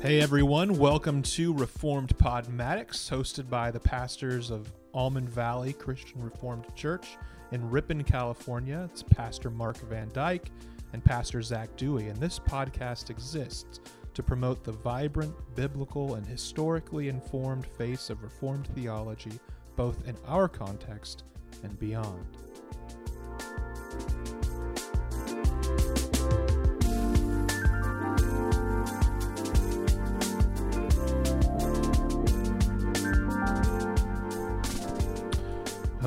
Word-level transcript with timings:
Hey 0.00 0.20
everyone, 0.20 0.78
welcome 0.78 1.22
to 1.22 1.52
Reformed 1.52 2.16
Podmatics, 2.18 3.10
hosted 3.10 3.50
by 3.50 3.72
the 3.72 3.80
pastors 3.80 4.48
of 4.48 4.72
Almond 4.94 5.28
Valley 5.28 5.72
Christian 5.72 6.22
Reformed 6.22 6.66
Church 6.76 7.16
in 7.50 7.68
Ripon, 7.68 8.04
California. 8.04 8.88
It's 8.92 9.02
Pastor 9.02 9.50
Mark 9.50 9.76
Van 9.90 10.08
Dyke 10.12 10.52
and 10.92 11.04
Pastor 11.04 11.42
Zac 11.42 11.76
Dewey, 11.76 12.06
and 12.06 12.16
this 12.18 12.38
podcast 12.38 13.10
exists 13.10 13.80
to 14.14 14.22
promote 14.22 14.62
the 14.62 14.70
vibrant, 14.70 15.34
biblical, 15.56 16.14
and 16.14 16.24
historically 16.24 17.08
informed 17.08 17.66
face 17.66 18.08
of 18.08 18.22
Reformed 18.22 18.68
theology, 18.76 19.32
both 19.74 20.06
in 20.06 20.16
our 20.28 20.46
context 20.46 21.24
and 21.64 21.76
beyond. 21.80 22.24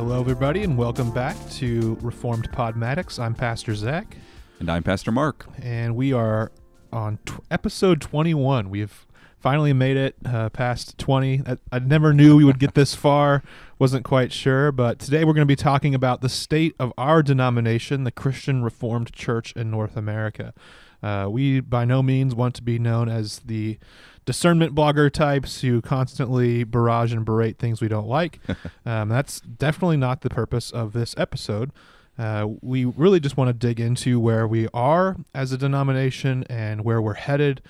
Hello, 0.03 0.19
everybody, 0.19 0.63
and 0.63 0.79
welcome 0.79 1.11
back 1.11 1.37
to 1.51 1.95
Reformed 2.01 2.51
Podmatics. 2.51 3.19
I'm 3.19 3.35
Pastor 3.35 3.75
Zac, 3.75 4.17
And 4.59 4.67
I'm 4.67 4.81
Pastor 4.81 5.11
Mark. 5.11 5.45
and 5.61 5.95
we 5.95 6.11
are 6.11 6.51
on 6.91 7.19
t- 7.23 7.35
episode 7.51 8.01
21. 8.01 8.71
We've 8.71 9.05
finally 9.37 9.73
made 9.73 9.97
it 9.97 10.15
uh, 10.25 10.49
past 10.49 10.97
20. 10.97 11.43
I, 11.45 11.57
I 11.71 11.77
never 11.77 12.13
knew 12.13 12.35
we 12.35 12.43
would 12.43 12.57
get 12.57 12.73
this 12.73 12.95
far, 12.95 13.43
wasn't 13.77 14.03
quite 14.03 14.31
sure, 14.31 14.71
but 14.71 14.97
today 14.97 15.23
we're 15.23 15.33
going 15.33 15.43
to 15.43 15.45
be 15.45 15.55
talking 15.55 15.93
about 15.93 16.21
the 16.21 16.29
state 16.29 16.73
of 16.79 16.91
our 16.97 17.21
denomination, 17.21 18.03
the 18.03 18.11
Christian 18.11 18.63
Reformed 18.63 19.13
Church 19.13 19.53
in 19.55 19.69
North 19.69 19.95
America. 19.95 20.55
Uh, 21.01 21.27
we 21.29 21.59
by 21.59 21.85
no 21.85 22.03
means 22.03 22.35
want 22.35 22.55
to 22.55 22.61
be 22.61 22.77
known 22.77 23.09
as 23.09 23.39
the 23.39 23.77
discernment 24.25 24.75
blogger 24.75 25.11
types 25.11 25.61
who 25.61 25.81
constantly 25.81 26.63
barrage 26.63 27.11
and 27.11 27.25
berate 27.25 27.57
things 27.57 27.81
we 27.81 27.87
don't 27.87 28.07
like. 28.07 28.39
um, 28.85 29.09
that's 29.09 29.41
definitely 29.41 29.97
not 29.97 30.21
the 30.21 30.29
purpose 30.29 30.71
of 30.71 30.93
this 30.93 31.15
episode. 31.17 31.71
Uh, 32.17 32.47
we 32.61 32.85
really 32.85 33.19
just 33.19 33.35
want 33.37 33.47
to 33.47 33.53
dig 33.53 33.79
into 33.79 34.19
where 34.19 34.47
we 34.47 34.67
are 34.73 35.15
as 35.33 35.51
a 35.51 35.57
denomination 35.57 36.43
and 36.49 36.83
where 36.83 37.01
we're 37.01 37.13
headed, 37.15 37.61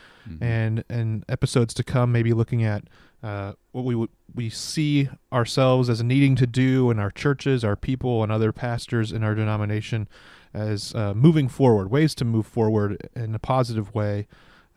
and 0.41 0.83
and 0.89 1.23
episodes 1.29 1.73
to 1.75 1.83
come, 1.83 2.11
maybe 2.11 2.33
looking 2.33 2.63
at 2.63 2.83
uh, 3.23 3.53
what 3.71 3.85
we 3.85 4.07
we 4.33 4.49
see 4.49 5.09
ourselves 5.31 5.89
as 5.89 6.03
needing 6.03 6.35
to 6.35 6.47
do 6.47 6.89
in 6.89 6.99
our 6.99 7.11
churches, 7.11 7.63
our 7.63 7.75
people, 7.75 8.23
and 8.23 8.31
other 8.31 8.51
pastors 8.51 9.11
in 9.11 9.23
our 9.23 9.35
denomination 9.35 10.07
as 10.53 10.93
uh, 10.95 11.13
moving 11.13 11.47
forward, 11.47 11.89
ways 11.91 12.13
to 12.15 12.25
move 12.25 12.45
forward 12.45 13.09
in 13.15 13.33
a 13.35 13.39
positive 13.39 13.93
way 13.93 14.27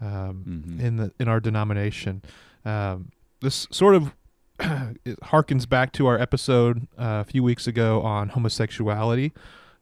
um, 0.01 0.45
Mhm. 0.47 0.81
in 0.81 0.97
the 0.97 1.13
in 1.19 1.29
our 1.29 1.41
denomination. 1.41 2.23
Um, 2.65 3.11
this 3.41 3.67
sort 3.71 3.95
of 3.95 4.15
it 5.05 5.19
harkens 5.25 5.69
back 5.69 5.93
to 5.93 6.07
our 6.07 6.19
episode 6.19 6.87
uh, 6.99 7.23
a 7.23 7.25
few 7.25 7.43
weeks 7.43 7.67
ago 7.67 8.03
on 8.03 8.31
homosexuality, 8.31 9.33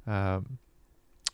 um, 0.07 0.59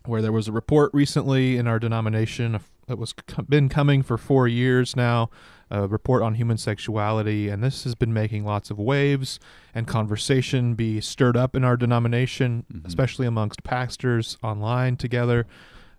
where 0.07 0.21
there 0.23 0.33
was 0.33 0.49
a 0.49 0.53
report 0.53 0.91
recently 0.95 1.57
in 1.57 1.67
our 1.67 1.79
denomination 1.79 2.59
that 2.87 2.99
was 2.99 3.15
been 3.49 3.69
coming 3.69 4.03
for 4.03 4.17
four 4.17 4.49
years 4.49 4.97
now. 4.97 5.29
A 5.71 5.87
report 5.87 6.23
on 6.23 6.35
human 6.35 6.57
sexuality, 6.57 7.49
and 7.51 7.63
this 7.63 7.85
has 7.85 7.95
been 7.95 8.13
making 8.13 8.45
lots 8.45 8.71
of 8.71 8.79
waves 8.79 9.39
and 9.75 9.87
conversation 9.87 10.75
be 10.75 11.01
stirred 11.01 11.37
up 11.37 11.55
in 11.55 11.63
our 11.63 11.77
denomination, 11.77 12.65
Mhm. 12.73 12.87
especially 12.87 13.27
amongst 13.27 13.63
pastors 13.65 14.39
online 14.43 14.97
together. 14.97 15.47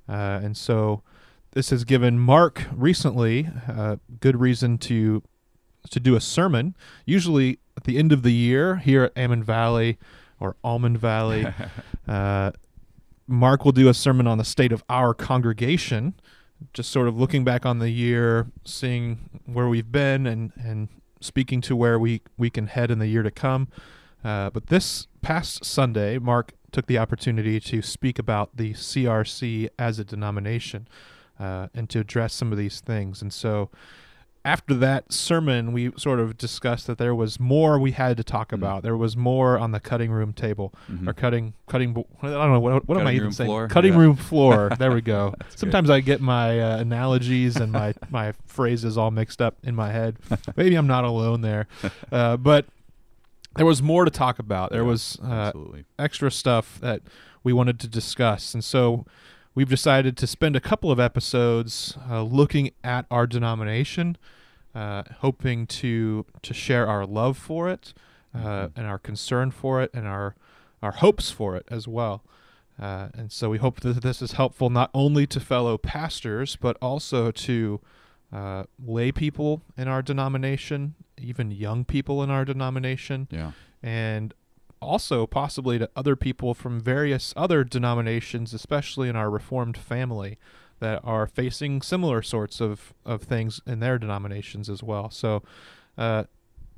Uh, 0.08 0.40
and 0.44 0.58
so, 0.58 1.04
this 1.52 1.70
has 1.70 1.84
given 1.84 2.20
Mark 2.20 2.66
recently 2.76 3.48
uh, 3.68 3.98
good 4.20 4.40
reason 4.40 4.78
to 4.80 5.22
to 5.92 6.00
do 6.00 6.16
a 6.16 6.22
sermon. 6.22 6.76
Usually 7.06 7.58
at 7.78 7.86
the 7.86 7.98
end 7.98 8.12
of 8.12 8.22
the 8.22 8.34
year 8.34 8.78
here 8.78 9.04
at 9.06 9.18
Ammon 9.18 9.44
Valley 9.44 9.98
or 10.40 10.56
Almond 10.64 10.98
Valley, 10.98 11.46
uh, 12.08 12.52
Mark 13.28 13.64
will 13.66 13.72
do 13.72 13.88
a 13.88 13.94
sermon 13.94 14.28
on 14.28 14.38
the 14.38 14.44
state 14.44 14.72
of 14.72 14.84
our 14.90 15.14
congregation, 15.14 16.16
just 16.74 16.92
sort 16.92 17.08
of 17.08 17.18
looking 17.18 17.44
back 17.44 17.66
on 17.66 17.80
the 17.80 17.90
year, 17.90 18.48
seeing 18.64 19.42
where 19.46 19.68
we've 19.68 19.92
been, 19.92 20.28
and 20.28 20.52
and 20.56 20.90
speaking 21.22 21.62
to 21.62 21.76
where 21.76 22.00
we 22.00 22.22
we 22.38 22.50
can 22.50 22.68
head 22.68 22.92
in 22.92 23.00
the 23.00 23.08
year 23.08 23.24
to 23.24 23.32
come. 23.32 23.68
Uh, 24.24 24.50
but 24.50 24.68
this 24.68 25.08
past 25.22 25.64
Sunday, 25.64 26.18
Mark 26.18 26.54
took 26.72 26.88
the 26.88 26.98
opportunity 26.98 27.60
to 27.60 27.82
speak 27.82 28.20
about 28.20 28.56
the 28.56 28.74
CRC 28.74 29.70
as 29.80 30.00
a 30.00 30.04
denomination 30.04 30.88
uh, 31.40 31.68
and 31.74 31.90
to 31.90 32.00
address 32.00 32.34
some 32.34 32.52
of 32.52 32.58
these 32.58 32.80
things. 32.80 33.22
And 33.22 33.34
so, 33.34 33.70
after 34.46 34.74
that 34.74 35.12
sermon, 35.12 35.74
we 35.74 35.92
sort 35.98 36.20
of 36.20 36.38
discussed 36.38 36.88
that 36.88 36.98
there 36.98 37.14
was 37.14 37.40
more 37.40 37.78
we 37.78 37.92
had 37.92 38.16
to 38.18 38.24
talk 38.24 38.50
Mm. 38.50 38.54
about. 38.56 38.84
There 38.84 38.96
was 38.96 39.18
more 39.18 39.58
on 39.60 39.72
the 39.72 39.80
cutting 39.80 40.12
room 40.12 40.32
table 40.34 40.74
Mhm. 40.90 41.08
or 41.08 41.14
cutting 41.14 41.54
cutting. 41.68 41.94
bo- 41.94 42.08
I 42.24 42.30
don't 42.30 42.52
know 42.54 42.60
what, 42.60 42.88
what 42.88 42.98
am 43.00 43.06
I 43.08 43.14
even 43.14 43.32
saying? 43.32 43.48
floor? 43.48 43.68
Cutting 43.68 43.94
Yeah. 43.94 44.00
room 44.00 44.16
floor. 44.16 44.70
There 44.80 44.92
we 44.92 45.02
go. 45.02 45.36
That's 45.40 45.56
good. 45.56 45.60
Sometimes 45.60 45.90
I 45.90 46.00
get 46.00 46.22
my 46.22 46.60
uh, 46.60 46.78
analogies 46.78 47.58
and 47.58 47.72
my 47.72 47.94
my 48.10 48.34
phrases 48.46 48.98
all 48.98 49.12
mixed 49.12 49.42
up 49.42 49.58
in 49.64 49.76
my 49.76 49.92
head. 49.92 50.18
Maybe 50.56 50.76
I'm 50.76 50.88
not 50.88 51.04
alone 51.04 51.42
there, 51.42 51.68
uh, 52.12 52.38
but 52.38 52.66
there 53.56 53.66
was 53.66 53.82
more 53.82 54.06
to 54.06 54.12
talk 54.12 54.40
about. 54.40 54.72
There 54.72 54.82
Yeah, 54.84 54.88
was 54.88 55.18
uh, 55.22 55.28
Absolutely. 55.32 55.84
extra 55.98 56.32
stuff 56.32 56.80
that 56.82 57.02
we 57.44 57.52
wanted 57.52 57.80
to 57.82 57.88
discuss. 57.88 58.54
And 58.54 58.64
so 58.64 59.06
we've 59.60 59.68
decided 59.70 60.16
to 60.16 60.26
spend 60.26 60.56
a 60.56 60.62
couple 60.62 60.90
of 60.90 61.02
episodes 61.02 61.98
uh, 62.10 62.24
looking 62.24 62.72
at 62.82 63.06
our 63.12 63.28
denomination, 63.28 64.16
uh, 64.74 65.04
hoping 65.18 65.68
to 65.68 66.26
to 66.42 66.54
share 66.54 66.88
our 66.88 67.06
love 67.06 67.36
for 67.38 67.70
it, 67.70 67.94
uh, 68.34 68.38
Mhm. 68.40 68.72
and 68.78 68.88
our 68.88 68.98
concern 68.98 69.52
for 69.52 69.82
it, 69.82 69.92
and 69.94 70.08
our 70.08 70.34
our 70.82 70.94
hopes 70.94 71.30
for 71.30 71.58
it 71.58 71.66
as 71.70 71.90
well. 71.90 72.24
Uh, 72.82 73.10
and 73.14 73.34
so 73.34 73.50
we 73.50 73.58
hope 73.58 73.82
that 73.82 74.02
this 74.02 74.22
is 74.22 74.32
helpful 74.32 74.70
not 74.70 74.90
only 74.94 75.28
to 75.28 75.42
fellow 75.42 75.78
pastors, 75.78 76.56
but 76.56 76.78
also 76.82 77.30
to 77.32 77.82
uh, 78.32 78.64
lay 78.82 79.12
people 79.12 79.62
in 79.76 79.90
our 79.90 80.02
denomination, 80.02 80.94
even 81.18 81.52
young 81.52 81.84
people 81.84 82.24
in 82.24 82.30
our 82.30 82.46
denomination, 82.46 83.28
Yeah. 83.30 83.52
and 83.84 84.34
also 84.82 85.28
possibly 85.28 85.80
to 85.80 85.90
other 85.96 86.16
people 86.16 86.54
from 86.54 86.80
various 86.80 87.34
other 87.36 87.64
denominations, 87.64 88.54
especially 88.54 89.10
in 89.10 89.16
our 89.16 89.30
Reformed 89.30 89.78
family, 89.78 90.38
that 90.80 91.02
are 91.04 91.28
facing 91.28 91.82
similar 91.82 92.22
sorts 92.22 92.62
of, 92.62 92.94
of 93.06 93.24
things 93.24 93.62
in 93.66 93.80
their 93.80 93.98
denominations 93.98 94.70
as 94.70 94.82
well. 94.82 95.10
So, 95.10 95.44
uh, 95.98 96.24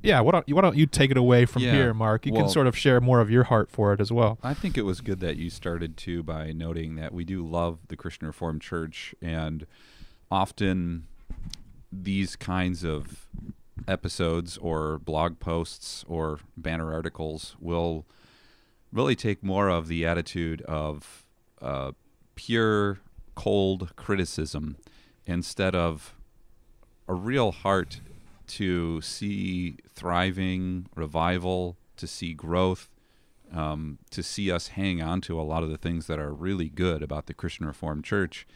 yeah, 0.02 0.20
why 0.20 0.32
don't, 0.32 0.48
you, 0.48 0.56
why 0.56 0.62
don't 0.62 0.76
you 0.76 0.86
take 0.86 1.12
it 1.12 1.16
away 1.16 1.46
from 1.46 1.62
Yeah, 1.62 1.72
here, 1.72 1.94
Mark? 1.94 2.26
You 2.26 2.32
can 2.32 2.48
sort 2.48 2.66
of 2.66 2.76
share 2.76 3.00
more 3.00 3.20
of 3.20 3.30
your 3.30 3.44
heart 3.44 3.70
for 3.70 3.92
it 3.92 4.00
as 4.00 4.10
well. 4.10 4.38
I 4.42 4.52
think 4.52 4.76
it 4.76 4.82
was 4.82 5.00
good 5.00 5.20
that 5.20 5.36
you 5.36 5.48
started 5.48 5.96
too 5.96 6.24
by 6.24 6.50
noting 6.50 6.96
that 6.96 7.14
we 7.14 7.24
do 7.24 7.46
love 7.46 7.78
the 7.86 7.96
Christian 7.96 8.26
Reformed 8.26 8.62
Church, 8.62 9.14
and 9.22 9.64
often 10.28 11.06
these 11.92 12.34
kinds 12.34 12.82
of 12.84 13.28
episodes 13.88 14.58
or 14.58 14.98
blog 14.98 15.38
posts 15.40 16.04
or 16.08 16.40
banner 16.56 16.92
articles 16.92 17.56
will 17.60 18.06
really 18.92 19.16
take 19.16 19.42
more 19.42 19.68
of 19.68 19.88
the 19.88 20.04
attitude 20.04 20.62
of 20.62 21.24
uh, 21.60 21.92
pure, 22.34 23.00
cold 23.34 23.94
criticism 23.96 24.76
instead 25.26 25.74
of 25.74 26.14
a 27.08 27.14
real 27.14 27.52
heart 27.52 28.00
to 28.46 29.00
see 29.00 29.76
thriving, 29.94 30.86
revival, 30.94 31.76
to 31.96 32.06
see 32.06 32.34
growth, 32.34 32.90
um, 33.52 33.98
to 34.10 34.22
see 34.22 34.50
us 34.50 34.68
hang 34.68 35.00
on 35.00 35.20
to 35.22 35.40
a 35.40 35.42
lot 35.42 35.62
of 35.62 35.70
the 35.70 35.78
things 35.78 36.06
that 36.06 36.18
are 36.18 36.32
really 36.32 36.68
good 36.68 37.02
about 37.02 37.26
the 37.26 37.34
Christian 37.34 37.66
Reformed 37.66 38.04
Church. 38.04 38.46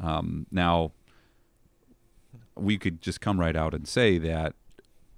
Um, 0.00 0.46
now, 0.50 0.92
we 2.56 2.78
could 2.78 3.00
just 3.00 3.20
come 3.20 3.38
right 3.38 3.56
out 3.56 3.74
and 3.74 3.86
say 3.86 4.18
that 4.18 4.54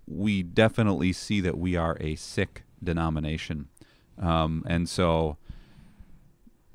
we 0.06 0.42
definitely 0.42 1.12
see 1.12 1.40
that 1.40 1.58
we 1.58 1.76
are 1.76 1.96
a 2.00 2.14
sick 2.16 2.64
denomination. 2.82 3.68
Um, 4.20 4.64
and 4.66 4.88
so 4.88 5.36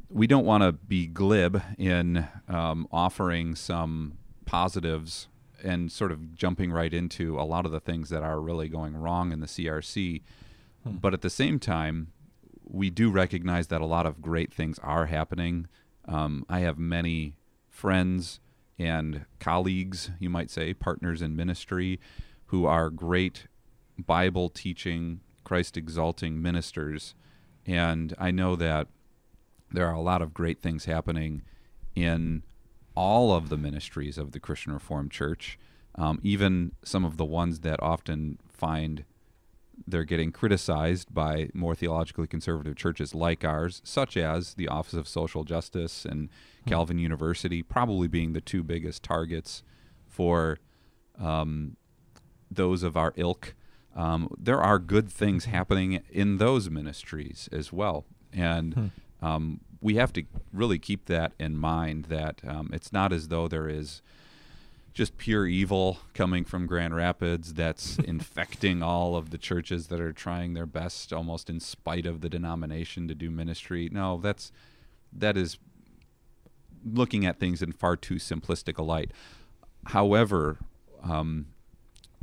we 0.09 0.27
don't 0.27 0.45
want 0.45 0.63
to 0.63 0.71
be 0.71 1.07
glib 1.07 1.61
in 1.77 2.27
um, 2.47 2.87
offering 2.91 3.55
some 3.55 4.17
positives 4.45 5.27
and 5.63 5.91
sort 5.91 6.11
of 6.11 6.35
jumping 6.35 6.71
right 6.71 6.93
into 6.93 7.39
a 7.39 7.43
lot 7.43 7.65
of 7.65 7.71
the 7.71 7.79
things 7.79 8.09
that 8.09 8.21
are 8.21 8.39
really 8.39 8.67
going 8.67 8.95
wrong 8.95 9.31
in 9.31 9.39
the 9.39 9.47
CRC. 9.47 10.21
But 10.85 11.13
at 11.13 11.21
the 11.21 11.29
same 11.29 11.59
time, 11.59 12.11
we 12.65 12.89
do 12.89 13.09
recognize 13.09 13.67
that 13.67 13.81
a 13.81 13.85
lot 13.85 14.05
of 14.05 14.21
great 14.21 14.53
things 14.53 14.79
are 14.79 15.05
happening. 15.05 15.67
Um, 16.05 16.45
I 16.49 16.59
have 16.59 16.77
many 16.77 17.35
friends 17.69 18.39
and 18.79 19.25
colleagues, 19.39 20.11
you 20.19 20.29
might 20.29 20.49
say, 20.49 20.73
partners 20.73 21.21
in 21.21 21.35
ministry, 21.35 21.99
who 22.47 22.65
are 22.65 22.89
great 22.89 23.47
Bible 23.97 24.49
teaching, 24.49 25.21
Christ 25.43 25.77
exalting 25.77 26.41
ministers. 26.41 27.15
And 27.65 28.13
I 28.17 28.31
know 28.31 28.55
that 28.55 28.87
there 29.71 29.87
are 29.87 29.93
a 29.93 30.01
lot 30.01 30.21
of 30.21 30.33
great 30.33 30.61
things 30.61 30.85
happening 30.85 31.43
in 31.95 32.43
all 32.95 33.33
of 33.33 33.49
the 33.49 33.57
ministries 33.57 34.17
of 34.17 34.31
the 34.31 34.39
Christian 34.39 34.73
Reformed 34.73 35.11
Church. 35.11 35.57
um, 35.95 36.19
even 36.23 36.71
some 36.83 37.05
of 37.05 37.17
the 37.17 37.25
ones 37.25 37.59
that 37.59 37.81
often 37.81 38.39
find 38.47 39.05
they're 39.87 40.03
getting 40.03 40.31
criticized 40.31 41.13
by 41.13 41.49
more 41.53 41.75
theologically 41.75 42.27
conservative 42.27 42.75
churches 42.75 43.13
like 43.15 43.43
ours, 43.43 43.81
such 43.83 44.15
as 44.17 44.53
the 44.53 44.67
Office 44.67 44.93
of 44.93 45.07
Social 45.07 45.43
Justice 45.43 46.05
and 46.05 46.29
Hmm. 46.63 46.69
Calvin 46.69 46.97
University, 46.97 47.61
probably 47.63 48.07
being 48.07 48.33
the 48.33 48.39
two 48.41 48.63
biggest 48.63 49.03
targets 49.03 49.63
for 50.07 50.57
um, 51.19 51.75
those 52.49 52.83
of 52.83 52.95
our 52.95 53.13
ilk. 53.17 53.55
Um, 53.95 54.29
there 54.39 54.61
are 54.61 54.79
good 54.79 55.09
things 55.09 55.45
happening 55.45 56.01
in 56.09 56.37
those 56.37 56.69
ministries 56.69 57.49
as 57.51 57.71
well, 57.73 58.05
and 58.31 58.73
Hmm. 58.73 59.25
um, 59.25 59.59
we 59.81 59.95
have 59.95 60.13
to 60.13 60.23
really 60.53 60.79
keep 60.79 61.05
that 61.05 61.33
in 61.39 61.57
mind. 61.57 62.05
That 62.05 62.41
um, 62.47 62.69
it's 62.71 62.93
not 62.93 63.11
as 63.11 63.27
though 63.27 63.47
there 63.47 63.67
is 63.67 64.01
just 64.93 65.17
pure 65.17 65.47
evil 65.47 65.97
coming 66.13 66.43
from 66.43 66.67
Grand 66.67 66.95
Rapids 66.95 67.53
that's 67.53 67.97
infecting 68.05 68.83
all 68.83 69.15
of 69.15 69.31
the 69.31 69.37
churches 69.37 69.87
that 69.87 69.99
are 69.99 70.13
trying 70.13 70.53
their 70.53 70.65
best, 70.65 71.11
almost 71.11 71.49
in 71.49 71.59
spite 71.59 72.05
of 72.05 72.21
the 72.21 72.29
denomination, 72.29 73.07
to 73.07 73.15
do 73.15 73.31
ministry. 73.31 73.89
No, 73.91 74.17
that's 74.17 74.51
that 75.11 75.37
is 75.37 75.57
looking 76.85 77.25
at 77.25 77.39
things 77.39 77.61
in 77.61 77.71
far 77.71 77.95
too 77.95 78.15
simplistic 78.15 78.77
a 78.77 78.83
light. 78.83 79.11
However, 79.87 80.57
um, 81.03 81.47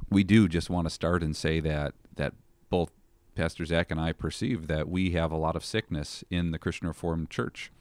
we 0.08 0.24
do 0.24 0.48
just 0.48 0.70
want 0.70 0.86
to 0.86 0.90
start 0.90 1.22
and 1.22 1.36
say 1.36 1.60
that 1.60 1.94
that 2.16 2.34
both 2.68 2.90
Pastor 3.34 3.64
Zac 3.64 3.90
and 3.90 4.00
I 4.00 4.12
perceive 4.12 4.66
that 4.68 4.88
we 4.88 5.10
have 5.12 5.32
a 5.32 5.36
lot 5.36 5.56
of 5.56 5.64
sickness 5.64 6.22
in 6.30 6.50
the 6.50 6.58
Christian 6.58 6.88
Reformed 6.88 7.30
Church, 7.30 7.72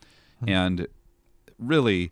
and 0.45 0.87
really, 1.59 2.11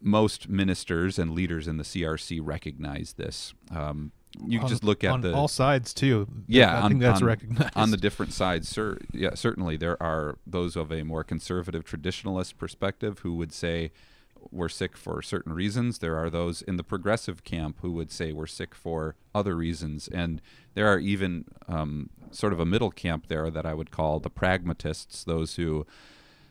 most 0.00 0.48
ministers 0.48 1.18
and 1.18 1.32
leaders 1.32 1.66
in 1.66 1.76
the 1.78 1.84
CRC 1.84 2.40
recognize 2.42 3.14
this. 3.14 3.54
Um, 3.70 4.12
you 4.46 4.60
On- 4.60 4.68
just 4.68 4.84
look 4.84 5.02
at 5.02 5.10
on 5.12 5.20
the 5.22 5.32
all 5.32 5.48
sides 5.48 5.94
too. 5.94 6.28
yeah, 6.46 6.78
I 6.78 6.82
on, 6.82 6.90
think 6.90 7.00
that's 7.02 7.22
on- 7.22 7.26
recognized 7.26 7.72
on 7.76 7.90
the 7.90 7.96
different 7.96 8.32
sides. 8.34 8.68
Sir, 8.68 8.98
yeah, 9.12 9.34
certainly 9.34 9.76
there 9.78 10.00
are 10.02 10.36
those 10.46 10.76
of 10.76 10.92
a 10.92 11.02
more 11.04 11.24
conservative 11.24 11.84
traditionalist 11.84 12.58
perspective 12.58 13.20
who 13.20 13.34
would 13.36 13.52
say 13.52 13.92
we're 14.52 14.68
sick 14.68 14.96
for 14.96 15.22
certain 15.22 15.52
reasons. 15.54 15.98
There 15.98 16.16
are 16.16 16.28
those 16.30 16.60
in 16.62 16.76
the 16.76 16.84
progressive 16.84 17.42
camp 17.44 17.78
who 17.80 17.92
would 17.92 18.12
say 18.12 18.30
we're 18.32 18.46
sick 18.46 18.74
for 18.74 19.16
other 19.34 19.56
reasons, 19.56 20.06
and 20.06 20.42
there 20.74 20.86
are 20.86 20.98
even 20.98 21.46
um, 21.66 22.10
sort 22.30 22.52
of 22.52 22.60
a 22.60 22.66
middle 22.66 22.90
camp 22.90 23.26
there 23.28 23.50
that 23.50 23.64
I 23.66 23.72
would 23.74 23.90
call 23.90 24.20
the 24.20 24.30
pragmatists, 24.30 25.24
those 25.24 25.56
who 25.56 25.86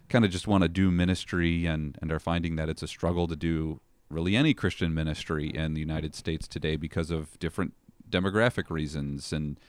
kind 0.09 0.25
of 0.25 0.31
just 0.31 0.47
want 0.47 0.63
to 0.63 0.69
do 0.69 0.91
ministry 0.91 1.65
and, 1.65 1.97
and 2.01 2.11
are 2.11 2.19
finding 2.19 2.55
that 2.55 2.69
it's 2.69 2.83
a 2.83 2.87
struggle 2.87 3.27
to 3.27 3.35
do 3.35 3.79
really 4.09 4.35
any 4.35 4.53
Christian 4.53 4.93
ministry 4.93 5.49
in 5.49 5.73
the 5.73 5.79
United 5.79 6.15
States 6.15 6.47
today 6.47 6.75
because 6.75 7.11
of 7.11 7.37
different 7.39 7.73
demographic 8.09 8.69
reasons. 8.69 9.33
And 9.33 9.59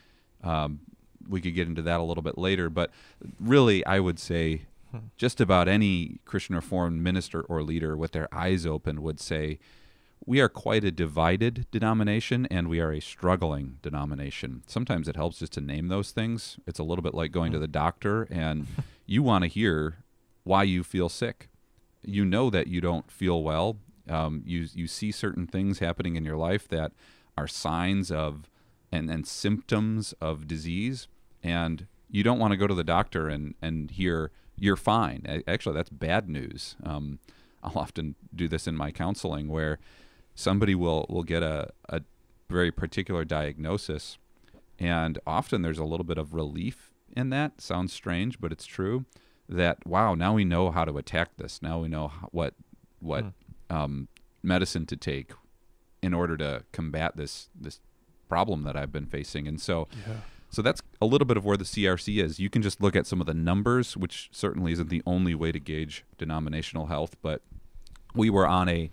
um, 0.43 0.81
we 1.29 1.41
could 1.41 1.55
get 1.55 1.69
into 1.69 1.83
that 1.83 2.01
a 2.01 2.03
little 2.03 2.23
bit 2.23 2.37
later. 2.39 2.69
But 2.69 2.91
really, 3.41 3.85
I 3.87 4.01
would 4.01 4.19
say 4.19 4.63
just 5.17 5.41
about 5.41 5.69
any 5.69 6.21
Christian 6.25 6.55
Reformed 6.55 7.03
minister 7.03 7.43
or 7.43 7.63
leader 7.63 7.97
with 7.97 8.13
their 8.13 8.33
eyes 8.33 8.67
open 8.67 9.03
would 9.03 9.21
say, 9.21 9.59
we 10.25 10.41
are 10.41 10.49
quite 10.49 10.83
a 10.83 10.91
divided 10.91 11.67
denomination 11.71 12.47
and 12.47 12.69
we 12.69 12.81
are 12.81 12.93
a 12.93 13.01
struggling 13.01 13.79
denomination. 13.83 14.63
Sometimes 14.67 15.09
it 15.09 15.17
helps 15.17 15.39
just 15.39 15.53
to 15.53 15.61
name 15.61 15.89
those 15.89 16.11
things. 16.11 16.59
It's 16.67 16.79
a 16.79 16.83
little 16.83 17.03
bit 17.03 17.15
like 17.15 17.33
going 17.33 17.53
to 17.53 17.59
the 17.59 17.69
doctor 17.69 18.25
and 18.31 18.67
you 19.07 19.23
want 19.23 19.43
to 19.43 19.49
hear 19.49 19.99
why 20.47 20.63
you 20.63 20.85
feel 20.85 21.09
sick. 21.09 21.49
You 22.03 22.25
know 22.25 22.51
that 22.51 22.69
you 22.69 22.81
don't 22.81 23.11
feel 23.11 23.43
well. 23.43 23.79
Um, 24.09 24.43
you 24.47 24.69
you 24.73 24.87
see 24.87 25.11
certain 25.11 25.47
things 25.47 25.81
happening 25.81 26.15
in 26.15 26.25
your 26.25 26.37
life 26.37 26.69
that 26.69 26.93
are 27.37 27.49
signs 27.49 28.13
of 28.13 28.49
and, 28.93 29.11
and 29.11 29.27
symptoms 29.27 30.15
of 30.21 30.47
disease, 30.47 31.09
and 31.43 31.89
you 32.09 32.23
don't 32.23 32.39
want 32.39 32.53
to 32.53 32.57
go 32.57 32.69
to 32.69 32.75
the 32.75 32.85
doctor 32.85 33.29
and, 33.29 33.55
and 33.61 33.91
hear 33.91 34.31
you're 34.57 34.77
fine. 34.77 35.43
Actually, 35.49 35.75
that's 35.75 35.91
bad 35.91 36.29
news. 36.29 36.77
Um, 36.85 37.19
I'll 37.63 37.79
often 37.79 38.15
do 38.33 38.47
this 38.47 38.69
in 38.69 38.77
my 38.77 38.93
counseling 38.93 39.49
where 39.49 39.81
somebody 40.37 40.77
will, 40.77 41.07
will 41.11 41.25
get 41.25 41.43
a, 41.43 41.71
a 41.89 42.03
very 42.49 42.71
particular 42.71 43.25
diagnosis, 43.25 44.19
and 44.79 45.19
often 45.27 45.63
there's 45.63 45.81
a 45.81 45.85
little 45.85 46.05
bit 46.05 46.19
of 46.19 46.33
relief 46.33 46.93
in 47.17 47.31
that. 47.31 47.61
Sounds 47.61 47.93
strange, 47.93 48.41
but 48.41 48.53
it's 48.53 48.67
true. 48.67 49.05
That 49.49 49.87
wow, 49.87 50.15
now 50.15 50.35
we 50.35 50.45
know 50.45 50.71
how 50.71 50.85
to 50.85 50.99
attack 50.99 51.37
this. 51.37 51.63
Now 51.63 51.79
we 51.81 51.89
know 51.89 52.13
what 52.33 52.55
what 53.01 53.27
um, 53.71 54.09
medicine 54.43 54.87
to 54.87 54.97
take 54.97 55.33
in 56.03 56.13
order 56.15 56.37
to 56.37 56.65
combat 56.73 57.17
this 57.17 57.49
this 57.59 57.81
problem 58.29 58.65
that 58.65 58.77
I've 58.77 58.91
been 58.93 59.07
facing. 59.07 59.47
And 59.47 59.61
so, 59.61 59.87
Yeah. 60.07 60.15
so 60.51 60.61
that's 60.63 60.83
a 61.01 61.07
little 61.07 61.27
bit 61.27 61.37
of 61.37 61.45
where 61.45 61.57
the 61.57 61.65
CRC 61.65 62.21
is. 62.23 62.41
You 62.41 62.51
can 62.51 62.61
just 62.61 62.81
look 62.83 62.97
at 62.97 63.07
some 63.07 63.21
of 63.21 63.27
the 63.27 63.35
numbers, 63.35 63.97
which 63.97 64.29
certainly 64.33 64.73
isn't 64.73 64.89
the 64.89 65.03
only 65.07 65.35
way 65.35 65.53
to 65.53 65.61
gauge 65.61 66.05
denominational 66.19 66.87
health, 66.87 67.17
but 67.23 67.43
we 68.15 68.31
were 68.31 68.47
on 68.47 68.69
a 68.69 68.91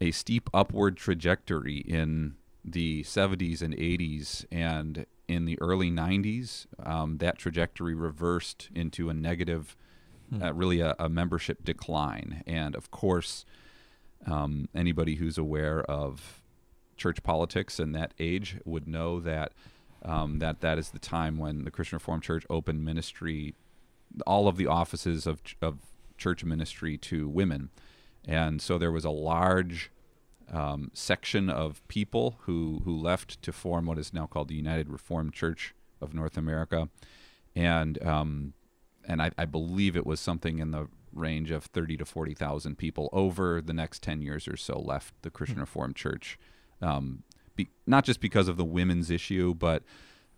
a 0.00 0.10
steep 0.12 0.48
upward 0.54 0.96
trajectory 0.96 1.78
in 1.78 2.34
the 2.64 3.02
70s 3.04 3.60
and 3.62 3.74
80s 3.76 4.44
and 4.50 5.06
in 5.28 5.44
the 5.44 5.60
early 5.60 5.90
90s 5.90 6.66
um, 6.84 7.18
that 7.18 7.38
trajectory 7.38 7.94
reversed 7.94 8.68
into 8.74 9.08
a 9.08 9.14
negative 9.14 9.76
uh, 10.42 10.52
really 10.52 10.80
a, 10.80 10.94
a 10.98 11.08
membership 11.08 11.64
decline. 11.64 12.42
And 12.46 12.74
of 12.74 12.90
course 12.90 13.44
um, 14.26 14.68
anybody 14.74 15.16
who's 15.16 15.38
aware 15.38 15.82
of 15.82 16.40
church 16.96 17.22
politics 17.22 17.78
in 17.78 17.92
that 17.92 18.14
age 18.18 18.56
would 18.64 18.86
know 18.86 19.20
that 19.20 19.52
um, 20.04 20.38
that 20.38 20.60
that 20.60 20.78
is 20.78 20.90
the 20.90 20.98
time 20.98 21.38
when 21.38 21.64
the 21.64 21.70
Christian 21.70 21.96
Reformed 21.96 22.22
Church 22.22 22.44
opened 22.50 22.84
ministry, 22.84 23.54
all 24.26 24.48
of 24.48 24.56
the 24.56 24.66
offices 24.66 25.26
of 25.26 25.42
ch- 25.42 25.56
of 25.62 25.78
church 26.18 26.44
ministry 26.44 26.98
to 26.98 27.26
women, 27.26 27.70
and 28.26 28.60
so 28.60 28.76
there 28.76 28.92
was 28.92 29.04
a 29.04 29.10
large 29.10 29.90
um, 30.52 30.90
section 30.92 31.48
of 31.50 31.86
people 31.88 32.36
who 32.42 32.82
who 32.84 32.96
left 32.96 33.42
to 33.42 33.52
form 33.52 33.86
what 33.86 33.98
is 33.98 34.12
now 34.12 34.26
called 34.26 34.48
the 34.48 34.54
United 34.54 34.90
Reformed 34.90 35.32
Church 35.32 35.74
of 36.00 36.14
North 36.14 36.36
America, 36.36 36.88
and 37.54 38.02
um, 38.04 38.54
and 39.06 39.22
I, 39.22 39.30
I 39.36 39.44
believe 39.44 39.96
it 39.96 40.06
was 40.06 40.20
something 40.20 40.58
in 40.58 40.70
the 40.70 40.88
range 41.12 41.50
of 41.50 41.64
thirty 41.64 41.96
to 41.96 42.04
forty 42.04 42.34
thousand 42.34 42.76
people 42.76 43.08
over 43.12 43.60
the 43.60 43.72
next 43.72 44.02
ten 44.02 44.20
years 44.20 44.48
or 44.48 44.56
so 44.56 44.78
left 44.78 45.14
the 45.22 45.30
Christian 45.30 45.60
Reformed 45.60 45.96
Church, 45.96 46.38
um, 46.80 47.22
be, 47.56 47.68
not 47.86 48.04
just 48.04 48.20
because 48.20 48.48
of 48.48 48.56
the 48.56 48.64
women's 48.64 49.10
issue, 49.10 49.54
but 49.54 49.82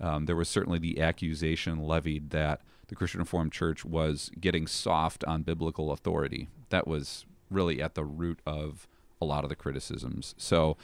um, 0.00 0.26
there 0.26 0.36
was 0.36 0.48
certainly 0.48 0.78
the 0.78 1.00
accusation 1.00 1.78
levied 1.78 2.30
that 2.30 2.60
the 2.88 2.94
Christian 2.94 3.20
Reformed 3.20 3.52
Church 3.52 3.84
was 3.84 4.30
getting 4.38 4.66
soft 4.66 5.24
on 5.24 5.42
biblical 5.42 5.90
authority. 5.90 6.48
That 6.68 6.86
was 6.86 7.24
really 7.50 7.80
at 7.80 7.94
the 7.94 8.04
root 8.04 8.40
of 8.46 8.86
a 9.20 9.24
lot 9.24 9.44
of 9.44 9.48
the 9.50 9.56
criticisms. 9.56 10.34
So, 10.38 10.76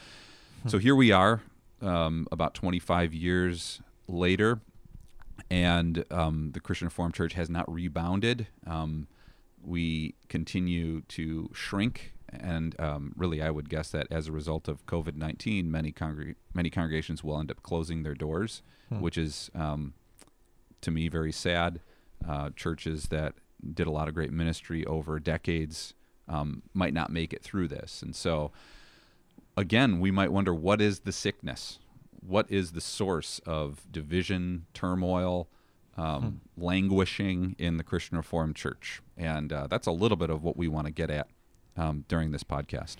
so 0.67 0.77
here 0.77 0.95
we 0.95 1.11
are, 1.11 1.41
um, 1.81 2.27
about 2.31 2.53
25 2.53 3.13
years 3.13 3.81
later, 4.07 4.59
and 5.49 6.05
um, 6.11 6.51
the 6.53 6.59
Christian 6.59 6.87
Reformed 6.87 7.13
Church 7.13 7.33
has 7.33 7.49
not 7.49 7.71
rebounded. 7.71 8.47
Um, 8.65 9.07
we 9.61 10.15
continue 10.29 11.01
to 11.01 11.49
shrink, 11.53 12.13
and 12.31 12.79
um, 12.79 13.13
really, 13.15 13.41
I 13.41 13.49
would 13.49 13.69
guess 13.69 13.91
that 13.91 14.07
as 14.09 14.27
a 14.27 14.31
result 14.31 14.67
of 14.67 14.85
COVID 14.85 15.15
19, 15.15 15.69
many, 15.69 15.91
congreg- 15.91 16.35
many 16.53 16.69
congregations 16.69 17.23
will 17.23 17.39
end 17.39 17.51
up 17.51 17.61
closing 17.63 18.03
their 18.03 18.15
doors, 18.15 18.61
which 18.89 19.17
is, 19.17 19.49
um, 19.55 19.93
to 20.81 20.91
me, 20.91 21.07
very 21.07 21.31
sad. 21.31 21.79
Uh, 22.27 22.49
churches 22.55 23.07
that 23.07 23.33
did 23.73 23.85
a 23.87 23.91
lot 23.91 24.07
of 24.07 24.13
great 24.13 24.31
ministry 24.31 24.85
over 24.85 25.19
decades 25.19 25.93
um, 26.27 26.63
might 26.73 26.93
not 26.93 27.11
make 27.11 27.33
it 27.33 27.43
through 27.43 27.67
this. 27.67 28.01
And 28.01 28.15
so, 28.15 28.51
again, 29.57 29.99
we 29.99 30.11
might 30.11 30.31
wonder 30.31 30.53
what 30.53 30.81
is 30.81 30.99
the 30.99 31.11
sickness? 31.11 31.79
What 32.25 32.49
is 32.49 32.71
the 32.71 32.81
source 32.81 33.39
of 33.45 33.85
division, 33.91 34.65
turmoil, 34.73 35.49
um, 35.97 36.41
languishing 36.57 37.55
in 37.59 37.77
the 37.77 37.83
Christian 37.83 38.17
Reformed 38.17 38.55
Church? 38.55 39.01
And 39.17 39.51
uh, 39.51 39.67
that's 39.67 39.87
a 39.87 39.91
little 39.91 40.17
bit 40.17 40.29
of 40.29 40.43
what 40.43 40.55
we 40.55 40.67
want 40.67 40.87
to 40.87 40.93
get 40.93 41.09
at 41.09 41.27
um, 41.75 42.05
during 42.07 42.31
this 42.31 42.43
podcast. 42.43 42.97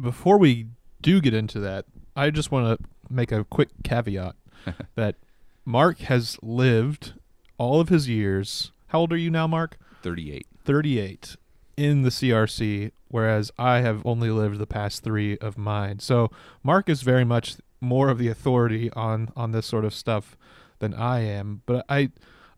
Before 0.00 0.38
we 0.38 0.66
do 1.00 1.20
get 1.20 1.34
into 1.34 1.60
that, 1.60 1.86
I 2.16 2.30
just 2.30 2.50
want 2.50 2.78
to 2.80 2.86
make 3.08 3.30
a 3.30 3.44
quick 3.44 3.68
caveat 3.84 4.34
that 4.96 5.16
Mark 5.64 5.98
has 6.00 6.36
lived 6.42 7.14
all 7.58 7.80
of 7.80 7.88
his 7.88 8.08
years. 8.08 8.72
How 8.88 9.00
old 9.00 9.12
are 9.12 9.16
you 9.16 9.30
now, 9.30 9.46
Mark? 9.46 9.78
38. 10.02 10.46
38 10.64 11.36
in 11.76 12.02
the 12.02 12.10
CRC, 12.10 12.92
whereas 13.08 13.50
I 13.58 13.80
have 13.80 14.04
only 14.06 14.30
lived 14.30 14.58
the 14.58 14.66
past 14.66 15.02
three 15.02 15.36
of 15.38 15.56
mine. 15.58 15.98
So 15.98 16.30
Mark 16.62 16.88
is 16.88 17.02
very 17.02 17.24
much 17.24 17.56
more 17.80 18.08
of 18.08 18.18
the 18.18 18.28
authority 18.28 18.90
on 18.92 19.30
on 19.36 19.52
this 19.52 19.66
sort 19.66 19.84
of 19.84 19.94
stuff 19.94 20.36
than 20.78 20.94
I 20.94 21.20
am. 21.20 21.62
But 21.66 21.84
I 21.88 22.10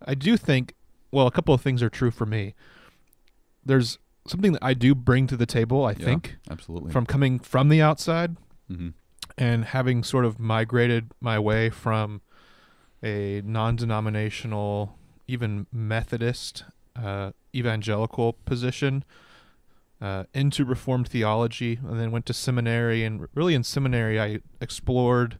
I 0.05 0.15
do 0.15 0.37
think 0.37 0.75
well, 1.11 1.27
a 1.27 1.31
couple 1.31 1.55
of 1.55 1.61
things 1.63 1.83
are 1.83 1.89
true 1.91 2.11
for 2.11 2.27
me. 2.27 2.55
There's 3.65 3.99
something 4.27 4.53
that 4.53 4.63
I 4.65 4.75
do 4.75 4.95
bring 4.95 5.27
to 5.29 5.37
the 5.37 5.47
table, 5.47 5.85
I 5.85 5.93
Yeah, 5.93 6.05
think, 6.05 6.37
Absolutely. 6.51 6.93
from 6.93 7.07
coming 7.07 7.39
from 7.39 7.69
the 7.69 7.81
outside, 7.83 8.37
hmm 8.69 8.91
and 9.39 9.65
having 9.67 10.03
sort 10.05 10.25
of 10.25 10.39
migrated 10.39 11.11
my 11.21 11.39
way 11.39 11.69
from 11.69 12.23
a 13.03 13.43
non-denominational, 13.45 14.97
even 15.27 15.67
Methodist, 15.73 16.65
uh, 17.03 17.33
evangelical 17.55 18.35
position 18.45 19.05
uh, 20.01 20.25
into 20.35 20.65
Reformed 20.65 21.09
theology, 21.09 21.79
and 21.83 21.99
then 21.99 22.11
went 22.11 22.27
to 22.27 22.35
seminary. 22.35 23.05
And 23.05 23.29
really, 23.35 23.55
in 23.55 23.65
seminary, 23.65 24.21
I 24.21 24.41
explored 24.61 25.39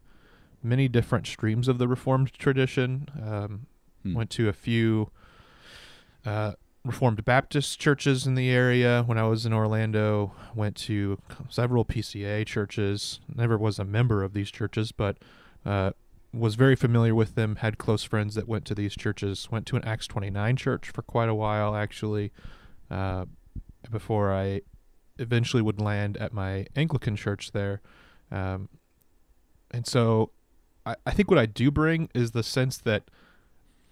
many 0.63 0.87
different 0.87 1.27
streams 1.27 1.67
of 1.67 1.77
the 1.77 1.87
Reformed 1.87 2.33
tradition. 2.33 3.07
Um, 3.21 3.67
Hmm. 4.07 4.13
Went 4.13 4.29
to 4.31 4.49
a 4.49 4.53
few 4.53 5.09
uh, 6.25 6.53
Reformed 6.83 7.25
Baptist 7.25 7.79
churches 7.79 8.25
in 8.25 8.35
the 8.35 8.49
area 8.49 9.03
when 9.05 9.17
I 9.17 9.23
was 9.23 9.45
in 9.45 9.53
Orlando. 9.53 10.33
Went 10.55 10.75
to 10.77 11.19
several 11.49 11.85
PCA 11.85 12.45
churches. 12.45 13.19
Never 13.33 13.57
was 13.57 13.79
a 13.79 13.85
member 13.85 14.23
of 14.23 14.33
these 14.33 14.51
churches, 14.51 14.91
but 14.91 15.17
uh, 15.65 15.91
was 16.33 16.55
very 16.55 16.75
familiar 16.75 17.15
with 17.15 17.35
them. 17.35 17.57
Had 17.57 17.77
close 17.77 18.03
friends 18.03 18.35
that 18.35 18.47
went 18.47 18.65
to 18.65 18.75
these 18.75 18.95
churches. 18.95 19.49
Went 19.51 19.65
to 19.67 19.75
an 19.75 19.85
Acts 19.85 20.07
29 20.07 20.55
church 20.55 20.89
for 20.89 21.01
quite 21.01 21.29
a 21.29 21.35
while, 21.35 21.75
actually, 21.75 22.31
uh, 22.91 23.25
before 23.89 24.33
I 24.33 24.61
eventually 25.19 25.63
would 25.63 25.81
land 25.81 26.17
at 26.17 26.33
my 26.33 26.67
Anglican 26.75 27.15
church 27.15 27.51
there. 27.51 27.81
Um, 28.31 28.69
and 29.71 29.85
so 29.85 30.31
I, 30.85 30.95
I 31.05 31.11
think 31.11 31.29
what 31.29 31.39
I 31.39 31.45
do 31.45 31.71
bring 31.71 32.09
is 32.13 32.31
the 32.31 32.43
sense 32.43 32.77
that 32.79 33.09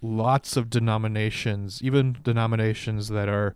lots 0.02 0.56
of 0.56 0.70
denominations, 0.70 1.82
even 1.82 2.18
denominations 2.22 3.10
that 3.10 3.28
are 3.28 3.56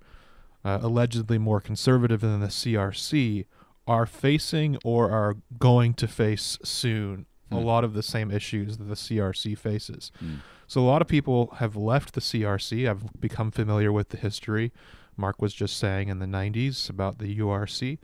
uh, 0.65 0.79
allegedly 0.81 1.37
more 1.37 1.61
conservative 1.61 2.21
than 2.21 2.39
the 2.39 2.47
CRC, 2.47 3.45
are 3.87 4.05
facing 4.05 4.77
or 4.83 5.09
are 5.11 5.37
going 5.57 5.93
to 5.95 6.07
face 6.07 6.57
soon 6.63 7.25
a 7.51 7.55
Hmm. 7.55 7.63
lot 7.63 7.83
of 7.83 7.93
the 7.93 8.03
same 8.03 8.31
issues 8.31 8.77
that 8.77 8.85
the 8.85 8.95
CRC 8.95 9.55
faces. 9.57 10.11
Mm. 10.23 10.37
So 10.67 10.81
a 10.81 10.85
lot 10.87 11.01
of 11.01 11.07
people 11.07 11.55
have 11.57 11.75
left 11.75 12.13
the 12.13 12.21
CRC. 12.21 12.87
I've 12.87 13.19
become 13.19 13.49
familiar 13.51 13.91
with 13.91 14.09
the 14.09 14.17
history. 14.17 14.71
Mark 15.17 15.41
was 15.41 15.53
just 15.53 15.77
saying 15.77 16.09
in 16.09 16.19
the 16.19 16.25
90s 16.27 16.89
about 16.89 17.17
the 17.17 17.27
URC. 17.39 17.97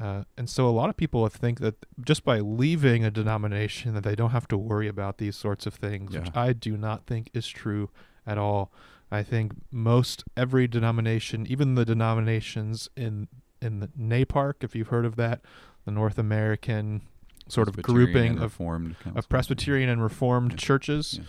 Uh, 0.00 0.24
and 0.36 0.50
so 0.50 0.68
a 0.68 0.70
lot 0.70 0.90
of 0.90 0.96
people 0.96 1.26
think 1.28 1.60
that 1.60 1.76
just 2.04 2.24
by 2.24 2.40
leaving 2.40 3.04
a 3.04 3.10
denomination 3.10 3.94
that 3.94 4.02
they 4.04 4.14
don't 4.16 4.30
have 4.30 4.48
to 4.48 4.58
worry 4.58 4.88
about 4.88 5.18
these 5.18 5.36
sorts 5.36 5.64
of 5.64 5.74
things, 5.74 6.14
which 6.16 6.28
I 6.34 6.52
do 6.52 6.76
not 6.76 7.06
think 7.06 7.30
is 7.32 7.46
true 7.48 7.90
at 8.26 8.36
all. 8.36 8.72
I 9.10 9.22
think 9.22 9.52
most 9.70 10.24
every 10.36 10.66
denomination, 10.66 11.46
even 11.46 11.76
the 11.76 11.84
denominations 11.84 12.88
in 12.96 13.28
in 13.62 13.80
the 13.80 13.88
NAPARC, 13.98 14.62
if 14.62 14.74
you've 14.76 14.88
heard 14.88 15.06
of 15.06 15.16
that, 15.16 15.40
the 15.86 15.90
North 15.92 16.18
American 16.18 17.02
sort 17.48 17.68
of 17.68 17.80
grouping 17.82 18.36
of 18.38 18.42
Reformed 18.58 18.96
of 19.14 19.28
Presbyterian 19.28 19.88
and 19.88 20.02
Reformed 20.02 20.52
Yeah. 20.52 20.56
churches. 20.58 21.20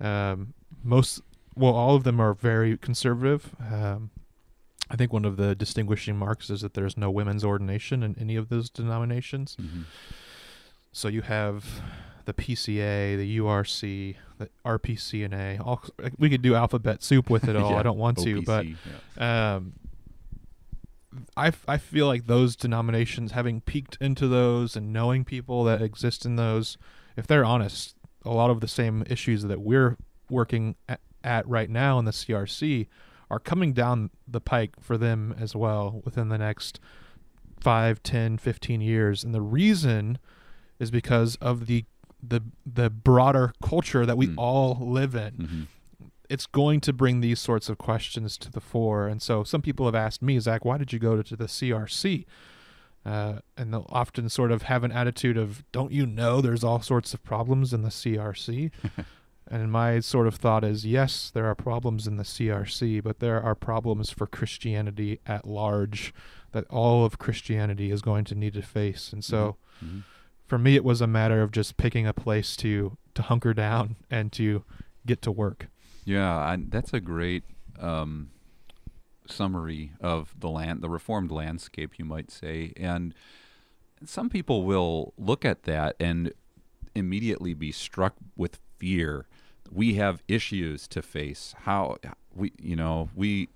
Um, 0.00 0.54
most, 0.84 1.20
well, 1.54 1.74
all 1.74 1.94
of 1.96 2.04
them 2.04 2.20
are 2.20 2.34
very 2.34 2.76
conservative. 2.76 3.54
Um, 3.60 4.10
I 4.90 4.96
think 4.96 5.12
one 5.12 5.24
of 5.24 5.36
the 5.36 5.54
distinguishing 5.54 6.16
marks 6.18 6.50
is 6.50 6.60
that 6.60 6.74
there's 6.74 6.96
no 6.98 7.10
women's 7.10 7.44
ordination 7.44 8.02
in 8.02 8.16
any 8.18 8.36
of 8.36 8.48
those 8.50 8.68
denominations. 8.68 9.56
Mhm. 9.60 9.84
So 10.92 11.08
you 11.08 11.22
have 11.22 11.64
the 12.26 12.34
PCA, 12.34 13.16
the 13.16 13.38
URC, 13.38 14.16
the 14.38 14.50
RPCNA. 14.64 15.58
All 15.64 15.82
we 16.18 16.28
could 16.28 16.42
do 16.42 16.54
alphabet 16.54 17.02
soup 17.02 17.30
with 17.30 17.48
it 17.48 17.56
all. 17.56 17.70
Yeah, 17.70 17.78
I 17.78 17.82
don't 17.82 17.96
want 17.98 18.18
to, 18.18 18.42
but 18.42 18.66
yeah. 18.66 19.54
um, 19.56 19.72
I, 21.36 21.52
I 21.68 21.78
feel 21.78 22.06
like 22.06 22.26
those 22.26 22.56
denominations, 22.56 23.32
having 23.32 23.60
peeked 23.60 23.98
into 24.00 24.28
those 24.28 24.76
and 24.76 24.92
knowing 24.92 25.24
people 25.24 25.64
that 25.64 25.82
exist 25.82 26.24
in 26.24 26.36
those, 26.36 26.78
if 27.16 27.26
they're 27.26 27.44
honest, 27.44 27.94
a 28.24 28.30
lot 28.30 28.50
of 28.50 28.60
the 28.60 28.68
same 28.68 29.04
issues 29.08 29.42
that 29.44 29.60
we're 29.60 29.96
working 30.30 30.76
at, 30.88 31.00
at 31.24 31.46
right 31.48 31.68
now 31.70 31.98
in 31.98 32.04
the 32.04 32.12
CRC 32.12 32.86
are 33.30 33.38
coming 33.38 33.72
down 33.72 34.10
the 34.26 34.40
pike 34.40 34.72
for 34.80 34.96
them 34.96 35.34
as 35.38 35.54
well 35.56 36.00
within 36.04 36.28
the 36.28 36.38
next 36.38 36.80
5, 37.60 38.02
10, 38.02 38.38
15 38.38 38.80
years. 38.80 39.24
And 39.24 39.34
the 39.34 39.40
reason 39.42 40.18
is 40.78 40.90
because 40.90 41.36
of 41.36 41.66
the 41.66 41.84
the 42.24 42.40
the 42.64 42.88
broader 42.88 43.52
culture 43.60 44.06
that 44.06 44.16
we 44.16 44.28
Mm. 44.28 44.34
all 44.36 44.78
live 44.80 45.16
in 45.16 45.32
Mhm. 45.36 45.66
It's 46.32 46.46
going 46.46 46.80
to 46.80 46.92
bring 46.92 47.20
these 47.20 47.40
sorts 47.40 47.68
of 47.68 47.76
questions 47.78 48.38
to 48.38 48.50
the 48.50 48.60
fore. 48.60 49.06
And 49.06 49.20
so 49.20 49.44
some 49.44 49.60
people 49.62 49.84
have 49.86 49.94
asked 49.94 50.22
me, 50.22 50.38
Zac, 50.38 50.64
why 50.64 50.78
did 50.78 50.92
you 50.92 50.98
go 50.98 51.20
to, 51.22 51.36
the 51.36 51.44
CRC? 51.44 52.24
Uh, 53.04 53.38
and 53.56 53.72
they'll 53.72 53.86
often 53.90 54.28
sort 54.28 54.50
of 54.52 54.62
have 54.62 54.84
an 54.84 54.92
attitude 54.92 55.36
of, 55.36 55.62
don't 55.72 55.92
you 55.92 56.06
know 56.06 56.40
there's 56.40 56.64
all 56.64 56.80
sorts 56.80 57.12
of 57.14 57.22
problems 57.22 57.72
in 57.74 57.82
the 57.82 57.88
CRC? 57.90 58.70
and 59.50 59.72
my 59.72 60.00
sort 60.00 60.26
of 60.26 60.36
thought 60.36 60.64
is, 60.64 60.86
yes, 60.86 61.30
there 61.34 61.46
are 61.46 61.54
problems 61.54 62.06
in 62.06 62.16
the 62.16 62.22
CRC, 62.24 63.02
but 63.02 63.18
there 63.18 63.42
are 63.42 63.54
problems 63.54 64.10
for 64.10 64.26
Christianity 64.26 65.18
at 65.26 65.46
large 65.46 66.14
that 66.52 66.64
all 66.70 67.04
of 67.04 67.18
Christianity 67.18 67.90
is 67.90 68.02
going 68.02 68.24
to 68.24 68.34
need 68.34 68.54
to 68.54 68.62
face. 68.62 69.12
And 69.12 69.24
so 69.24 69.56
Mhm. 69.84 70.04
for 70.46 70.58
me, 70.58 70.76
it 70.76 70.84
was 70.84 71.00
a 71.00 71.06
matter 71.06 71.42
of 71.42 71.50
just 71.50 71.76
picking 71.76 72.06
a 72.06 72.12
place 72.14 72.56
to, 72.58 72.96
to 73.14 73.22
hunker 73.22 73.52
down 73.52 73.96
and 74.10 74.30
to 74.32 74.64
get 75.04 75.20
to 75.22 75.32
work. 75.32 75.68
Yeah, 76.04 76.36
I, 76.36 76.58
that's 76.68 76.92
a 76.92 77.00
great 77.00 77.44
um, 77.80 78.30
summary 79.26 79.92
of 80.00 80.34
the 80.38 80.48
land, 80.48 80.82
the 80.82 80.90
reformed 80.90 81.30
landscape, 81.30 81.98
you 81.98 82.04
might 82.04 82.30
say. 82.30 82.72
And 82.76 83.14
some 84.04 84.28
people 84.28 84.64
will 84.64 85.14
look 85.16 85.44
at 85.44 85.62
that 85.64 85.96
and 86.00 86.32
immediately 86.94 87.54
be 87.54 87.72
struck 87.72 88.14
with 88.36 88.58
fear. 88.78 89.26
We 89.70 89.94
have 89.94 90.22
issues 90.28 90.88
to 90.88 91.02
face. 91.02 91.54
How 91.60 91.96
we, 92.34 92.52
you 92.60 92.76
know, 92.76 93.10
we 93.14 93.48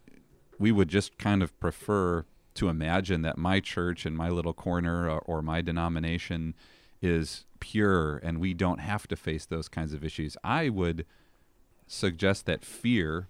we 0.59 0.73
would 0.73 0.89
just 0.89 1.19
kind 1.19 1.43
of 1.43 1.59
prefer 1.61 2.25
to 2.55 2.69
imagine 2.69 3.21
that 3.23 3.37
my 3.37 3.61
church 3.61 4.07
and 4.07 4.17
my 4.17 4.31
little 4.31 4.55
corner 4.55 5.11
or, 5.11 5.19
or 5.19 5.43
my 5.43 5.61
denomination 5.61 6.55
is 7.03 7.45
pure 7.61 8.17
and 8.19 8.41
we 8.41 8.55
don't 8.55 8.79
have 8.79 9.07
to 9.09 9.17
face 9.17 9.45
those 9.45 9.69
kinds 9.69 9.93
of 9.93 10.03
issues. 10.03 10.37
I 10.43 10.71
would 10.71 11.05
suggest 11.87 12.47
that 12.47 12.65
fear 12.65 13.29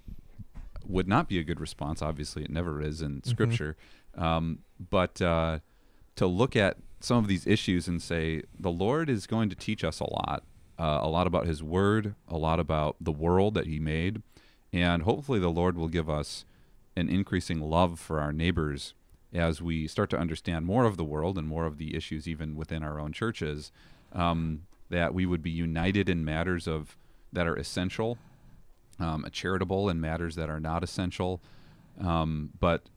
would 0.87 1.09
not 1.09 1.29
be 1.29 1.39
a 1.39 1.45
good 1.45 1.61
response. 1.61 2.01
Obviously, 2.03 2.45
it 2.45 2.51
never 2.51 2.81
is 2.81 3.03
in 3.03 3.23
Scripture. 3.25 3.77
Um, 4.17 4.61
but 4.91 5.21
uh, 5.21 5.59
to 6.17 6.27
look 6.27 6.57
at 6.57 6.79
some 7.01 7.19
of 7.19 7.29
these 7.29 7.47
issues 7.47 7.89
and 7.89 8.01
say, 8.01 8.43
the 8.59 8.71
Lord 8.71 9.11
is 9.11 9.27
going 9.27 9.51
to 9.51 9.57
teach 9.57 9.85
us 9.85 10.01
a 10.01 10.11
lot, 10.11 10.45
uh, 10.79 11.01
a 11.03 11.09
lot 11.09 11.27
about 11.27 11.47
His 11.47 11.63
Word, 11.63 12.15
a 12.29 12.37
lot 12.37 12.61
about 12.61 12.97
the 13.01 13.13
world 13.13 13.55
that 13.55 13.67
He 13.67 13.79
made, 13.79 14.23
and 14.73 15.03
hopefully 15.03 15.39
the 15.39 15.49
Lord 15.51 15.77
will 15.77 15.89
give 15.89 16.09
us 16.09 16.45
an 16.97 17.09
increasing 17.09 17.61
love 17.61 18.01
for 18.01 18.21
our 18.21 18.33
neighbors 18.33 18.95
as 19.35 19.61
we 19.61 19.87
start 19.87 20.09
to 20.11 20.19
understand 20.19 20.65
more 20.65 20.85
of 20.85 20.97
the 20.97 21.05
world 21.05 21.37
and 21.37 21.47
more 21.47 21.67
of 21.67 21.77
the 21.77 21.95
issues 21.95 22.27
even 22.27 22.57
within 22.57 22.83
our 22.83 22.99
own 22.99 23.13
churches. 23.13 23.71
Um, 24.13 24.63
that 24.89 25.13
we 25.13 25.27
would 25.27 25.43
be 25.43 25.51
united 25.51 26.09
in 26.09 26.25
matters 26.25 26.69
of 26.69 26.97
that 27.33 27.47
are 27.47 27.57
essential 27.57 28.19
um, 28.99 29.27
charitable 29.31 29.89
in 29.89 30.01
matters 30.01 30.35
that 30.37 30.49
are 30.49 30.61
not 30.61 30.83
essential. 30.83 31.43
Um, 32.01 32.51
but 32.59 32.89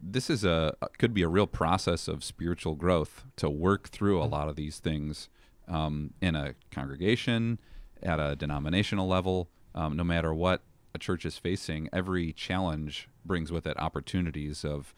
this 0.00 0.30
is 0.30 0.44
a 0.44 0.74
could 0.98 1.12
be 1.12 1.22
a 1.22 1.28
real 1.28 1.46
process 1.46 2.08
of 2.08 2.22
spiritual 2.22 2.74
growth 2.74 3.24
to 3.36 3.50
work 3.50 3.88
through 3.88 4.22
a 4.22 4.24
lot 4.24 4.48
of 4.48 4.56
these 4.56 4.78
things 4.78 5.28
um, 5.66 6.14
in 6.20 6.36
a 6.36 6.54
congregation, 6.70 7.58
at 8.02 8.20
a 8.20 8.36
denominational 8.36 9.08
level. 9.08 9.48
Um, 9.74 9.96
no 9.96 10.04
matter 10.04 10.32
what 10.32 10.62
a 10.94 10.98
church 10.98 11.24
is 11.26 11.38
facing, 11.38 11.88
every 11.92 12.32
challenge 12.32 13.08
brings 13.24 13.52
with 13.52 13.66
it 13.66 13.78
opportunities 13.78 14.64
of 14.64 14.94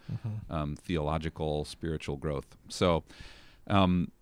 um, 0.48 0.76
theological, 0.76 1.64
spiritual 1.64 2.16
growth. 2.16 2.56
So, 2.68 3.04
um, 3.66 4.12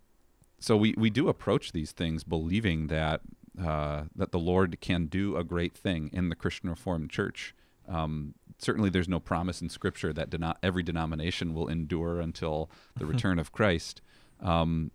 so 0.59 0.77
we, 0.77 0.95
we 0.97 1.11
do 1.11 1.29
approach 1.29 1.73
these 1.73 1.93
things 1.93 2.25
believing 2.25 2.89
that 2.89 3.21
uh, 3.62 4.05
that 4.15 4.33
the 4.33 4.38
Lord 4.38 4.81
can 4.81 5.07
do 5.07 5.37
a 5.37 5.45
great 5.45 5.77
thing 5.77 6.11
in 6.12 6.29
the 6.29 6.37
Christian 6.37 6.71
Reformed 6.71 7.11
Church. 7.11 7.55
Um, 7.88 8.35
certainly, 8.59 8.91
there's 8.91 9.09
no 9.09 9.21
promise 9.21 9.61
in 9.61 9.69
Scripture 9.69 10.12
that 10.12 10.31
deno- 10.31 10.57
every 10.62 10.83
denomination 10.83 11.55
will 11.55 11.69
endure 11.69 12.21
until 12.21 12.71
the 12.97 13.07
return 13.12 13.38
of 13.38 13.53
Christ. 13.53 14.00
Um, 14.41 14.91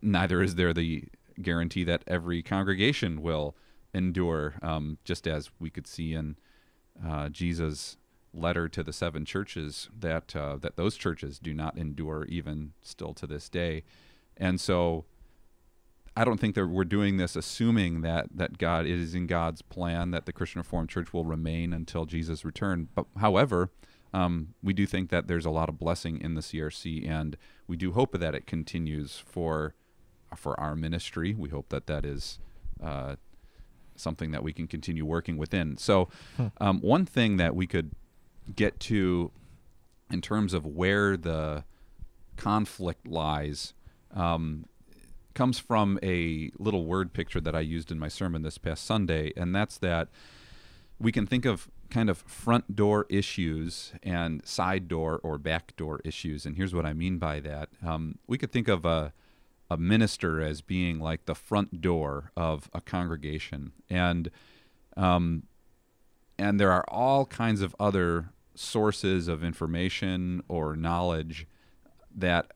neither 0.00 0.42
is 0.42 0.54
there 0.54 0.72
the 0.72 1.04
guarantee 1.40 1.84
that 1.84 2.02
every 2.06 2.42
congregation 2.42 3.22
will 3.22 3.56
endure, 3.94 4.54
um, 4.62 4.98
just 5.04 5.26
as 5.26 5.50
we 5.58 5.70
could 5.70 5.86
see 5.86 6.14
in 6.14 6.36
uh, 7.04 7.28
Jesus' 7.28 7.96
letter 8.34 8.68
to 8.68 8.82
the 8.82 8.92
seven 8.92 9.24
churches 9.24 9.90
that 9.98 10.34
uh, 10.34 10.56
that 10.56 10.76
those 10.76 10.96
churches 10.96 11.38
do 11.38 11.52
not 11.52 11.76
endure 11.76 12.24
even 12.24 12.72
still 12.80 13.12
to 13.14 13.26
this 13.26 13.48
day. 13.48 13.84
And 14.36 14.60
so 14.60 15.04
I 16.16 16.24
don't 16.24 16.38
think 16.38 16.54
that 16.56 16.66
we're 16.66 16.84
doing 16.84 17.16
this 17.16 17.36
assuming 17.36 18.02
that 18.02 18.26
that 18.34 18.58
God 18.58 18.86
it 18.86 18.98
is 18.98 19.14
in 19.14 19.26
God's 19.26 19.62
plan 19.62 20.10
that 20.10 20.26
the 20.26 20.32
Christian 20.32 20.60
Reformed 20.60 20.90
Church 20.90 21.12
will 21.12 21.24
remain 21.24 21.72
until 21.72 22.04
Jesus' 22.04 22.44
return. 22.44 22.88
But 22.94 23.06
however, 23.18 23.70
um, 24.12 24.54
we 24.62 24.74
do 24.74 24.86
think 24.86 25.10
that 25.10 25.26
there's 25.26 25.46
a 25.46 25.50
lot 25.50 25.68
of 25.68 25.78
blessing 25.78 26.20
in 26.20 26.34
the 26.34 26.42
CRC, 26.42 27.08
and 27.08 27.36
we 27.66 27.76
do 27.76 27.92
hope 27.92 28.18
that 28.18 28.34
it 28.34 28.46
continues 28.46 29.22
for 29.24 29.74
for 30.36 30.58
our 30.60 30.76
ministry. 30.76 31.34
We 31.34 31.48
hope 31.48 31.70
that 31.70 31.86
that 31.86 32.04
is 32.04 32.38
uh, 32.82 33.16
something 33.96 34.30
that 34.32 34.42
we 34.42 34.52
can 34.52 34.66
continue 34.66 35.04
working 35.04 35.36
within. 35.38 35.76
So, 35.78 36.08
um, 36.58 36.80
one 36.80 37.06
thing 37.06 37.38
that 37.38 37.54
we 37.54 37.66
could 37.66 37.92
get 38.54 38.80
to 38.80 39.30
in 40.10 40.20
terms 40.20 40.52
of 40.52 40.66
where 40.66 41.16
the 41.16 41.64
conflict 42.36 43.06
lies 43.06 43.72
um, 44.14 44.66
comes 45.34 45.58
from 45.58 45.98
a 46.02 46.50
little 46.58 46.84
word 46.84 47.12
picture 47.12 47.40
that 47.40 47.54
I 47.54 47.60
used 47.60 47.90
in 47.90 47.98
my 47.98 48.08
sermon 48.08 48.42
this 48.42 48.58
past 48.58 48.84
Sunday, 48.84 49.32
and 49.36 49.54
that's 49.54 49.78
that 49.78 50.08
we 50.98 51.12
can 51.12 51.26
think 51.26 51.44
of 51.44 51.68
kind 51.90 52.08
of 52.08 52.18
front 52.18 52.74
door 52.74 53.06
issues 53.10 53.92
and 54.02 54.44
side 54.46 54.88
door 54.88 55.20
or 55.22 55.36
back 55.36 55.76
door 55.76 56.00
issues. 56.04 56.46
And 56.46 56.56
here's 56.56 56.74
what 56.74 56.86
I 56.86 56.92
mean 56.92 57.18
by 57.18 57.40
that. 57.40 57.68
Um, 57.84 58.18
we 58.26 58.38
could 58.38 58.52
think 58.52 58.68
of 58.68 58.84
a, 58.84 59.12
a 59.70 59.76
minister 59.76 60.40
as 60.40 60.62
being 60.62 61.00
like 61.00 61.26
the 61.26 61.34
front 61.34 61.80
door 61.80 62.32
of 62.36 62.70
a 62.72 62.80
congregation. 62.80 63.72
And 63.90 64.30
um, 64.96 65.44
and 66.38 66.58
there 66.58 66.72
are 66.72 66.84
all 66.88 67.26
kinds 67.26 67.62
of 67.62 67.76
other 67.78 68.30
sources 68.54 69.28
of 69.28 69.44
information 69.44 70.42
or 70.48 70.76
knowledge 70.76 71.46
that 72.14 72.52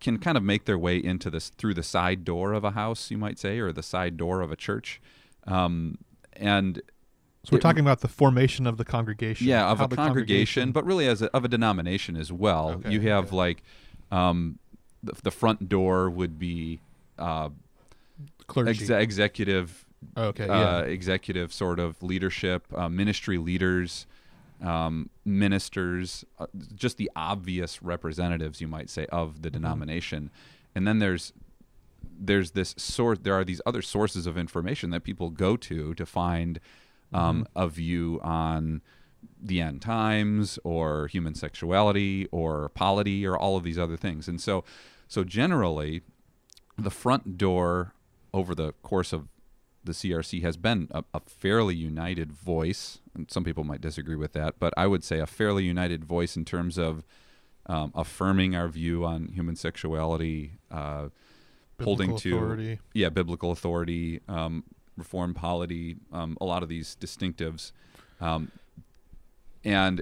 can 0.00 0.18
kind 0.18 0.36
of 0.36 0.42
make 0.42 0.64
their 0.64 0.78
way 0.78 0.96
into 0.96 1.28
this 1.30 1.48
through 1.50 1.74
the 1.74 1.82
side 1.82 2.24
door 2.24 2.52
of 2.52 2.64
a 2.64 2.70
house, 2.72 3.10
you 3.10 3.18
might 3.18 3.38
say, 3.38 3.58
or 3.58 3.72
the 3.72 3.82
side 3.82 4.16
door 4.16 4.40
of 4.40 4.52
a 4.52 4.56
church. 4.56 5.00
Um, 5.46 5.98
and 6.34 6.80
So 7.44 7.50
we're 7.52 7.58
it- 7.58 7.62
talking 7.62 7.80
about 7.80 8.00
the 8.00 8.08
formation 8.08 8.66
of 8.66 8.76
the 8.76 8.84
congregation. 8.84 9.46
yeah, 9.48 9.68
of 9.68 9.80
a 9.80 9.88
the 9.88 9.96
congregation, 9.96 10.70
but 10.72 10.84
really 10.84 11.06
as 11.08 11.22
a, 11.22 11.34
of 11.34 11.44
a 11.44 11.48
denomination 11.48 12.16
as 12.16 12.30
well. 12.32 12.70
Okay, 12.70 12.92
you 12.92 13.00
have 13.02 13.26
okay. 13.28 13.36
like 13.36 13.62
um, 14.12 14.58
the, 15.02 15.12
the 15.22 15.30
front 15.30 15.68
door 15.68 16.08
would 16.10 16.38
be 16.38 16.80
uh, 17.18 17.48
clergy. 18.46 18.70
exe- 18.84 18.90
executive, 18.90 19.84
okay, 20.16 20.46
uh, 20.48 20.60
yeah. 20.60 20.80
executive 20.82 21.52
sort 21.52 21.78
of 21.80 22.00
leadership, 22.02 22.66
uh, 22.76 22.88
ministry 22.88 23.38
leaders, 23.38 24.06
um, 24.62 25.10
ministers, 25.24 26.24
uh, 26.38 26.46
just 26.74 26.96
the 26.96 27.10
obvious 27.14 27.82
representatives, 27.82 28.60
you 28.60 28.68
might 28.68 28.90
say, 28.90 29.06
of 29.06 29.30
Mm-hmm. 29.34 29.42
the 29.42 29.50
denomination. 29.50 30.30
And 30.74 30.86
then 30.86 30.98
there's 30.98 31.32
there's 32.20 32.52
this 32.52 32.74
source. 32.76 33.18
There 33.22 33.34
are 33.34 33.44
these 33.44 33.60
other 33.66 33.82
sources 33.82 34.26
of 34.26 34.36
information 34.36 34.90
that 34.90 35.04
people 35.04 35.30
go 35.30 35.56
to 35.56 35.94
to 35.94 36.06
find 36.06 36.60
um, 37.12 37.44
Mm-hmm. 37.44 37.58
a 37.64 37.68
view 37.68 38.20
on 38.22 38.82
the 39.40 39.60
end 39.60 39.82
times 39.82 40.58
or 40.64 41.08
human 41.08 41.34
sexuality 41.34 42.26
or 42.30 42.68
polity 42.70 43.26
or 43.26 43.36
all 43.36 43.56
of 43.56 43.64
these 43.64 43.78
other 43.78 43.96
things. 43.96 44.28
And 44.28 44.40
so, 44.40 44.64
so 45.08 45.24
generally, 45.24 46.02
the 46.76 46.90
front 46.90 47.36
door 47.38 47.94
over 48.32 48.54
the 48.54 48.72
course 48.82 49.12
of 49.12 49.26
the 49.84 49.92
CRC 49.92 50.42
has 50.42 50.56
been 50.56 50.88
a, 50.90 51.04
a 51.14 51.20
fairly 51.20 51.74
united 51.74 52.32
voice. 52.32 52.98
And 53.14 53.30
some 53.30 53.44
people 53.44 53.64
might 53.64 53.80
disagree 53.80 54.16
with 54.16 54.32
that, 54.34 54.56
but 54.58 54.72
I 54.76 54.86
would 54.86 55.04
say 55.04 55.18
a 55.18 55.26
fairly 55.26 55.64
united 55.64 56.04
voice 56.04 56.36
in 56.36 56.44
terms 56.44 56.78
of 56.78 57.04
um, 57.66 57.92
affirming 57.94 58.56
our 58.56 58.68
view 58.68 59.04
on 59.04 59.28
human 59.28 59.56
sexuality, 59.56 60.52
uh, 60.70 61.08
holding 61.82 62.16
to 62.16 62.36
authority. 62.36 62.78
yeah 62.94 63.08
biblical 63.08 63.52
authority, 63.52 64.20
um, 64.28 64.64
reform 64.96 65.34
polity, 65.34 65.96
um, 66.12 66.36
a 66.40 66.44
lot 66.44 66.62
of 66.62 66.68
these 66.68 66.96
distinctives, 67.00 67.72
um, 68.20 68.50
and 69.64 70.00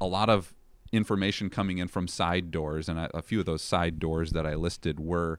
a 0.00 0.06
lot 0.06 0.28
of 0.28 0.52
information 0.92 1.50
coming 1.50 1.78
in 1.78 1.88
from 1.88 2.08
side 2.08 2.50
doors, 2.50 2.88
and 2.88 2.98
a, 2.98 3.16
a 3.16 3.22
few 3.22 3.40
of 3.40 3.46
those 3.46 3.62
side 3.62 3.98
doors 3.98 4.32
that 4.32 4.46
I 4.46 4.54
listed 4.54 5.00
were. 5.00 5.38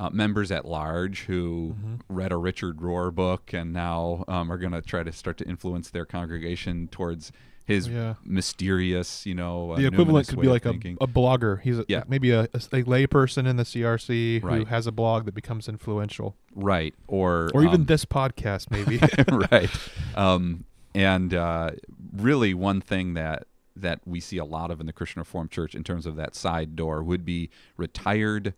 Uh, 0.00 0.10
members 0.10 0.50
at 0.50 0.64
large 0.64 1.20
who 1.26 1.76
read 2.08 2.32
a 2.32 2.36
Richard 2.36 2.78
Rohr 2.78 3.14
book 3.14 3.52
and 3.52 3.72
now 3.72 4.24
um, 4.26 4.50
are 4.50 4.58
going 4.58 4.72
to 4.72 4.82
try 4.82 5.04
to 5.04 5.12
start 5.12 5.38
to 5.38 5.44
influence 5.48 5.88
their 5.90 6.04
congregation 6.04 6.88
towards 6.88 7.30
his 7.64 7.86
Yeah. 7.88 8.14
mysterious, 8.24 9.24
you 9.24 9.34
know, 9.36 9.70
uh, 9.70 9.76
the 9.76 9.86
equivalent 9.86 10.26
could 10.28 10.40
be 10.40 10.48
like 10.48 10.66
a, 10.66 10.70
a 11.00 11.06
blogger. 11.06 11.60
He's 11.62 11.78
a, 11.78 11.84
Yeah. 11.88 12.02
maybe 12.08 12.32
a, 12.32 12.48
a, 12.52 12.60
a 12.72 12.82
lay 12.82 13.06
person 13.06 13.46
in 13.46 13.56
the 13.56 13.62
CRC 13.62 14.40
who 14.40 14.64
has 14.64 14.86
a 14.88 14.92
blog 14.92 15.26
that 15.26 15.34
becomes 15.34 15.68
influential, 15.68 16.36
right, 16.56 16.92
or 17.06 17.50
or 17.54 17.62
even 17.62 17.82
um, 17.82 17.86
this 17.86 18.04
podcast, 18.04 18.70
maybe. 18.72 18.98
right. 19.52 19.70
Um, 20.16 20.64
and 20.94 21.32
uh, 21.32 21.70
really, 22.16 22.52
one 22.52 22.80
thing 22.80 23.14
that 23.14 23.46
that 23.76 24.00
we 24.04 24.18
see 24.20 24.38
a 24.38 24.44
lot 24.44 24.70
of 24.70 24.80
in 24.80 24.86
the 24.86 24.92
Christian 24.92 25.20
Reformed 25.20 25.50
Church 25.52 25.74
in 25.74 25.82
terms 25.84 26.04
of 26.04 26.16
that 26.16 26.34
side 26.34 26.76
door 26.76 27.02
would 27.02 27.24
be 27.24 27.48
retired 27.76 28.54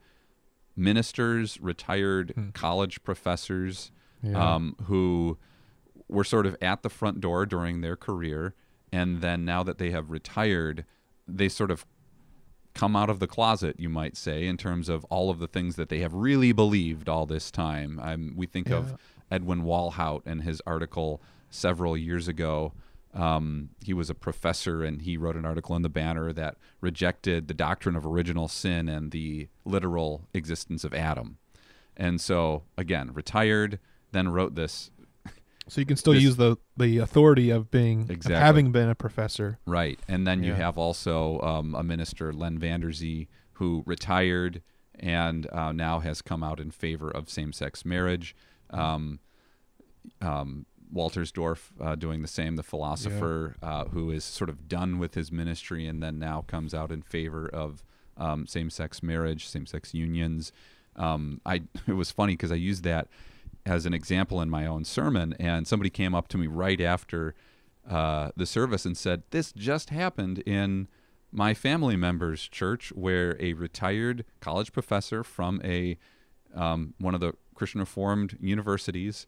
ministers, 0.77 1.61
retired 1.61 2.33
Hmm. 2.35 2.51
college 2.51 3.03
professors, 3.03 3.91
Yeah. 4.23 4.55
um, 4.55 4.77
who 4.85 5.39
were 6.09 6.25
sort 6.25 6.47
of 6.47 6.57
at 6.61 6.83
the 6.83 6.91
front 6.91 7.21
door 7.21 7.47
during 7.47 7.81
their 7.81 7.97
career, 7.97 8.55
and 8.93 9.21
then 9.21 9.45
now 9.45 9.63
that 9.63 9.79
they 9.79 9.91
have 9.91 10.11
retired, 10.11 10.85
they 11.27 11.49
sort 11.49 11.71
of 11.71 11.85
come 12.75 12.95
out 12.95 13.09
of 13.09 13.19
the 13.21 13.27
closet, 13.27 13.81
you 13.81 13.89
might 13.89 14.17
say, 14.17 14.47
in 14.47 14.57
terms 14.57 14.89
of 14.89 15.05
all 15.07 15.31
of 15.31 15.39
the 15.39 15.49
things 15.49 15.77
that 15.77 15.89
they 15.89 16.01
have 16.01 16.13
really 16.13 16.53
believed 16.53 17.09
all 17.09 17.25
this 17.27 17.51
time. 17.51 17.99
Um, 18.01 18.35
we 18.37 18.47
think 18.47 18.69
Yeah. 18.69 18.77
of 18.77 18.97
Edwin 19.31 19.63
Walhout 19.63 20.23
and 20.27 20.43
his 20.43 20.61
article 20.67 21.23
several 21.49 21.97
years 21.97 22.29
ago. 22.29 22.75
Um, 23.17 23.71
he 23.83 23.95
was 23.95 24.11
a 24.11 24.15
professor 24.15 24.85
and 24.85 25.01
he 25.01 25.17
wrote 25.17 25.37
an 25.37 25.47
article 25.47 25.75
in 25.75 25.81
the 25.81 25.89
Banner 25.89 26.33
that 26.35 26.57
rejected 26.83 27.49
the 27.49 27.55
doctrine 27.55 27.97
of 27.97 28.05
original 28.05 28.47
sin 28.47 28.91
and 28.91 29.11
the 29.11 29.49
literal 29.65 30.29
existence 30.35 30.85
of 30.85 30.93
Adam. 30.93 31.39
And 31.97 32.21
so, 32.21 32.65
again, 32.77 33.13
retired, 33.15 33.79
then 34.13 34.29
wrote 34.29 34.55
this 34.55 34.91
so 35.69 35.81
you 35.81 35.87
can 35.87 35.97
still 35.97 36.13
this- 36.13 36.23
use 36.23 36.37
the 36.37 36.59
the 36.77 36.99
authority 36.99 37.49
of 37.49 37.71
being 37.71 38.11
of 38.11 38.25
having 38.25 38.71
been 38.71 38.91
a 38.91 38.95
professor. 38.95 39.59
Right. 39.67 39.99
And 40.07 40.27
then 40.27 40.43
you 40.43 40.53
have 40.53 40.77
also 40.77 41.41
um, 41.41 41.75
a 41.75 41.83
minister, 41.83 42.35
Len 42.35 42.59
Vanderzee, 42.59 43.29
who 43.55 43.83
retired 43.87 44.63
and 44.99 45.51
uh, 45.53 45.73
now 45.73 46.01
has 46.01 46.21
come 46.21 46.43
out 46.43 46.61
in 46.61 46.71
favor 46.71 47.11
of 47.11 47.31
same 47.31 47.55
sex 47.55 47.85
marriage. 47.85 48.37
Um, 48.71 49.21
um, 50.21 50.67
Wolterstorff 50.97 51.71
uh, 51.81 51.95
doing 51.95 52.23
the 52.23 52.29
same, 52.29 52.57
the 52.57 52.63
philosopher 52.63 53.57
uh, 53.63 53.85
who 53.87 54.11
is 54.11 54.25
sort 54.25 54.51
of 54.51 54.69
done 54.69 54.99
with 54.99 55.15
his 55.15 55.31
ministry 55.31 55.87
and 55.87 56.03
then 56.03 56.19
now 56.19 56.45
comes 56.47 56.75
out 56.75 56.91
in 56.91 57.03
favor 57.03 57.49
of 57.49 57.85
um, 58.17 58.47
same 58.47 58.71
sex 58.71 59.03
marriage, 59.03 59.47
same 59.47 59.67
sex 59.67 59.95
unions. 59.95 60.53
Um, 60.97 61.41
I 61.45 61.63
it 61.87 61.93
was 61.93 62.11
funny 62.11 62.33
because 62.33 62.51
I 62.51 62.57
used 62.57 62.83
that 62.85 63.09
as 63.65 63.85
an 63.85 63.93
example 63.93 64.41
in 64.41 64.49
my 64.49 64.67
own 64.67 64.85
sermon, 64.85 65.35
and 65.39 65.67
somebody 65.67 65.91
came 65.91 66.15
up 66.15 66.29
to 66.29 66.39
me 66.39 66.47
right 66.47 66.81
after 66.81 67.35
uh, 67.89 68.31
the 68.37 68.47
service 68.47 68.85
and 68.85 68.97
said, 68.97 69.23
"This 69.31 69.53
just 69.53 69.91
happened 69.91 70.39
in 70.41 70.89
my 71.31 71.53
family 71.53 71.97
member's 71.97 72.49
church, 72.49 72.93
where 72.95 73.37
a 73.39 73.53
retired 73.53 74.25
college 74.41 74.73
professor 74.73 75.23
from 75.23 75.61
a 75.63 75.99
um, 76.55 76.95
one 76.99 77.15
of 77.15 77.21
the 77.21 77.35
Christian 77.55 77.81
Reformed 77.81 78.39
universities 78.41 79.27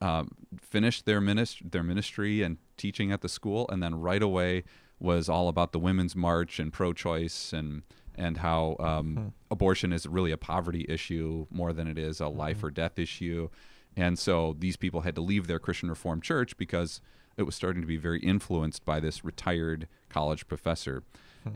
um, 0.00 0.30
finished 0.60 1.06
their 1.06 1.20
ministry, 1.20 1.66
their 1.70 1.82
ministry 1.82 2.42
and 2.42 2.58
teaching 2.76 3.12
at 3.12 3.20
the 3.20 3.28
school, 3.28 3.66
and 3.70 3.82
then 3.82 4.00
right 4.00 4.22
away 4.22 4.64
was 5.00 5.28
all 5.28 5.48
about 5.48 5.72
the 5.72 5.78
women's 5.78 6.16
march 6.16 6.58
and 6.58 6.72
pro-choice 6.72 7.52
and 7.52 7.82
and 8.16 8.38
how 8.38 8.76
um, 8.80 9.32
abortion 9.48 9.92
is 9.92 10.04
really 10.04 10.32
a 10.32 10.36
poverty 10.36 10.84
issue 10.88 11.46
more 11.50 11.72
than 11.72 11.86
it 11.86 11.96
is 11.96 12.20
a 12.20 12.26
life 12.26 12.64
or 12.64 12.70
death 12.70 12.98
issue. 12.98 13.48
And 13.96 14.18
so 14.18 14.56
these 14.58 14.76
people 14.76 15.02
had 15.02 15.14
to 15.14 15.20
leave 15.20 15.46
their 15.46 15.60
Christian 15.60 15.88
Reformed 15.88 16.24
church 16.24 16.56
because 16.56 17.00
it 17.36 17.44
was 17.44 17.54
starting 17.54 17.80
to 17.80 17.86
be 17.86 17.96
very 17.96 18.18
influenced 18.18 18.84
by 18.84 18.98
this 18.98 19.24
retired 19.24 19.86
college 20.08 20.48
professor. 20.48 21.04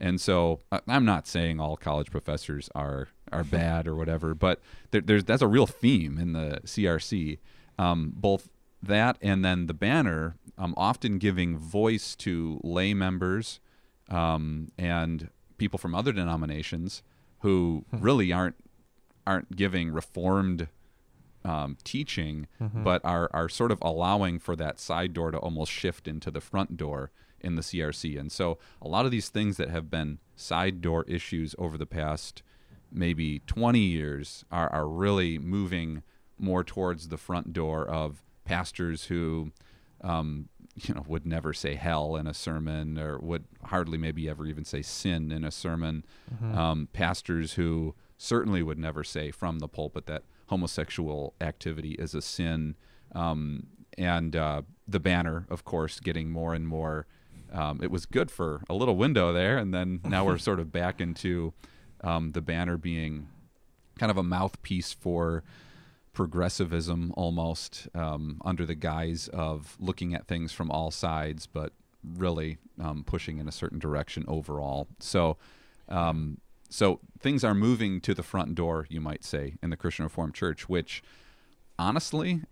And 0.00 0.20
so 0.20 0.60
I'm 0.88 1.04
not 1.04 1.26
saying 1.26 1.60
all 1.60 1.76
college 1.76 2.10
professors 2.10 2.70
are 2.74 3.08
are 3.30 3.44
bad 3.44 3.86
or 3.86 3.94
whatever, 3.94 4.34
but 4.34 4.60
there, 4.90 5.00
there's 5.00 5.24
that's 5.24 5.42
a 5.42 5.48
real 5.48 5.66
theme 5.66 6.18
in 6.18 6.32
the 6.32 6.60
CRC. 6.64 7.38
Um, 7.82 8.12
both 8.14 8.48
that 8.82 9.16
and 9.20 9.44
then 9.44 9.66
the 9.66 9.74
banner, 9.74 10.36
um, 10.58 10.74
often 10.76 11.18
giving 11.18 11.56
voice 11.56 12.14
to 12.16 12.60
lay 12.62 12.94
members 12.94 13.60
um, 14.08 14.70
and 14.76 15.30
people 15.58 15.78
from 15.78 15.94
other 15.94 16.12
denominations 16.12 17.02
who 17.40 17.84
really 17.90 18.32
aren't 18.32 18.56
aren't 19.26 19.54
giving 19.56 19.92
reformed 19.92 20.68
um, 21.44 21.76
teaching, 21.84 22.46
but 22.84 23.00
are 23.04 23.28
are 23.32 23.48
sort 23.48 23.72
of 23.72 23.78
allowing 23.82 24.38
for 24.38 24.54
that 24.56 24.78
side 24.78 25.12
door 25.12 25.30
to 25.30 25.38
almost 25.38 25.72
shift 25.72 26.06
into 26.06 26.30
the 26.30 26.40
front 26.40 26.76
door 26.76 27.10
in 27.40 27.56
the 27.56 27.62
CRC. 27.62 28.18
And 28.18 28.30
so 28.30 28.58
a 28.80 28.88
lot 28.88 29.04
of 29.04 29.10
these 29.10 29.28
things 29.28 29.56
that 29.56 29.70
have 29.70 29.90
been 29.90 30.18
side 30.36 30.80
door 30.80 31.04
issues 31.08 31.54
over 31.58 31.76
the 31.76 31.86
past 31.86 32.42
maybe 32.94 33.40
20 33.46 33.78
years 33.78 34.44
are, 34.52 34.70
are 34.72 34.86
really 34.86 35.38
moving 35.38 36.02
more 36.42 36.64
towards 36.64 37.08
the 37.08 37.16
front 37.16 37.52
door 37.52 37.86
of 37.86 38.22
pastors 38.44 39.04
who 39.04 39.52
um, 40.02 40.48
you 40.74 40.92
know 40.94 41.04
would 41.06 41.26
never 41.26 41.52
say 41.52 41.74
hell 41.74 42.16
in 42.16 42.26
a 42.26 42.34
sermon 42.34 42.98
or 42.98 43.18
would 43.18 43.44
hardly 43.64 43.96
maybe 43.98 44.28
ever 44.28 44.46
even 44.46 44.64
say 44.64 44.82
sin 44.82 45.30
in 45.30 45.44
a 45.44 45.50
sermon 45.50 46.04
um, 46.54 46.88
pastors 46.92 47.54
who 47.54 47.94
certainly 48.22 48.62
would 48.62 48.78
never 48.78 49.02
say 49.02 49.30
from 49.30 49.58
the 49.58 49.68
pulpit 49.68 50.06
that 50.06 50.22
homosexual 50.46 51.34
activity 51.40 51.92
is 51.92 52.14
a 52.14 52.22
sin. 52.22 52.76
Um, 53.14 53.66
and 53.98 54.36
uh, 54.36 54.62
the 54.86 55.00
banner, 55.00 55.46
of 55.50 55.64
course, 55.64 55.98
getting 55.98 56.30
more 56.30 56.54
and 56.54 56.68
more. 56.68 57.06
Um, 57.52 57.80
it 57.82 57.90
was 57.90 58.06
good 58.06 58.30
for 58.30 58.62
a 58.68 58.74
little 58.74 58.96
window 58.96 59.32
there, 59.32 59.58
and 59.58 59.74
then 59.74 60.00
now 60.04 60.24
we're 60.24 60.38
sort 60.38 60.60
of 60.60 60.70
back 60.70 61.00
into 61.00 61.52
um, 62.02 62.32
the 62.32 62.40
banner 62.40 62.76
being 62.76 63.28
kind 63.98 64.10
of 64.10 64.16
a 64.16 64.22
mouthpiece 64.22 64.92
for 64.92 65.42
progressivism 66.12 67.12
almost 67.16 67.88
um, 67.94 68.40
under 68.44 68.66
the 68.66 68.74
guise 68.74 69.28
of 69.28 69.76
looking 69.80 70.14
at 70.14 70.26
things 70.26 70.52
from 70.52 70.70
all 70.70 70.90
sides, 70.90 71.46
but 71.46 71.72
really 72.16 72.58
um, 72.80 73.04
pushing 73.04 73.38
in 73.38 73.48
a 73.48 73.52
certain 73.52 73.78
direction 73.78 74.24
overall. 74.28 74.88
So, 74.98 75.36
um, 75.88 76.38
so 76.68 77.00
things 77.18 77.44
are 77.44 77.54
moving 77.54 78.00
to 78.02 78.14
the 78.14 78.22
front 78.22 78.54
door, 78.54 78.86
you 78.90 79.00
might 79.00 79.24
say, 79.24 79.54
in 79.62 79.70
the 79.70 79.76
Christian 79.76 80.04
Reformed 80.04 80.34
Church, 80.34 80.68
which 80.68 81.02
honestly 81.78 82.42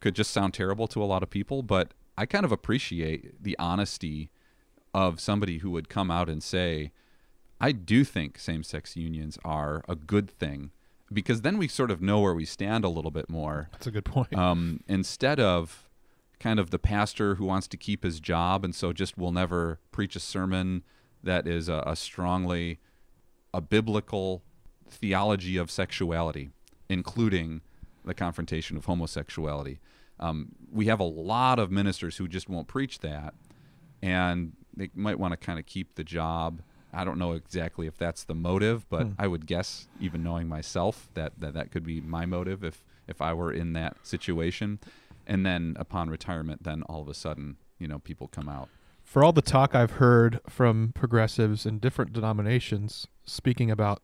could 0.00 0.14
just 0.14 0.30
sound 0.30 0.54
terrible 0.54 0.86
to 0.88 1.02
a 1.02 1.06
lot 1.06 1.22
of 1.22 1.30
people, 1.30 1.62
but 1.62 1.92
I 2.16 2.26
kind 2.26 2.44
of 2.44 2.52
appreciate 2.52 3.42
the 3.42 3.56
honesty 3.58 4.30
of 4.92 5.18
somebody 5.18 5.58
who 5.58 5.70
would 5.70 5.88
come 5.88 6.10
out 6.10 6.28
and 6.28 6.42
say, 6.42 6.92
I 7.60 7.72
do 7.72 8.04
think 8.04 8.38
same 8.38 8.62
sex 8.62 8.96
unions 8.96 9.38
are 9.44 9.82
a 9.88 9.96
good 9.96 10.30
thing 10.30 10.70
because 11.14 11.42
then 11.42 11.56
we 11.56 11.68
sort 11.68 11.90
of 11.90 12.02
know 12.02 12.20
where 12.20 12.34
we 12.34 12.44
stand 12.44 12.84
a 12.84 12.88
little 12.88 13.10
bit 13.10 13.30
more. 13.30 13.68
That's 13.72 13.86
a 13.86 13.90
good 13.90 14.04
point. 14.04 14.36
Um, 14.36 14.80
instead 14.88 15.40
of 15.40 15.88
kind 16.40 16.58
of 16.58 16.70
the 16.70 16.78
pastor 16.78 17.36
who 17.36 17.46
wants 17.46 17.68
to 17.68 17.76
keep 17.76 18.04
his 18.04 18.20
job 18.20 18.64
and 18.64 18.74
so 18.74 18.92
just 18.92 19.16
will 19.16 19.32
never 19.32 19.78
preach 19.92 20.16
a 20.16 20.20
sermon 20.20 20.82
that 21.22 21.46
is 21.46 21.68
a, 21.68 21.82
a 21.86 21.96
strongly 21.96 22.80
a 23.54 23.60
biblical 23.60 24.42
theology 24.90 25.56
of 25.56 25.70
sexuality, 25.70 26.50
including 26.88 27.62
the 28.04 28.12
confrontation 28.12 28.76
of 28.76 28.84
homosexuality. 28.84 29.78
Um, 30.20 30.48
we 30.70 30.86
have 30.86 31.00
a 31.00 31.04
lot 31.04 31.58
of 31.58 31.70
ministers 31.70 32.16
who 32.16 32.28
just 32.28 32.48
won't 32.48 32.68
preach 32.68 32.98
that, 33.00 33.34
and 34.02 34.52
they 34.76 34.90
might 34.94 35.18
want 35.18 35.32
to 35.32 35.36
kind 35.36 35.58
of 35.58 35.66
keep 35.66 35.94
the 35.94 36.04
job. 36.04 36.62
I 36.94 37.04
don't 37.04 37.18
know 37.18 37.32
exactly 37.32 37.86
if 37.86 37.96
that's 37.96 38.24
the 38.24 38.34
motive, 38.34 38.88
but 38.88 39.02
Hmm. 39.06 39.12
I 39.18 39.26
would 39.26 39.46
guess, 39.46 39.88
even 40.00 40.22
knowing 40.22 40.48
myself, 40.48 41.08
that, 41.14 41.32
that 41.40 41.54
that 41.54 41.70
could 41.70 41.84
be 41.84 42.00
my 42.00 42.26
motive 42.26 42.62
if 42.64 42.84
if 43.06 43.20
I 43.20 43.34
were 43.34 43.52
in 43.52 43.74
that 43.74 43.96
situation. 44.06 44.78
And 45.26 45.44
then 45.44 45.76
upon 45.78 46.08
retirement, 46.08 46.62
then 46.62 46.82
all 46.84 47.02
of 47.02 47.08
a 47.08 47.14
sudden, 47.14 47.56
you 47.78 47.86
know, 47.88 47.98
people 47.98 48.28
come 48.28 48.48
out. 48.48 48.68
For 49.02 49.22
all 49.22 49.32
the 49.32 49.42
talk 49.42 49.74
I've 49.74 49.92
heard 49.92 50.40
from 50.48 50.92
progressives 50.94 51.66
in 51.66 51.78
different 51.80 52.12
denominations 52.14 53.06
speaking 53.26 53.70
about 53.70 54.00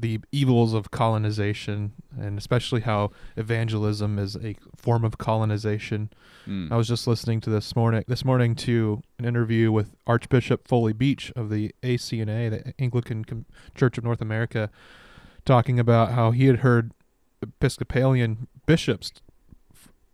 the 0.00 0.20
evils 0.32 0.74
of 0.74 0.90
colonization 0.90 1.92
and 2.18 2.38
especially 2.38 2.82
how 2.82 3.10
evangelism 3.36 4.18
is 4.18 4.36
a 4.36 4.54
form 4.76 5.04
of 5.04 5.18
colonization. 5.18 6.10
Mm. 6.46 6.70
I 6.70 6.76
was 6.76 6.88
just 6.88 7.06
listening 7.06 7.40
to 7.42 7.50
this 7.50 7.74
morning 7.74 8.04
this 8.06 8.24
morning 8.24 8.54
to 8.56 9.02
an 9.18 9.24
interview 9.24 9.72
with 9.72 9.94
Archbishop 10.06 10.68
Foley 10.68 10.92
Beach 10.92 11.32
of 11.36 11.50
the 11.50 11.74
ACNA, 11.82 12.50
the 12.50 12.74
Anglican 12.78 13.24
Com- 13.24 13.46
Church 13.74 13.98
of 13.98 14.04
North 14.04 14.20
America, 14.20 14.70
talking 15.44 15.78
about 15.78 16.12
how 16.12 16.30
he 16.30 16.46
had 16.46 16.58
heard 16.58 16.92
Episcopalian 17.42 18.48
bishops 18.66 19.12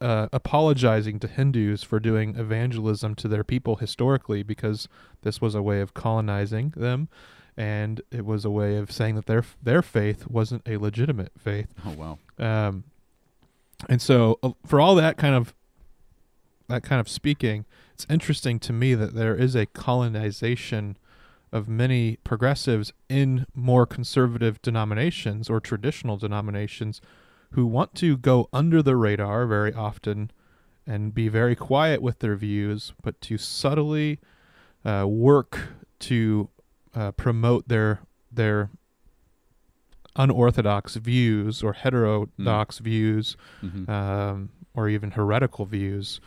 uh, 0.01 0.29
apologizing 0.33 1.18
to 1.20 1.29
Hindus 1.29 1.83
for 1.83 1.99
doing 1.99 2.37
evangelism 2.37 3.14
to 3.16 3.29
their 3.29 3.44
people 3.44 3.77
historically 3.77 4.42
because 4.42 4.88
this 5.23 5.40
was 5.40 5.55
a 5.55 5.62
way 5.62 5.81
of 5.81 5.94
colonizing 5.94 6.75
them, 6.77 7.09
and 7.57 8.01
it 8.11 8.25
was 8.25 8.45
a 8.45 8.51
way 8.51 8.77
of 8.77 8.90
saying 8.90 9.14
that 9.14 9.27
their 9.27 9.45
their 9.62 9.83
faith 9.83 10.27
wasn't 10.27 10.62
a 10.67 10.77
legitimate 10.77 11.33
faith. 11.38 11.73
Oh 11.85 11.93
wow. 11.93 12.19
Um, 12.38 12.85
and 13.88 14.01
so 14.01 14.38
uh, 14.43 14.51
for 14.67 14.81
all 14.81 14.95
that 14.97 15.17
kind 15.17 15.35
of 15.35 15.55
that 16.69 16.83
kind 16.83 17.01
of 17.01 17.09
speaking, 17.09 17.64
it's 17.93 18.07
interesting 18.09 18.59
to 18.61 18.73
me 18.73 18.95
that 18.95 19.14
there 19.14 19.35
is 19.35 19.55
a 19.55 19.67
colonization 19.67 20.97
of 21.53 21.69
many 21.69 22.17
progressives 22.25 22.93
in 23.09 23.47
more 23.55 23.87
conservative 23.87 24.61
denominations 24.61 25.49
or 25.49 25.61
traditional 25.61 26.17
denominations 26.17 27.01
who 27.53 27.64
want 27.64 27.95
to 27.95 28.17
go 28.17 28.49
under 28.53 28.83
the 28.83 28.97
radar 28.97 29.47
very 29.47 29.73
often 29.73 30.31
and 30.87 31.14
be 31.14 31.29
very 31.29 31.55
quiet 31.55 32.03
with 32.03 32.19
their 32.19 32.35
views, 32.35 32.93
but 33.03 33.21
to 33.21 33.38
subtly 33.38 34.19
uh, 34.85 35.07
work 35.07 35.61
to 36.01 36.49
uh, 36.94 37.12
promote 37.12 37.68
their 37.68 38.00
their 38.33 38.70
unorthodox 40.16 40.94
views 40.96 41.62
or 41.62 41.72
heterodox 41.72 42.78
views 42.78 43.37
hmm 43.61 43.90
um, 43.90 44.50
or 44.74 44.88
even 44.88 45.12
heretical 45.12 45.64
views 45.66 46.20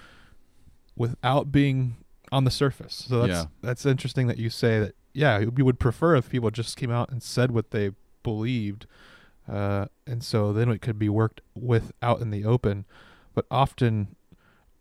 without 0.95 1.51
being 1.51 1.95
on 2.32 2.43
the 2.45 2.51
surface. 2.51 3.06
So 3.10 3.21
that's 3.21 3.30
Yeah. 3.43 3.45
that's 3.62 3.86
interesting 3.86 4.27
that 4.27 4.38
you 4.38 4.49
say 4.49 4.80
that. 4.80 4.95
Yeah, 5.13 5.39
you 5.39 5.65
would 5.65 5.80
prefer 5.80 6.15
if 6.15 6.30
people 6.30 6.51
just 6.51 6.77
came 6.77 6.91
out 6.91 7.10
and 7.10 7.23
said 7.23 7.51
what 7.51 7.71
they 7.71 7.91
believed, 8.23 8.86
uh, 9.49 9.86
and 10.06 10.23
so 10.23 10.53
then 10.53 10.69
it 10.69 10.80
could 10.82 10.99
be 10.99 11.10
worked 11.10 11.41
with 11.56 11.91
out 12.03 12.21
in 12.21 12.30
the 12.30 12.45
open. 12.45 12.86
But 13.34 13.45
often, 13.49 14.15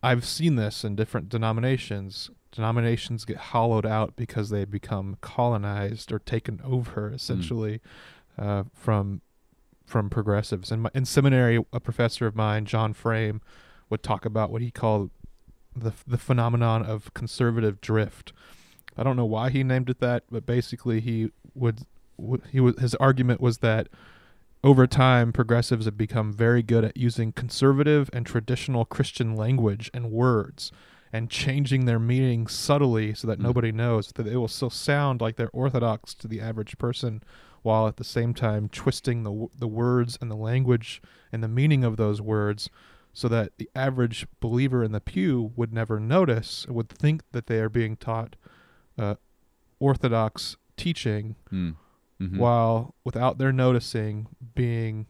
I've 0.02 0.24
seen 0.24 0.56
this 0.56 0.84
in 0.84 0.96
different 0.96 1.28
denominations. 1.28 2.30
Denominations 2.52 3.24
get 3.24 3.36
hollowed 3.36 3.86
out 3.86 4.16
because 4.16 4.50
they 4.50 4.64
become 4.64 5.16
colonized 5.20 6.12
or 6.12 6.18
taken 6.18 6.60
over, 6.64 7.10
essentially, 7.12 7.80
uh, 8.38 8.64
from 8.72 9.20
from 9.84 10.10
progressives. 10.10 10.72
In, 10.72 10.88
in 10.94 11.04
seminary, 11.04 11.64
a 11.72 11.78
professor 11.78 12.26
of 12.26 12.34
mine, 12.34 12.64
John 12.66 12.92
Frame, 12.92 13.40
would 13.88 14.02
talk 14.02 14.24
about 14.24 14.50
what 14.50 14.62
he 14.62 14.70
called 14.70 15.10
the 15.74 15.92
the 16.06 16.18
phenomenon 16.18 16.84
of 16.84 17.12
conservative 17.14 17.80
drift. 17.80 18.32
I 18.96 19.02
don't 19.02 19.16
know 19.16 19.26
why 19.26 19.50
he 19.50 19.62
named 19.62 19.90
it 19.90 20.00
that, 20.00 20.24
but 20.30 20.46
basically 20.46 21.00
he 21.00 21.30
would 21.54 21.80
he 22.50 22.60
was 22.60 22.78
his 22.78 22.94
argument 22.96 23.40
was 23.40 23.58
that 23.58 23.88
over 24.64 24.86
time 24.86 25.32
progressives 25.32 25.84
have 25.84 25.96
become 25.96 26.32
very 26.32 26.62
good 26.62 26.84
at 26.84 26.96
using 26.96 27.32
conservative 27.32 28.10
and 28.12 28.26
traditional 28.26 28.84
Christian 28.84 29.34
language 29.36 29.90
and 29.94 30.10
words 30.10 30.72
and 31.12 31.30
changing 31.30 31.84
their 31.84 32.00
meaning 32.00 32.46
subtly 32.46 33.14
so 33.14 33.26
that 33.28 33.38
Mm. 33.38 33.42
nobody 33.44 33.72
knows 33.72 34.10
that 34.16 34.26
it 34.26 34.36
will 34.36 34.48
still 34.48 34.70
sound 34.70 35.20
like 35.20 35.36
they're 35.36 35.50
orthodox 35.50 36.14
to 36.14 36.26
the 36.28 36.40
average 36.40 36.78
person 36.78 37.22
while 37.62 37.86
at 37.86 37.96
the 37.96 38.04
same 38.04 38.34
time 38.34 38.68
twisting 38.68 39.22
the 39.22 39.46
the 39.56 39.68
words 39.68 40.18
and 40.20 40.30
the 40.30 40.36
language 40.36 41.00
and 41.32 41.42
the 41.42 41.48
meaning 41.48 41.84
of 41.84 41.96
those 41.96 42.20
words 42.20 42.68
so 43.12 43.28
that 43.28 43.52
the 43.56 43.70
average 43.74 44.26
believer 44.40 44.84
in 44.84 44.92
the 44.92 45.00
pew 45.00 45.52
would 45.56 45.72
never 45.72 45.98
notice 46.00 46.66
would 46.68 46.88
think 46.88 47.22
that 47.32 47.46
they 47.46 47.60
are 47.60 47.68
being 47.70 47.96
taught 47.96 48.36
uh, 48.98 49.14
orthodox 49.78 50.56
teaching 50.76 51.36
Mm. 51.52 51.76
Mhm. 52.20 52.38
while 52.38 52.94
without 53.04 53.38
their 53.38 53.52
noticing 53.52 54.26
being 54.54 55.06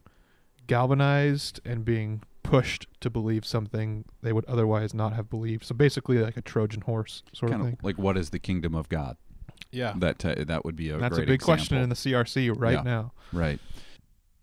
galvanized 0.67 1.61
and 1.65 1.85
being 1.85 2.23
pushed 2.43 2.87
to 3.01 3.11
believe 3.11 3.45
something 3.45 4.05
they 4.23 4.33
would 4.33 4.45
otherwise 4.47 4.95
not 4.95 5.13
have 5.13 5.29
believed 5.29 5.65
so 5.65 5.75
basically 5.75 6.19
like 6.19 6.37
a 6.37 6.43
trojan 6.43 6.81
horse 6.83 7.23
sort 7.33 7.51
kind 7.51 7.61
of 7.63 7.67
of 7.69 7.73
thing 7.73 7.79
like 7.83 7.99
what 7.99 8.17
is 8.17 8.31
the 8.31 8.39
kingdom 8.39 8.75
of 8.75 8.89
God? 8.89 9.17
yeah 9.73 9.95
That 9.97 10.25
uh, 10.25 10.45
that 10.45 10.65
would 10.65 10.77
be 10.77 10.91
a 10.91 10.97
that's 10.99 11.15
a 11.17 11.21
great 11.21 11.29
big 11.29 11.41
question 11.43 11.77
in 11.77 11.89
the 11.89 11.95
crc 11.97 12.55
right 12.61 12.75
Yeah. 12.75 12.83
now 12.83 13.13
Right. 13.33 13.59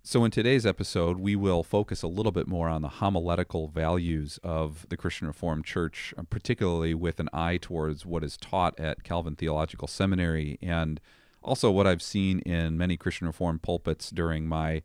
So, 0.05 0.25
in 0.25 0.31
today's 0.31 0.65
episode, 0.65 1.17
we 1.17 1.33
will 1.37 1.63
focus 1.63 2.03
a 2.03 2.09
little 2.09 2.33
bit 2.33 2.45
more 2.45 2.67
on 2.67 2.81
the 2.81 2.89
homiletical 2.89 3.69
values 3.69 4.37
of 4.43 4.85
the 4.89 4.97
Christian 4.97 5.27
Reformed 5.27 5.63
Church, 5.63 6.13
uh, 6.17 6.23
particularly 6.29 6.93
with 6.93 7.21
an 7.21 7.29
eye 7.31 7.55
towards 7.55 8.05
what 8.05 8.21
is 8.21 8.35
taught 8.35 8.77
at 8.77 9.03
Calvin 9.05 9.37
Theological 9.37 9.87
Seminary 9.87 10.59
and 10.61 10.99
also 11.43 11.71
what 11.71 11.87
I've 11.87 12.01
seen 12.01 12.39
in 12.39 12.77
many 12.77 12.97
Christian 12.97 13.27
Reformed 13.27 13.61
pulpits 13.61 14.09
during 14.09 14.47
my 14.47 14.81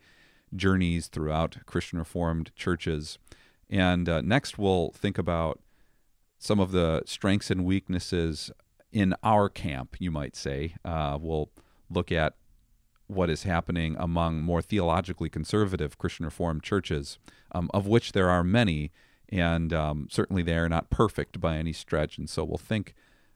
journeys 0.54 1.08
throughout 1.08 1.58
Christian 1.66 1.98
Reformed 1.98 2.50
churches. 2.56 3.18
And 3.70 4.08
uh, 4.08 4.20
next, 4.22 4.58
we'll 4.58 4.90
think 4.92 5.18
about 5.18 5.60
some 6.38 6.60
of 6.60 6.72
the 6.72 7.02
strengths 7.04 7.50
and 7.50 7.64
weaknesses 7.64 8.50
in 8.92 9.14
our 9.22 9.48
camp, 9.48 9.96
you 9.98 10.10
might 10.10 10.36
say. 10.36 10.74
Uh, 10.84 11.18
we'll 11.20 11.50
look 11.90 12.10
at 12.10 12.34
what 13.06 13.30
is 13.30 13.42
happening 13.42 13.96
among 13.98 14.42
more 14.42 14.62
theologically 14.62 15.28
conservative 15.28 15.98
Christian 15.98 16.24
Reformed 16.24 16.62
churches, 16.62 17.18
um, 17.52 17.70
of 17.72 17.86
which 17.86 18.12
there 18.12 18.28
are 18.28 18.44
many, 18.44 18.92
and 19.28 19.72
um, 19.72 20.08
certainly 20.10 20.42
they 20.42 20.56
are 20.56 20.68
not 20.68 20.90
perfect 20.90 21.40
by 21.40 21.56
any 21.56 21.72
stretch. 21.72 22.18
And 22.18 22.28
so 22.28 22.44
we'll 22.44 22.58
think 22.58 22.94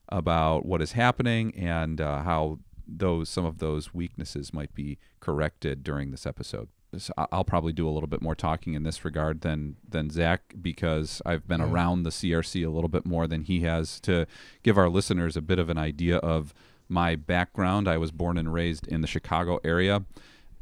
about 0.08 0.66
what 0.66 0.82
is 0.82 0.92
happening 0.92 1.54
and 1.56 2.00
uh, 2.00 2.22
how 2.22 2.58
those 2.86 3.28
some 3.28 3.44
of 3.44 3.58
those 3.58 3.94
weaknesses 3.94 4.52
might 4.52 4.74
be 4.74 4.98
corrected 5.20 5.82
during 5.82 6.10
this 6.10 6.26
episode. 6.26 6.68
So 6.98 7.12
I'll 7.16 7.44
probably 7.44 7.72
do 7.72 7.88
a 7.88 7.90
little 7.90 8.06
bit 8.08 8.20
more 8.20 8.34
talking 8.34 8.74
in 8.74 8.82
this 8.82 9.02
regard 9.04 9.40
than 9.40 9.76
than 9.88 10.10
Zac 10.10 10.54
because 10.60 11.22
I've 11.24 11.48
been 11.48 11.60
Yeah. 11.60 11.70
around 11.70 12.02
the 12.02 12.10
CRC 12.10 12.62
a 12.62 12.70
little 12.70 12.88
bit 12.90 13.06
more 13.06 13.26
than 13.26 13.42
he 13.44 13.60
has 13.60 13.98
to 14.00 14.26
give 14.62 14.76
our 14.76 14.90
listeners 14.90 15.36
a 15.36 15.40
bit 15.42 15.58
of 15.58 15.70
an 15.70 15.78
idea 15.78 16.18
of 16.18 16.52
my 16.88 17.16
background. 17.16 17.88
I 17.88 17.96
was 17.96 18.10
born 18.10 18.36
and 18.36 18.52
raised 18.52 18.86
in 18.88 19.00
the 19.00 19.06
Chicago 19.06 19.58
area, 19.64 20.04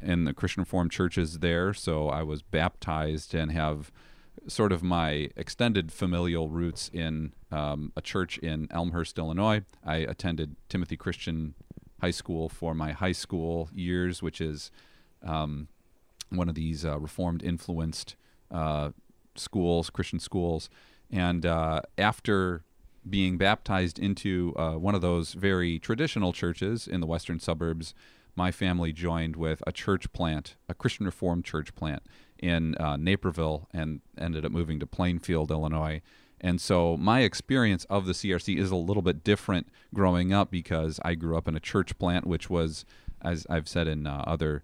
in 0.01 0.23
the 0.23 0.33
Christian 0.33 0.61
Reformed 0.61 0.91
churches 0.91 1.39
there, 1.39 1.73
so 1.73 2.07
I 2.07 2.23
was 2.23 2.41
baptized 2.41 3.35
and 3.35 3.51
have 3.51 3.91
sort 4.47 4.71
of 4.71 4.81
my 4.81 5.29
extended 5.35 5.91
familial 5.91 6.47
roots 6.47 6.89
in 6.93 7.33
um, 7.51 7.91
a 7.97 8.01
church 8.01 8.37
in 8.37 8.67
Elmhurst, 8.71 9.17
Illinois. 9.19 9.63
I 9.85 9.97
attended 9.97 10.55
Timothy 10.69 10.95
Christian 10.95 11.53
High 12.01 12.11
School 12.11 12.49
for 12.49 12.73
my 12.73 12.91
high 12.91 13.11
school 13.11 13.69
years, 13.73 14.21
which 14.21 14.41
is 14.41 14.71
um, 15.23 15.67
one 16.29 16.49
of 16.49 16.55
these 16.55 16.83
uh, 16.85 16.99
Reformed 16.99 17.43
influenced 17.43 18.15
uh, 18.49 18.91
schools, 19.35 19.89
Christian 19.89 20.19
schools. 20.19 20.69
And 21.11 21.45
uh, 21.45 21.81
after 21.97 22.63
being 23.07 23.37
baptized 23.37 23.99
into 23.99 24.53
uh, 24.57 24.73
one 24.73 24.95
of 24.95 25.01
those 25.01 25.33
very 25.33 25.79
traditional 25.79 26.33
churches 26.33 26.87
in 26.87 27.01
the 27.01 27.07
western 27.07 27.39
suburbs, 27.39 27.93
my 28.35 28.51
family 28.51 28.93
joined 28.93 29.35
with 29.35 29.61
a 29.67 29.71
church 29.71 30.11
plant, 30.13 30.55
a 30.69 30.73
Christian 30.73 31.05
Reformed 31.05 31.45
church 31.45 31.75
plant 31.75 32.03
in 32.39 32.75
uh, 32.75 32.97
Naperville, 32.97 33.67
and 33.73 34.01
ended 34.17 34.45
up 34.45 34.51
moving 34.51 34.79
to 34.79 34.87
Plainfield, 34.87 35.51
Illinois. 35.51 36.01
And 36.41 36.59
so 36.59 36.97
my 36.97 37.21
experience 37.21 37.85
of 37.85 38.05
the 38.05 38.13
CRC 38.13 38.57
is 38.57 38.71
a 38.71 38.75
little 38.75 39.03
bit 39.03 39.23
different 39.23 39.67
growing 39.93 40.33
up 40.33 40.49
because 40.49 40.99
I 41.05 41.13
grew 41.15 41.37
up 41.37 41.47
in 41.47 41.55
a 41.55 41.59
church 41.59 41.97
plant, 41.99 42.25
which 42.25 42.49
was, 42.49 42.83
as 43.21 43.45
I've 43.49 43.67
said 43.67 43.87
in 43.87 44.07
uh, 44.07 44.23
other 44.25 44.63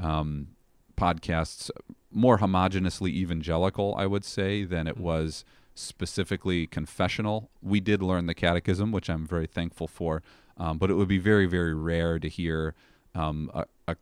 um, 0.00 0.48
podcasts, 0.96 1.70
more 2.10 2.38
homogeneously 2.38 3.10
evangelical, 3.10 3.94
I 3.96 4.06
would 4.06 4.24
say, 4.24 4.64
than 4.64 4.86
it 4.86 4.96
was 4.96 5.44
specifically 5.74 6.66
confessional. 6.66 7.50
We 7.62 7.80
did 7.80 8.02
learn 8.02 8.26
the 8.26 8.34
catechism, 8.34 8.90
which 8.90 9.10
I'm 9.10 9.26
very 9.26 9.46
thankful 9.46 9.88
for, 9.88 10.22
um, 10.56 10.78
but 10.78 10.90
it 10.90 10.94
would 10.94 11.08
be 11.08 11.18
very, 11.18 11.46
very 11.46 11.74
rare 11.74 12.18
to 12.18 12.28
hear 12.28 12.74
um, 13.14 13.50
a, 13.54 13.66
a 13.86 13.96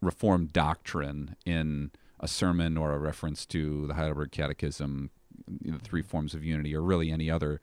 Reformed 0.00 0.52
doctrine 0.52 1.34
in 1.46 1.90
a 2.20 2.28
sermon 2.28 2.76
or 2.76 2.92
a 2.92 2.98
reference 2.98 3.46
to 3.46 3.86
the 3.86 3.94
Heidelberg 3.94 4.32
Catechism, 4.32 5.10
the 5.46 5.78
three 5.78 6.02
forms 6.02 6.34
of 6.34 6.44
unity, 6.44 6.74
or 6.74 6.82
really 6.82 7.10
any 7.10 7.30
other 7.30 7.60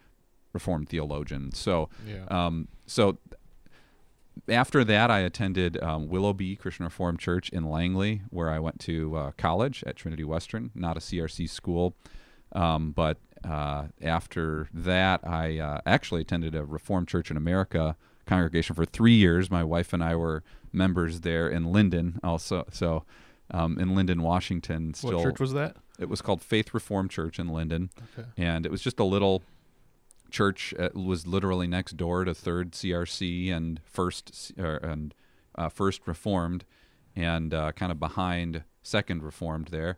Reformed 0.54 0.90
theologian. 0.90 1.52
So, 1.54 1.90
Yeah. 2.06 2.26
um, 2.30 2.68
so 2.86 3.18
after 4.50 4.84
that, 4.84 5.12
I 5.12 5.20
attended 5.20 5.82
um, 5.82 6.08
Willoughby 6.08 6.56
Christian 6.56 6.86
Reformed 6.86 7.20
Church 7.20 7.50
in 7.50 7.70
Langley, 7.70 8.22
where 8.30 8.50
I 8.50 8.60
went 8.60 8.80
to 8.82 9.16
uh, 9.16 9.32
college 9.38 9.84
at 9.86 9.96
Trinity 9.96 10.24
Western, 10.24 10.72
not 10.74 10.98
a 10.98 11.00
CRC 11.00 11.50
school. 11.50 11.96
Um, 12.54 12.92
but 12.92 13.18
uh, 13.44 13.86
after 14.02 14.68
that, 14.74 15.26
I 15.26 15.58
uh, 15.60 15.82
actually 15.86 16.22
attended 16.22 16.54
a 16.56 16.66
Reformed 16.66 17.08
Church 17.08 17.32
in 17.32 17.38
America 17.38 17.96
congregation 18.26 18.76
for 18.76 18.86
three 18.86 19.16
years. 19.16 19.50
My 19.50 19.64
wife 19.64 19.94
and 19.94 20.04
I 20.04 20.16
were 20.16 20.44
members 20.74 21.22
there 21.22 21.48
in 21.50 21.66
Lynden, 21.66 22.20
also. 22.24 22.66
So 22.72 23.04
um, 23.52 23.78
in 23.80 23.90
Lynden, 23.90 24.22
Washington, 24.22 24.94
still 24.94 25.18
what 25.18 25.24
church 25.24 25.40
was 25.40 25.54
that? 25.54 25.76
it 26.00 26.10
was 26.10 26.22
called 26.22 26.42
Faith 26.42 26.74
Reformed 26.74 27.12
Church 27.12 27.38
in 27.40 27.48
Lynden, 27.50 27.90
Okay. 28.18 28.28
and 28.38 28.66
it 28.66 28.72
was 28.72 28.82
just 28.82 29.00
a 29.00 29.04
little 29.04 29.44
church. 30.30 30.74
It 30.80 30.96
was 30.96 31.28
literally 31.28 31.68
next 31.68 31.98
door 31.98 32.24
to 32.26 32.34
Third 32.34 32.72
CRC 32.72 33.52
and 33.52 33.80
First 33.86 34.52
and 34.58 35.14
uh, 35.56 35.70
First 35.70 36.02
Reformed, 36.08 36.66
and 37.16 37.54
uh, 37.54 37.72
kind 37.74 37.92
of 37.92 38.00
behind 38.00 38.64
Second 38.82 39.22
Reformed 39.22 39.68
there, 39.68 39.98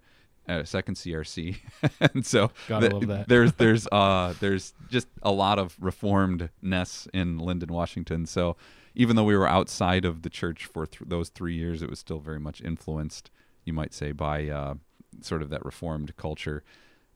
uh, 0.49 0.63
Second 0.63 0.95
CRC, 0.95 1.57
and 2.13 2.25
so 2.25 2.51
th- 2.67 2.91
love 2.91 3.07
that. 3.07 3.27
there's 3.29 3.53
there's 3.53 3.87
uh 3.91 4.33
there's 4.39 4.73
just 4.89 5.07
a 5.21 5.31
lot 5.31 5.59
of 5.59 5.77
reformedness 5.77 7.07
in 7.13 7.39
Lynden, 7.39 7.71
Washington. 7.71 8.25
So 8.25 8.55
even 8.95 9.15
though 9.15 9.23
we 9.23 9.35
were 9.37 9.47
outside 9.47 10.05
of 10.05 10.21
the 10.23 10.29
church 10.29 10.65
for 10.65 10.85
th- 10.85 11.07
those 11.07 11.29
three 11.29 11.55
years, 11.55 11.81
it 11.81 11.89
was 11.89 11.99
still 11.99 12.19
very 12.19 12.39
much 12.39 12.61
influenced, 12.61 13.31
you 13.65 13.73
might 13.73 13.93
say, 13.93 14.11
by 14.11 14.47
uh, 14.49 14.75
sort 15.21 15.41
of 15.41 15.49
that 15.49 15.65
reformed 15.65 16.15
culture. 16.15 16.63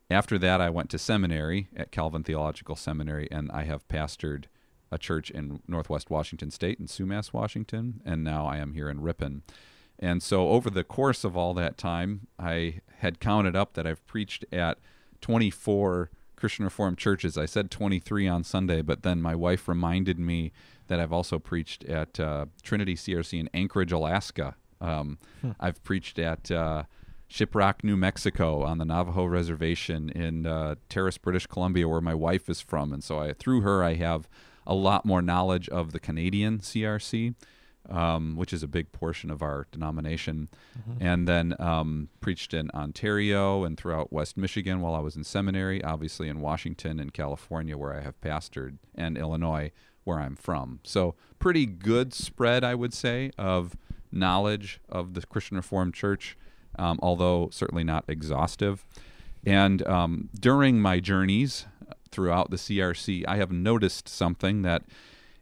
After 0.10 0.38
that, 0.38 0.62
I 0.62 0.70
went 0.70 0.90
to 0.92 0.98
seminary 0.98 1.68
at 1.76 1.92
Calvin 1.92 2.24
Theological 2.24 2.76
Seminary, 2.76 3.28
and 3.32 3.52
I 3.52 3.64
have 3.64 3.88
pastored 3.88 4.46
a 4.92 4.98
church 4.98 5.30
in 5.30 5.62
Northwest 5.68 6.10
Washington 6.10 6.50
State 6.50 6.80
in 6.80 6.86
Sumas, 6.86 7.34
Washington, 7.34 8.02
and 8.06 8.24
now 8.24 8.46
I 8.46 8.58
am 8.58 8.74
here 8.74 8.90
in 8.90 9.02
Ripon. 9.02 9.44
And 10.00 10.22
so, 10.24 10.50
over 10.50 10.70
the 10.70 10.84
course 10.84 11.24
of 11.24 11.36
all 11.36 11.54
that 11.56 11.78
time, 11.78 12.28
I 12.40 12.82
had 13.00 13.20
counted 13.20 13.56
up 13.56 13.74
that 13.74 13.88
I've 13.88 14.06
preached 14.06 14.46
at 14.52 14.78
24 15.22 16.12
Christian 16.36 16.66
Reformed 16.66 17.00
churches. 17.00 17.38
I 17.38 17.48
said 17.48 17.72
23 17.72 18.28
on 18.28 18.44
Sunday, 18.44 18.82
but 18.82 19.04
then 19.04 19.22
my 19.22 19.36
wife 19.36 19.68
reminded 19.68 20.20
me 20.20 20.52
that 20.88 21.00
I've 21.00 21.12
also 21.12 21.40
preached 21.40 21.84
at 21.86 22.20
uh, 22.20 22.46
Trinity 22.62 22.96
CRC 22.96 23.40
in 23.40 23.50
Anchorage, 23.54 23.92
Alaska. 23.92 24.56
Um, 24.82 25.18
I've 25.60 25.84
preached 25.84 26.20
at 26.20 26.50
uh, 26.52 26.84
Shiprock, 27.30 27.84
New 27.84 27.98
Mexico, 27.98 28.64
on 28.64 28.78
the 28.78 28.86
Navajo 28.86 29.26
Reservation 29.26 30.10
in 30.10 30.46
uh, 30.46 30.76
Terrace, 30.90 31.18
British 31.18 31.48
Columbia, 31.48 31.88
where 31.88 32.02
my 32.02 32.16
wife 32.16 32.50
is 32.50 32.62
from. 32.62 32.94
And 32.94 33.04
so, 33.04 33.20
I, 33.20 33.34
through 33.34 33.62
her, 33.62 33.84
I 33.84 33.96
have 33.96 34.28
a 34.66 34.74
lot 34.74 35.06
more 35.06 35.22
knowledge 35.22 35.70
of 35.70 35.92
the 35.92 36.00
Canadian 36.00 36.60
CRC 36.60 37.36
um, 37.90 38.36
which 38.36 38.54
is 38.54 38.64
a 38.64 38.68
big 38.68 38.92
portion 38.92 39.32
of 39.32 39.42
our 39.42 39.68
denomination, 39.72 40.50
and 41.00 41.28
then 41.28 41.56
um, 41.60 42.10
preached 42.20 42.54
in 42.54 42.70
Ontario 42.74 43.64
and 43.64 43.78
throughout 43.78 44.12
West 44.12 44.38
Michigan 44.38 44.82
while 44.82 44.96
I 44.96 45.00
was 45.00 45.16
in 45.16 45.24
seminary, 45.24 45.84
obviously 45.84 46.28
in 46.28 46.42
Washington 46.42 47.00
and 47.00 47.14
California, 47.14 47.78
where 47.78 47.94
I 47.94 48.02
have 48.02 48.20
pastored, 48.22 48.78
and 48.96 49.18
Illinois, 49.18 49.72
where 50.04 50.20
I'm 50.20 50.36
from. 50.36 50.80
So, 50.84 51.16
pretty 51.40 51.66
good 51.66 52.14
spread, 52.14 52.64
I 52.64 52.76
would 52.76 52.94
say, 52.94 53.32
of 53.38 53.76
knowledge 54.18 54.80
of 54.90 55.14
the 55.14 55.22
Christian 55.22 55.58
Reformed 55.58 55.94
Church, 55.94 56.38
um, 56.78 57.00
although 57.02 57.50
certainly 57.52 57.84
not 57.84 58.06
exhaustive. 58.08 58.86
And 59.46 59.86
um, 59.88 60.30
during 60.38 60.82
my 60.82 61.00
journeys 61.00 61.66
throughout 62.12 62.50
the 62.50 62.58
CRC, 62.58 63.24
I 63.28 63.38
have 63.38 63.52
noticed 63.52 64.10
something 64.10 64.64
that 64.64 64.84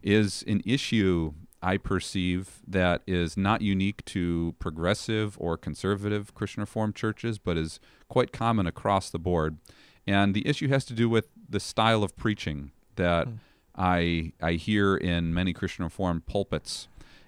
is 0.04 0.44
an 0.48 0.62
issue 0.66 1.34
I 1.62 1.78
perceive 1.78 2.60
that 2.68 3.02
is 3.08 3.36
not 3.36 3.62
unique 3.62 4.06
to 4.06 4.54
progressive 4.60 5.36
or 5.40 5.58
conservative 5.58 6.36
Christian 6.36 6.62
Reformed 6.62 6.96
churches, 6.96 7.40
but 7.40 7.58
is 7.58 7.80
quite 8.08 8.32
common 8.32 8.68
across 8.68 9.10
the 9.10 9.18
board. 9.18 9.58
And 10.06 10.36
the 10.36 10.48
issue 10.48 10.68
has 10.68 10.86
to 10.86 10.94
do 10.94 11.10
with 11.10 11.30
the 11.50 11.60
style 11.60 12.04
of 12.04 12.16
preaching 12.16 12.72
that 12.98 13.28
I 13.76 14.34
I 14.42 14.54
hear 14.54 14.96
in 14.96 15.34
many 15.34 15.54
Christian 15.54 15.86
Reformed 15.86 16.28
pulpits. 16.28 16.88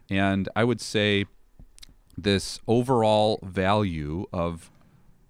And 0.09 0.47
I 0.55 0.63
would 0.63 0.81
say 0.81 1.25
this 2.17 2.59
overall 2.67 3.39
value 3.43 4.25
of 4.33 4.71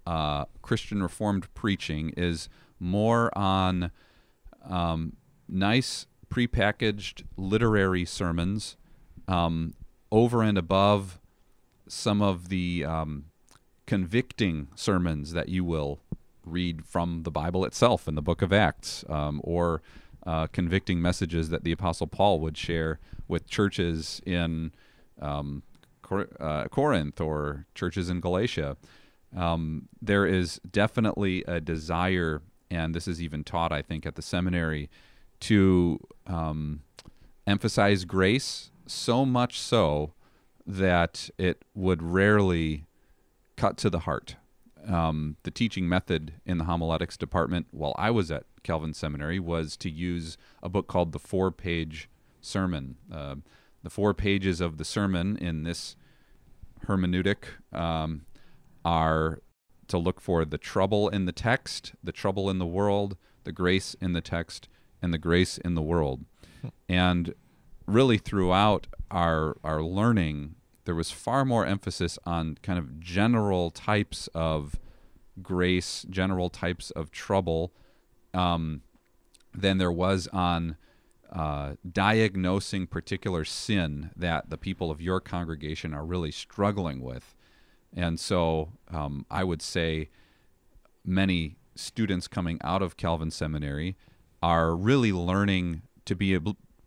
uh, 0.06 0.46
Christian 0.62 1.02
Reformed 1.02 1.52
preaching 1.54 2.14
is 2.16 2.48
more 2.80 3.36
on 3.36 3.90
um, 4.64 5.14
nice 5.48 6.06
prepackaged 6.30 7.24
literary 7.36 8.04
sermons 8.04 8.76
um, 9.26 9.74
over 10.10 10.42
and 10.42 10.56
above 10.56 11.18
some 11.86 12.22
of 12.22 12.48
the 12.48 12.84
um, 12.84 13.26
convicting 13.86 14.68
sermons 14.74 15.32
that 15.32 15.48
you 15.48 15.64
will 15.64 16.00
read 16.44 16.84
from 16.86 17.22
the 17.24 17.30
Bible 17.30 17.64
itself 17.64 18.08
in 18.08 18.14
the 18.14 18.22
book 18.22 18.42
of 18.42 18.52
Acts, 18.52 19.04
um, 19.08 19.40
or 19.44 19.82
uh, 20.26 20.46
convicting 20.48 21.00
messages 21.00 21.50
that 21.50 21.64
the 21.64 21.72
Apostle 21.72 22.06
Paul 22.06 22.40
would 22.40 22.56
share 22.56 22.98
with 23.26 23.46
churches 23.46 24.20
in 24.24 24.72
um, 25.20 25.62
Cor- 26.08 26.28
uh, 26.40 26.64
Corinth 26.68 27.20
or 27.20 27.66
churches 27.74 28.08
in 28.08 28.20
Galatia. 28.20 28.76
Um, 29.36 29.88
there 30.00 30.26
is 30.26 30.58
definitely 30.70 31.44
a 31.46 31.60
desire, 31.60 32.40
and 32.70 32.94
this 32.94 33.06
is 33.06 33.20
even 33.20 33.44
taught, 33.44 33.72
I 33.72 33.82
think, 33.82 34.06
at 34.06 34.16
the 34.16 34.22
seminary, 34.22 34.88
to 35.40 36.00
um, 36.26 36.80
emphasize 37.46 38.04
grace 38.04 38.70
so 38.86 39.26
much 39.26 39.60
so 39.60 40.14
that 40.66 41.28
it 41.36 41.64
would 41.74 42.02
rarely 42.02 42.86
cut 43.56 43.76
to 43.78 43.90
the 43.90 44.00
heart. 44.00 44.36
Um, 44.86 45.36
the 45.42 45.50
teaching 45.50 45.88
method 45.88 46.34
in 46.46 46.56
the 46.56 46.64
homiletics 46.64 47.18
department 47.18 47.66
while 47.70 47.94
I 47.98 48.10
was 48.10 48.30
at 48.30 48.44
Calvin 48.62 48.94
Seminary 48.94 49.38
was 49.38 49.76
to 49.78 49.90
use 49.90 50.38
a 50.62 50.68
book 50.70 50.86
called 50.86 51.12
the 51.12 51.18
Four 51.18 51.50
Page 51.50 52.08
Sermon. 52.40 52.96
Uh, 53.12 53.36
the 53.82 53.90
four 53.90 54.14
pages 54.14 54.60
of 54.60 54.76
the 54.76 54.84
sermon 54.84 55.36
in 55.36 55.62
this 55.62 55.96
hermeneutic 56.86 57.44
um, 57.72 58.22
are 58.84 59.40
to 59.88 59.98
look 59.98 60.20
for 60.20 60.44
the 60.44 60.58
trouble 60.58 61.08
in 61.08 61.24
the 61.24 61.32
text, 61.32 61.94
the 62.02 62.12
trouble 62.12 62.50
in 62.50 62.58
the 62.58 62.66
world, 62.66 63.16
the 63.44 63.52
grace 63.52 63.96
in 64.00 64.12
the 64.12 64.20
text, 64.20 64.68
and 65.00 65.12
the 65.14 65.18
grace 65.18 65.58
in 65.58 65.74
the 65.74 65.82
world. 65.82 66.24
and 66.88 67.34
really 67.86 68.18
throughout 68.18 68.86
our 69.10 69.56
our 69.64 69.82
learning 69.82 70.54
there 70.84 70.94
was 70.94 71.10
far 71.10 71.44
more 71.44 71.64
emphasis 71.66 72.18
on 72.24 72.56
kind 72.62 72.78
of 72.78 73.00
general 73.00 73.70
types 73.70 74.28
of 74.34 74.78
grace 75.42 76.04
general 76.10 76.50
types 76.50 76.90
of 76.92 77.10
trouble 77.10 77.72
um, 78.34 78.82
than 79.54 79.78
there 79.78 79.92
was 79.92 80.28
on 80.28 80.76
uh, 81.32 81.74
diagnosing 81.90 82.86
particular 82.86 83.44
sin 83.44 84.10
that 84.16 84.50
the 84.50 84.56
people 84.56 84.90
of 84.90 85.00
your 85.00 85.20
congregation 85.20 85.92
are 85.92 86.04
really 86.04 86.30
struggling 86.30 87.00
with. 87.00 87.34
And 87.94 88.18
so 88.18 88.72
um, 88.90 89.26
I 89.30 89.44
would 89.44 89.62
say 89.62 90.08
many 91.04 91.56
students 91.74 92.28
coming 92.28 92.58
out 92.62 92.82
of 92.82 92.96
Calvin 92.96 93.30
Seminary 93.30 93.96
are 94.42 94.74
really 94.74 95.12
learning 95.12 95.82
to 96.04 96.14
be 96.14 96.38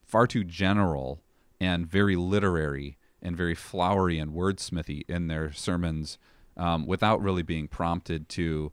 far 0.06 0.28
too 0.28 0.44
general 0.44 1.22
and 1.60 1.88
very 1.88 2.16
literary 2.16 2.98
and 3.22 3.38
very 3.38 3.56
flowery 3.56 4.18
and 4.18 4.32
wordsmithy 4.32 5.04
in 5.08 5.28
their 5.28 5.52
sermons 5.54 6.18
um, 6.58 6.86
without 6.86 7.22
really 7.22 7.44
being 7.44 7.68
prompted 7.68 8.28
to, 8.30 8.72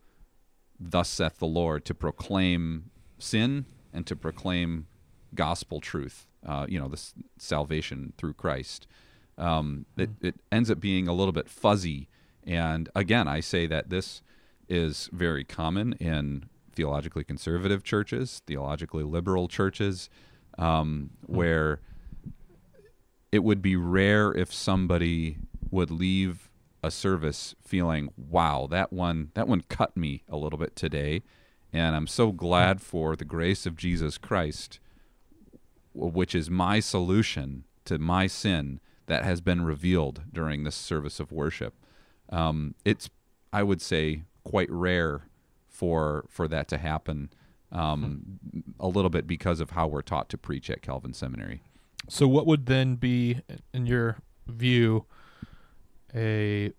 thus 0.80 1.08
saith 1.08 1.38
the 1.38 1.46
Lord, 1.46 1.84
to 1.84 1.94
proclaim 1.94 2.90
sin 3.18 3.66
and 3.92 4.06
to 4.06 4.16
proclaim 4.16 4.86
gospel 5.34 5.80
truth, 5.80 6.26
uh, 6.46 6.66
you 6.68 6.78
know, 6.78 6.88
this 6.88 7.14
salvation 7.38 8.12
through 8.16 8.34
Christ. 8.34 8.86
Um, 9.36 9.86
it, 9.96 10.10
it 10.20 10.34
ends 10.50 10.70
up 10.70 10.80
being 10.80 11.06
a 11.08 11.12
little 11.12 11.32
bit 11.32 11.48
fuzzy. 11.48 12.08
And 12.44 12.88
again, 12.94 13.28
I 13.28 13.40
say 13.40 13.66
that 13.66 13.90
this 13.90 14.22
is 14.68 15.08
very 15.12 15.44
common 15.44 15.94
in 15.94 16.48
theologically 16.74 17.24
conservative 17.24 17.82
churches, 17.82 18.42
theologically 18.46 19.02
liberal 19.02 19.48
churches, 19.48 20.08
um, 20.58 21.10
where 21.26 21.80
it 23.32 23.40
would 23.40 23.62
be 23.62 23.76
rare 23.76 24.32
if 24.32 24.52
somebody 24.52 25.38
would 25.70 25.90
leave 25.90 26.48
a 26.82 26.90
service 26.90 27.54
feeling, 27.60 28.10
"Wow, 28.16 28.66
that 28.70 28.92
one 28.92 29.30
that 29.34 29.48
one 29.48 29.62
cut 29.62 29.96
me 29.96 30.22
a 30.28 30.36
little 30.36 30.58
bit 30.58 30.76
today," 30.76 31.22
and 31.72 31.96
I'm 31.96 32.06
so 32.06 32.32
glad 32.32 32.80
for 32.80 33.16
the 33.16 33.24
grace 33.24 33.66
of 33.66 33.76
Jesus 33.76 34.16
Christ, 34.18 34.78
which 35.94 36.34
is 36.34 36.50
my 36.50 36.80
solution 36.80 37.64
to 37.84 37.98
my 37.98 38.26
sin 38.26 38.80
that 39.06 39.24
has 39.24 39.40
been 39.40 39.64
revealed 39.64 40.22
during 40.32 40.64
this 40.64 40.76
service 40.76 41.18
of 41.18 41.32
worship. 41.32 41.74
Um, 42.30 42.74
it's, 42.84 43.08
I 43.52 43.62
would 43.62 43.80
say, 43.80 44.24
quite 44.44 44.70
rare 44.70 45.22
for 45.66 46.24
for 46.28 46.48
that 46.48 46.68
to 46.68 46.78
happen. 46.78 47.30
Um, 47.70 48.38
a 48.80 48.88
little 48.88 49.10
bit 49.10 49.26
because 49.26 49.60
of 49.60 49.70
how 49.70 49.86
we're 49.86 50.00
taught 50.00 50.30
to 50.30 50.38
preach 50.38 50.70
at 50.70 50.80
Calvin 50.80 51.12
Seminary. 51.12 51.60
So, 52.08 52.26
what 52.26 52.46
would 52.46 52.66
then 52.66 52.94
be, 52.94 53.42
in 53.74 53.84
your 53.84 54.16
view, 54.46 55.04
a 56.14 56.72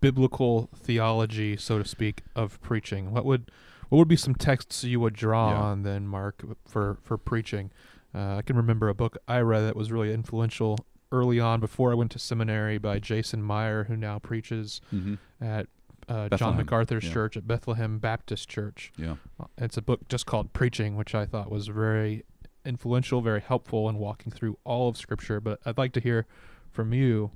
biblical 0.00 0.68
theology, 0.74 1.56
so 1.56 1.78
to 1.78 1.86
speak, 1.86 2.22
of 2.34 2.60
preaching? 2.60 3.12
What 3.12 3.24
would 3.24 3.50
what 3.88 3.98
would 3.98 4.08
be 4.08 4.16
some 4.16 4.34
texts 4.34 4.84
you 4.84 5.00
would 5.00 5.14
draw 5.14 5.50
Yeah. 5.50 5.60
on 5.60 5.82
then, 5.82 6.06
Mark, 6.06 6.44
for 6.66 6.98
for 7.02 7.16
preaching? 7.18 7.70
Uh, 8.14 8.36
I 8.36 8.42
can 8.42 8.56
remember 8.56 8.88
a 8.88 8.94
book 8.94 9.18
I 9.28 9.40
read 9.40 9.60
that 9.62 9.76
was 9.76 9.92
really 9.92 10.12
influential 10.12 10.78
early 11.12 11.38
on 11.40 11.60
before 11.60 11.90
I 11.90 11.94
went 11.94 12.10
to 12.12 12.18
seminary 12.18 12.78
by 12.78 12.98
Jason 12.98 13.42
Meyer, 13.42 13.84
who 13.84 13.96
now 13.96 14.18
preaches 14.18 14.80
Mm-hmm. 14.92 15.14
at 15.44 15.66
uh, 16.08 16.28
John 16.36 16.56
MacArthur's 16.56 17.04
yeah. 17.04 17.12
church 17.12 17.36
at 17.36 17.46
Bethlehem 17.46 17.98
Baptist 17.98 18.48
Church. 18.48 18.92
Yeah. 18.96 19.16
Uh, 19.38 19.44
It's 19.58 19.76
a 19.76 19.82
book 19.82 20.08
just 20.08 20.24
called 20.24 20.52
Preaching, 20.54 20.96
which 20.96 21.14
I 21.14 21.26
thought 21.26 21.50
was 21.50 21.68
very 21.68 22.24
influential, 22.64 23.20
very 23.20 23.40
helpful 23.42 23.88
in 23.90 23.98
walking 23.98 24.32
through 24.32 24.58
all 24.64 24.88
of 24.88 24.96
Scripture. 24.96 25.38
But 25.40 25.60
I'd 25.66 25.76
like 25.78 25.92
to 25.92 26.00
hear 26.00 26.26
from 26.70 26.92
you 26.94 27.30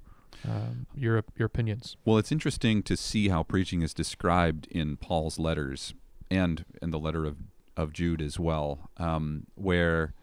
um, 0.49 0.87
your 0.95 1.23
your 1.37 1.47
opinions. 1.47 1.97
Well, 2.07 2.17
it's 2.19 2.33
interesting 2.33 2.83
to 2.85 2.97
see 2.97 3.29
how 3.29 3.43
preaching 3.43 3.83
is 3.83 3.93
described 3.95 4.67
in 4.71 4.97
Paul's 4.97 5.38
letters 5.38 5.93
and 6.33 6.64
in 6.81 6.90
the 6.90 6.99
letter 6.99 7.27
of, 7.27 7.37
of 7.77 7.92
Jude 7.92 8.23
as 8.23 8.40
well, 8.40 8.90
um, 8.97 9.47
where 9.55 10.14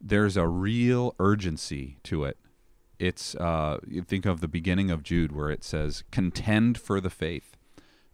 there's 0.00 0.36
a 0.36 0.48
real 0.48 1.14
urgency 1.18 1.98
to 2.04 2.24
it. 2.24 2.38
It's 2.98 3.34
uh, 3.34 3.78
you 3.86 4.02
think 4.02 4.26
of 4.26 4.40
the 4.40 4.48
beginning 4.48 4.90
of 4.90 5.02
Jude 5.02 5.32
where 5.32 5.50
it 5.50 5.62
says, 5.62 6.02
"Contend 6.10 6.78
for 6.78 7.00
the 7.00 7.10
faith," 7.10 7.56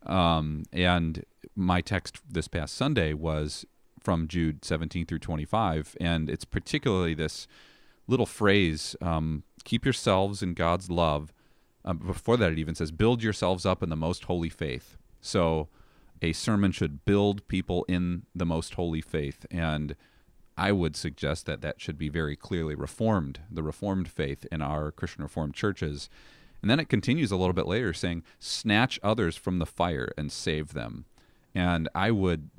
um, 0.05 0.65
and 0.73 1.25
my 1.55 1.81
text 1.81 2.21
this 2.29 2.49
past 2.49 2.75
Sunday 2.75 3.13
was 3.15 3.65
from 4.01 4.29
Jude 4.29 4.65
17 4.65 5.07
through 5.07 5.19
25, 5.19 5.97
and 6.01 6.31
it's 6.31 6.45
particularly 6.45 7.15
this 7.15 7.49
little 8.07 8.27
phrase, 8.27 8.95
um, 9.01 9.43
"Keep 9.65 9.85
yourselves 9.85 10.43
in 10.43 10.55
God's 10.55 10.91
love." 10.91 11.33
Um, 11.85 11.99
before 11.99 12.37
that, 12.37 12.53
it 12.53 12.59
even 12.59 12.75
says, 12.75 12.91
"Build 12.91 13.23
yourselves 13.23 13.65
up 13.67 13.83
in 13.83 13.89
the 13.89 13.97
most 13.97 14.25
holy 14.25 14.49
faith." 14.49 14.97
So, 15.21 15.69
a 16.23 16.33
sermon 16.33 16.73
should 16.73 17.05
build 17.05 17.47
people 17.49 17.85
in 17.89 18.23
the 18.35 18.47
most 18.47 18.75
holy 18.75 19.01
faith, 19.01 19.47
and 19.51 19.95
I 20.57 20.73
would 20.73 20.97
suggest 20.97 21.47
that 21.47 21.61
that 21.61 21.81
should 21.81 21.99
be 21.99 22.09
very 22.09 22.37
clearly 22.37 22.75
reformed, 22.75 23.41
the 23.51 23.63
reformed 23.63 24.09
faith 24.09 24.47
in 24.51 24.63
our 24.63 24.91
Christian 24.91 25.23
Reformed 25.23 25.55
churches. 25.55 26.09
And 26.63 26.71
then 26.71 26.81
it 26.81 26.89
continues 26.89 27.31
a 27.31 27.37
little 27.37 27.53
bit 27.53 27.67
later 27.67 27.93
saying, 27.93 28.23
snatch 28.39 28.99
others 29.03 29.37
from 29.37 29.59
the 29.59 29.67
fire 29.67 30.13
and 30.17 30.33
save 30.33 30.73
them. 30.73 31.05
And 31.55 31.89
I 31.95 32.11
would 32.11 32.51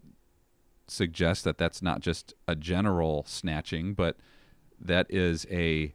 suggest 0.87 1.43
that 1.43 1.57
that's 1.57 1.81
not 1.81 2.01
just 2.01 2.33
a 2.47 2.55
general 2.55 3.23
snatching, 3.27 3.93
but 3.93 4.17
that 4.79 5.07
is 5.09 5.47
a 5.49 5.93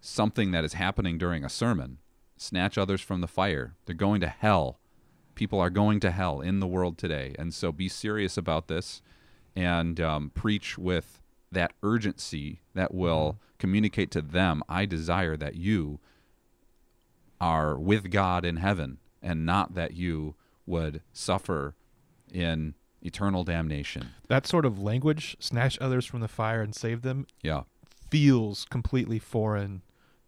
something 0.00 0.50
that 0.50 0.64
is 0.64 0.72
happening 0.72 1.18
during 1.18 1.44
a 1.44 1.50
sermon. 1.50 1.98
Snatch 2.36 2.76
others 2.76 3.00
from 3.00 3.20
the 3.20 3.28
fire. 3.28 3.74
They're 3.84 3.94
going 3.94 4.20
to 4.22 4.28
hell. 4.28 4.80
People 5.42 5.58
are 5.58 5.70
going 5.70 5.98
to 5.98 6.12
hell 6.12 6.40
in 6.40 6.60
the 6.60 6.68
world 6.68 6.96
today. 6.96 7.34
And 7.36 7.52
so 7.52 7.72
be 7.72 7.88
serious 7.88 8.36
about 8.36 8.68
this 8.68 9.02
and 9.56 9.98
um, 10.00 10.30
preach 10.32 10.78
with 10.78 11.20
that 11.50 11.72
urgency 11.82 12.60
that 12.74 12.94
will 12.94 13.40
communicate 13.58 14.12
to 14.12 14.22
them 14.22 14.62
I 14.68 14.86
desire 14.86 15.36
that 15.38 15.56
you 15.56 15.98
are 17.40 17.76
with 17.76 18.08
God 18.12 18.44
in 18.44 18.58
heaven 18.58 18.98
and 19.20 19.44
not 19.44 19.74
that 19.74 19.94
you 19.94 20.36
would 20.64 21.02
suffer 21.12 21.74
in 22.32 22.74
eternal 23.02 23.42
damnation. 23.42 24.10
That 24.28 24.46
sort 24.46 24.64
of 24.64 24.78
language, 24.80 25.36
snatch 25.40 25.76
others 25.80 26.06
from 26.06 26.20
the 26.20 26.28
fire 26.28 26.62
and 26.62 26.72
save 26.72 27.02
them, 27.02 27.26
Yeah. 27.42 27.62
feels 28.12 28.64
completely 28.66 29.18
foreign 29.18 29.82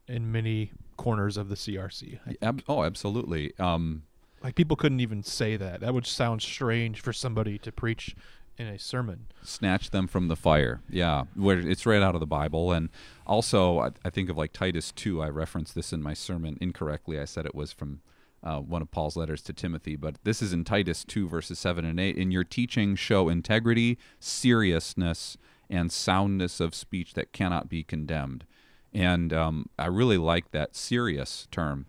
in 0.08 0.32
many 0.32 0.72
corners 0.96 1.36
of 1.36 1.48
the 1.48 1.54
CRC. 1.54 2.18
Ab- 2.42 2.64
oh, 2.68 2.82
absolutely. 2.82 3.52
Um, 3.60 4.02
Like 4.44 4.54
people 4.54 4.76
couldn't 4.76 5.00
even 5.00 5.22
say 5.22 5.56
that. 5.56 5.80
That 5.80 5.94
would 5.94 6.06
sound 6.06 6.42
strange 6.42 7.00
for 7.00 7.14
somebody 7.14 7.56
to 7.58 7.72
preach 7.72 8.14
in 8.58 8.66
a 8.66 8.78
sermon. 8.78 9.26
snatch 9.42 9.90
them 9.90 10.06
from 10.06 10.28
the 10.28 10.36
fire. 10.36 10.82
Yeah, 10.88 11.24
where 11.34 11.58
it's 11.58 11.86
right 11.86 12.02
out 12.02 12.14
of 12.14 12.20
the 12.20 12.26
Bible. 12.26 12.70
And 12.70 12.90
also, 13.26 13.80
I, 13.80 13.90
I 14.04 14.10
think 14.10 14.28
of 14.28 14.36
like 14.36 14.52
Titus 14.52 14.92
2. 14.92 15.22
I 15.22 15.28
referenced 15.28 15.74
this 15.74 15.92
in 15.92 16.02
my 16.02 16.14
sermon 16.14 16.58
incorrectly. 16.60 17.18
I 17.18 17.24
said 17.24 17.46
it 17.46 17.54
was 17.54 17.72
from 17.72 18.00
uh, 18.44 18.60
one 18.60 18.82
of 18.82 18.90
Paul's 18.90 19.16
letters 19.16 19.42
to 19.42 19.54
Timothy, 19.54 19.96
but 19.96 20.16
this 20.22 20.42
is 20.42 20.52
in 20.52 20.64
Titus 20.64 21.04
2, 21.04 21.26
verses 21.26 21.58
7 21.58 21.84
and 21.84 21.98
8. 21.98 22.16
In 22.16 22.30
your 22.30 22.44
teaching, 22.44 22.94
show 22.94 23.30
integrity, 23.30 23.98
seriousness, 24.20 25.38
and 25.70 25.90
soundness 25.90 26.60
of 26.60 26.74
speech 26.74 27.14
that 27.14 27.32
cannot 27.32 27.70
be 27.70 27.82
condemned. 27.82 28.44
And 28.92 29.32
um, 29.32 29.70
I 29.78 29.86
really 29.86 30.18
like 30.18 30.50
that 30.52 30.76
serious 30.76 31.48
term. 31.50 31.86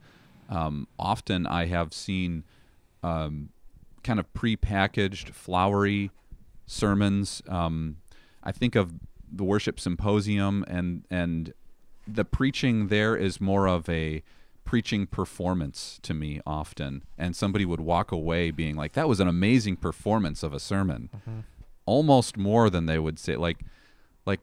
Um, 0.50 0.88
often 1.00 1.48
I 1.48 1.66
have 1.66 1.94
seen 1.94 2.44
um, 3.04 3.50
kind 4.04 4.20
of 4.20 4.32
prepackaged, 4.34 5.30
flowery 5.30 6.12
sermons. 6.66 7.42
Um, 7.48 7.98
I 8.44 8.52
think 8.52 8.76
of 8.76 8.94
the 9.32 9.44
worship 9.44 9.80
symposium, 9.80 10.64
and 10.68 11.06
and 11.10 11.54
the 12.08 12.26
preaching 12.26 12.88
there 12.88 13.16
is 13.16 13.42
more 13.42 13.68
of 13.68 13.90
a 13.90 14.24
preaching 14.64 15.06
performance 15.06 16.00
to 16.04 16.14
me 16.14 16.42
often, 16.46 17.04
and 17.18 17.36
somebody 17.36 17.66
would 17.66 17.80
walk 17.82 18.12
away 18.12 18.52
being 18.52 18.76
like, 18.76 18.94
"That 18.94 19.08
was 19.08 19.20
an 19.20 19.28
amazing 19.28 19.78
performance 19.78 20.44
of 20.44 20.54
a 20.54 20.60
sermon," 20.60 21.10
almost 21.86 22.38
more 22.38 22.70
than 22.70 22.86
they 22.86 23.00
would 23.00 23.20
say 23.20 23.36
like 23.36 23.60
like 24.26 24.39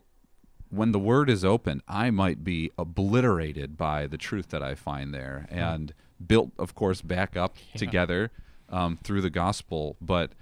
when 0.73 0.91
the 0.93 0.99
word 0.99 1.29
is 1.31 1.45
open, 1.45 1.83
I 1.87 2.11
might 2.11 2.43
be 2.43 2.71
obliterated 2.79 3.77
by 3.77 4.07
the 4.07 4.17
truth 4.19 4.49
that 4.49 4.63
I 4.63 4.75
find 4.75 5.13
there, 5.13 5.47
and 5.51 5.93
built, 6.27 6.51
of 6.59 6.75
course, 6.75 7.03
back 7.03 7.37
up 7.37 7.57
Yeah. 7.75 7.79
together 7.79 8.31
um, 8.71 8.99
through 9.05 9.21
the 9.21 9.31
gospel. 9.31 9.97
But 10.01 10.33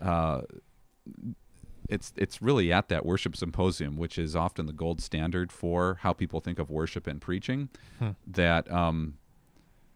uh, 0.00 0.42
it's 1.88 2.12
it's 2.16 2.42
really 2.42 2.70
at 2.72 2.88
that 2.88 3.06
worship 3.06 3.34
symposium, 3.34 3.96
which 3.96 4.18
is 4.18 4.36
often 4.36 4.66
the 4.66 4.72
gold 4.74 5.00
standard 5.00 5.50
for 5.50 5.98
how 6.02 6.12
people 6.12 6.40
think 6.40 6.58
of 6.58 6.70
worship 6.70 7.06
and 7.06 7.20
preaching. 7.20 7.70
Hmm. 7.98 8.10
That 8.26 8.70
um, 8.70 9.14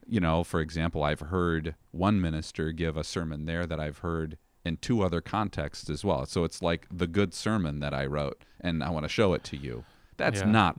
you 0.08 0.20
know, 0.20 0.42
for 0.42 0.60
example, 0.60 1.02
I've 1.02 1.20
heard 1.20 1.74
one 1.90 2.20
minister 2.20 2.72
give 2.72 2.96
a 2.96 3.04
sermon 3.04 3.44
there 3.44 3.66
that 3.66 3.78
I've 3.78 3.98
heard 3.98 4.38
in 4.64 4.76
two 4.76 5.02
other 5.02 5.20
contexts 5.20 5.90
as 5.90 6.04
well. 6.04 6.24
So 6.26 6.44
it's 6.44 6.62
like 6.62 6.86
the 6.92 7.06
good 7.06 7.34
sermon 7.34 7.80
that 7.80 7.92
I 7.94 8.06
wrote, 8.06 8.42
and 8.60 8.82
I 8.82 8.90
want 8.90 9.04
to 9.04 9.08
show 9.08 9.32
it 9.34 9.44
to 9.44 9.56
you. 9.56 9.84
That's 10.16 10.40
Yeah. 10.40 10.46
not 10.50 10.78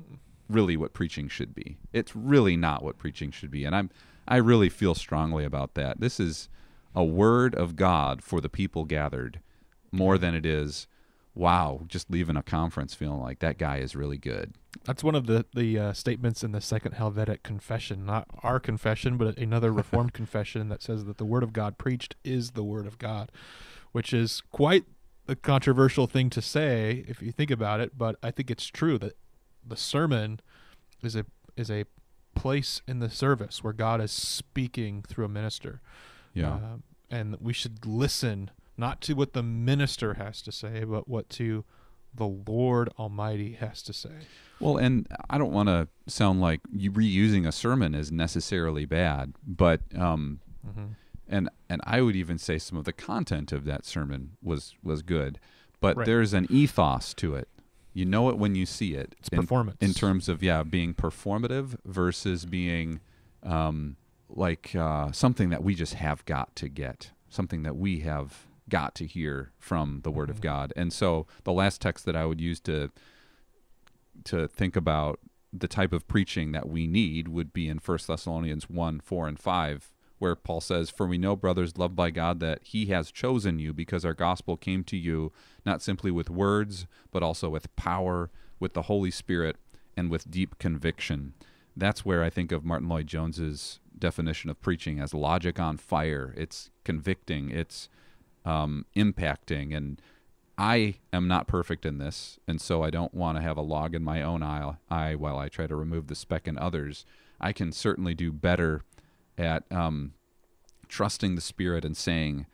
really 0.50 0.78
what 0.78 0.94
preaching 0.94 1.28
should 1.28 1.54
be. 1.56 1.78
It's 1.92 2.16
really 2.16 2.56
not 2.56 2.84
what 2.84 2.98
preaching 2.98 3.32
should 3.32 3.52
be, 3.52 3.66
and 3.66 3.76
I'm 3.76 3.90
I 4.26 4.38
really 4.38 4.70
feel 4.70 4.96
strongly 4.96 5.44
about 5.44 5.74
that. 5.74 6.00
This 6.00 6.18
is 6.18 6.48
a 6.96 7.04
word 7.04 7.54
of 7.56 7.76
God 7.76 8.24
for 8.24 8.40
the 8.40 8.48
people 8.48 8.86
gathered, 8.86 9.42
more 9.92 10.18
than 10.18 10.34
it 10.34 10.46
is 10.46 10.88
wow, 11.36 11.82
just 11.88 12.12
leaving 12.12 12.38
a 12.38 12.44
conference 12.44 12.94
feeling 12.94 13.20
like 13.20 13.40
that 13.40 13.58
guy 13.58 13.78
is 13.78 13.96
really 13.96 14.20
good. 14.20 14.54
That's 14.86 15.04
one 15.04 15.16
of 15.16 15.26
the 15.26 15.46
the 15.54 15.80
uh, 15.80 15.94
statements 15.94 16.44
in 16.44 16.52
the 16.52 16.62
Second 16.62 16.92
Helvetic 16.94 17.42
Confession, 17.44 18.06
not 18.06 18.28
our 18.44 18.60
confession, 18.60 19.18
but 19.18 19.36
another 19.38 19.72
Reformed 19.72 20.14
confession 20.22 20.70
that 20.70 20.84
says 20.84 21.06
that 21.06 21.18
the 21.18 21.26
Word 21.26 21.42
of 21.44 21.52
God 21.52 21.78
preached 21.80 22.16
is 22.24 22.52
the 22.52 22.64
Word 22.64 22.86
of 22.86 22.98
God, 23.00 23.32
which 23.94 24.14
is 24.14 24.42
quite 24.52 24.84
a 25.28 25.36
controversial 25.36 26.06
thing 26.06 26.30
to 26.30 26.42
say 26.42 27.06
if 27.08 27.22
you 27.22 27.32
think 27.32 27.50
about 27.50 27.80
it. 27.80 27.98
But 27.98 28.18
I 28.22 28.30
think 28.32 28.52
it's 28.52 28.68
true 28.68 28.98
that 29.00 29.16
the 29.66 29.78
sermon 29.78 30.42
is 31.02 31.16
a 31.16 31.26
is 31.56 31.72
a 31.72 31.86
place 32.36 32.82
in 32.88 33.00
the 33.00 33.10
service 33.10 33.64
where 33.64 33.74
God 33.74 34.02
is 34.02 34.12
speaking 34.12 35.04
through 35.08 35.26
a 35.26 35.30
minister. 35.30 35.82
Yeah. 36.34 36.56
Uh, 36.56 36.60
and 37.10 37.38
we 37.40 37.54
should 37.54 37.86
listen 37.86 38.52
not 38.76 39.00
to 39.02 39.14
what 39.14 39.34
the 39.34 39.44
minister 39.44 40.16
has 40.16 40.42
to 40.42 40.52
say, 40.52 40.84
but 40.84 41.08
what 41.08 41.30
to 41.30 41.64
the 42.16 42.26
Lord 42.26 42.90
Almighty 42.98 43.54
has 43.54 43.84
to 43.84 43.94
say. 43.94 44.28
Well, 44.60 44.78
and 44.78 45.08
I 45.30 45.38
don't 45.38 45.52
want 45.52 45.70
to 45.70 45.88
sound 46.08 46.42
like 46.42 46.62
reusing 46.74 47.48
a 47.48 47.52
sermon 47.52 47.94
is 47.94 48.12
necessarily 48.12 48.86
bad, 48.86 49.34
but 49.46 49.82
um, 49.96 50.40
Mm-hmm. 50.68 50.86
And 51.28 51.50
and 51.70 51.82
I 51.86 52.02
would 52.02 52.16
even 52.16 52.38
say 52.38 52.58
some 52.58 52.78
of 52.78 52.86
the 52.86 52.94
content 52.94 53.52
of 53.52 53.66
that 53.66 53.86
sermon 53.86 54.32
was 54.42 54.76
was 54.84 55.02
good, 55.02 55.40
but 55.80 55.98
Right. 55.98 56.06
there's 56.06 56.34
an 56.34 56.48
ethos 56.50 57.14
to 57.16 57.36
it. 57.36 57.48
You 57.94 58.06
know 58.06 58.30
it 58.30 58.38
when 58.38 58.56
you 58.56 58.66
see 58.66 58.96
it. 58.96 59.16
It's 59.20 59.30
in, 59.30 59.42
performance. 59.42 59.78
in 59.80 59.94
terms 59.94 60.28
of 60.28 60.42
yeah, 60.42 60.64
being 60.64 60.94
performative 60.94 61.76
versus 61.86 62.46
being 62.46 63.00
um, 63.44 63.98
like 64.30 64.74
uh, 64.76 65.12
something 65.12 65.50
that 65.50 65.64
we 65.64 65.76
just 65.76 65.94
have 65.96 66.26
got 66.26 66.56
to 66.56 66.68
get, 66.70 67.12
something 67.30 67.62
that 67.64 67.76
we 67.76 68.00
have 68.00 68.48
got 68.70 68.96
to 68.96 69.06
hear 69.06 69.52
from 69.60 70.00
the 70.04 70.10
Word 70.12 70.30
of 70.30 70.38
Mhm. 70.38 70.42
God. 70.44 70.74
And 70.76 70.92
so 70.92 71.28
the 71.44 71.52
last 71.54 71.82
text 71.82 72.06
that 72.06 72.16
I 72.16 72.26
would 72.26 72.42
use 72.42 72.60
to 72.62 72.90
to 74.26 74.48
think 74.48 74.76
about 74.76 75.20
the 75.52 75.68
type 75.68 75.94
of 75.94 76.08
preaching 76.08 76.52
that 76.54 76.68
we 76.70 76.88
need 76.88 77.28
would 77.28 77.54
be 77.54 77.68
in 77.68 77.80
First 77.80 78.08
Thessalonians 78.08 78.70
1 78.70 79.00
4 79.02 79.28
and 79.28 79.40
5, 79.40 79.92
where 80.24 80.36
Paul 80.38 80.62
says, 80.62 80.90
For 80.90 81.06
we 81.06 81.18
know, 81.18 81.36
brothers, 81.36 81.78
loved 81.78 81.98
by 81.98 82.10
God, 82.10 82.40
that 82.40 82.60
he 82.64 82.86
has 82.86 83.12
chosen 83.12 83.60
you 83.60 83.74
because 83.74 84.06
our 84.06 84.14
gospel 84.14 84.56
came 84.56 84.86
to 84.86 84.96
you 84.96 85.34
not 85.66 85.82
simply 85.82 86.12
with 86.12 86.30
words, 86.30 86.88
but 87.12 87.22
also 87.22 87.50
with 87.50 87.76
power, 87.76 88.32
with 88.58 88.72
the 88.72 88.84
Holy 88.84 89.12
Spirit, 89.12 89.58
and 89.98 90.10
with 90.10 90.32
deep 90.32 90.58
conviction. 90.60 91.34
That's 91.76 92.06
where 92.06 92.24
I 92.24 92.30
think 92.30 92.54
of 92.54 92.64
Martyn 92.64 92.88
Lloyd-Jones's 92.88 93.82
definition 94.00 94.50
of 94.50 94.62
preaching 94.62 95.02
as 95.02 95.14
logic 95.14 95.60
on 95.60 95.76
fire. 95.76 96.34
It's 96.38 96.72
convicting, 96.86 97.52
it's 97.52 97.90
um, 98.46 98.86
impacting, 98.96 99.76
and 99.76 100.02
I 100.58 100.96
am 101.12 101.28
not 101.28 101.48
perfect 101.48 101.86
in 101.86 101.98
this, 101.98 102.40
and 102.48 102.62
so 102.62 102.82
I 102.82 102.92
don't 102.92 103.14
want 103.14 103.38
to 103.38 103.42
have 103.44 103.58
a 103.58 103.62
log 103.62 103.94
in 103.94 104.06
my 104.06 104.22
own 104.22 104.42
eye, 104.42 105.16
while 105.16 105.38
I 105.38 105.50
try 105.50 105.68
to 105.68 105.76
remove 105.76 106.08
the 106.08 106.16
speck 106.16 106.48
in 106.48 106.58
others. 106.58 107.06
I 107.42 107.52
can 107.52 107.74
certainly 107.74 108.14
do 108.14 108.32
better 108.32 108.84
at 109.38 109.64
um, 109.72 110.14
trusting 110.88 111.36
the 111.36 111.42
Spirit 111.42 111.86
and 111.86 111.96
saying 111.96 112.46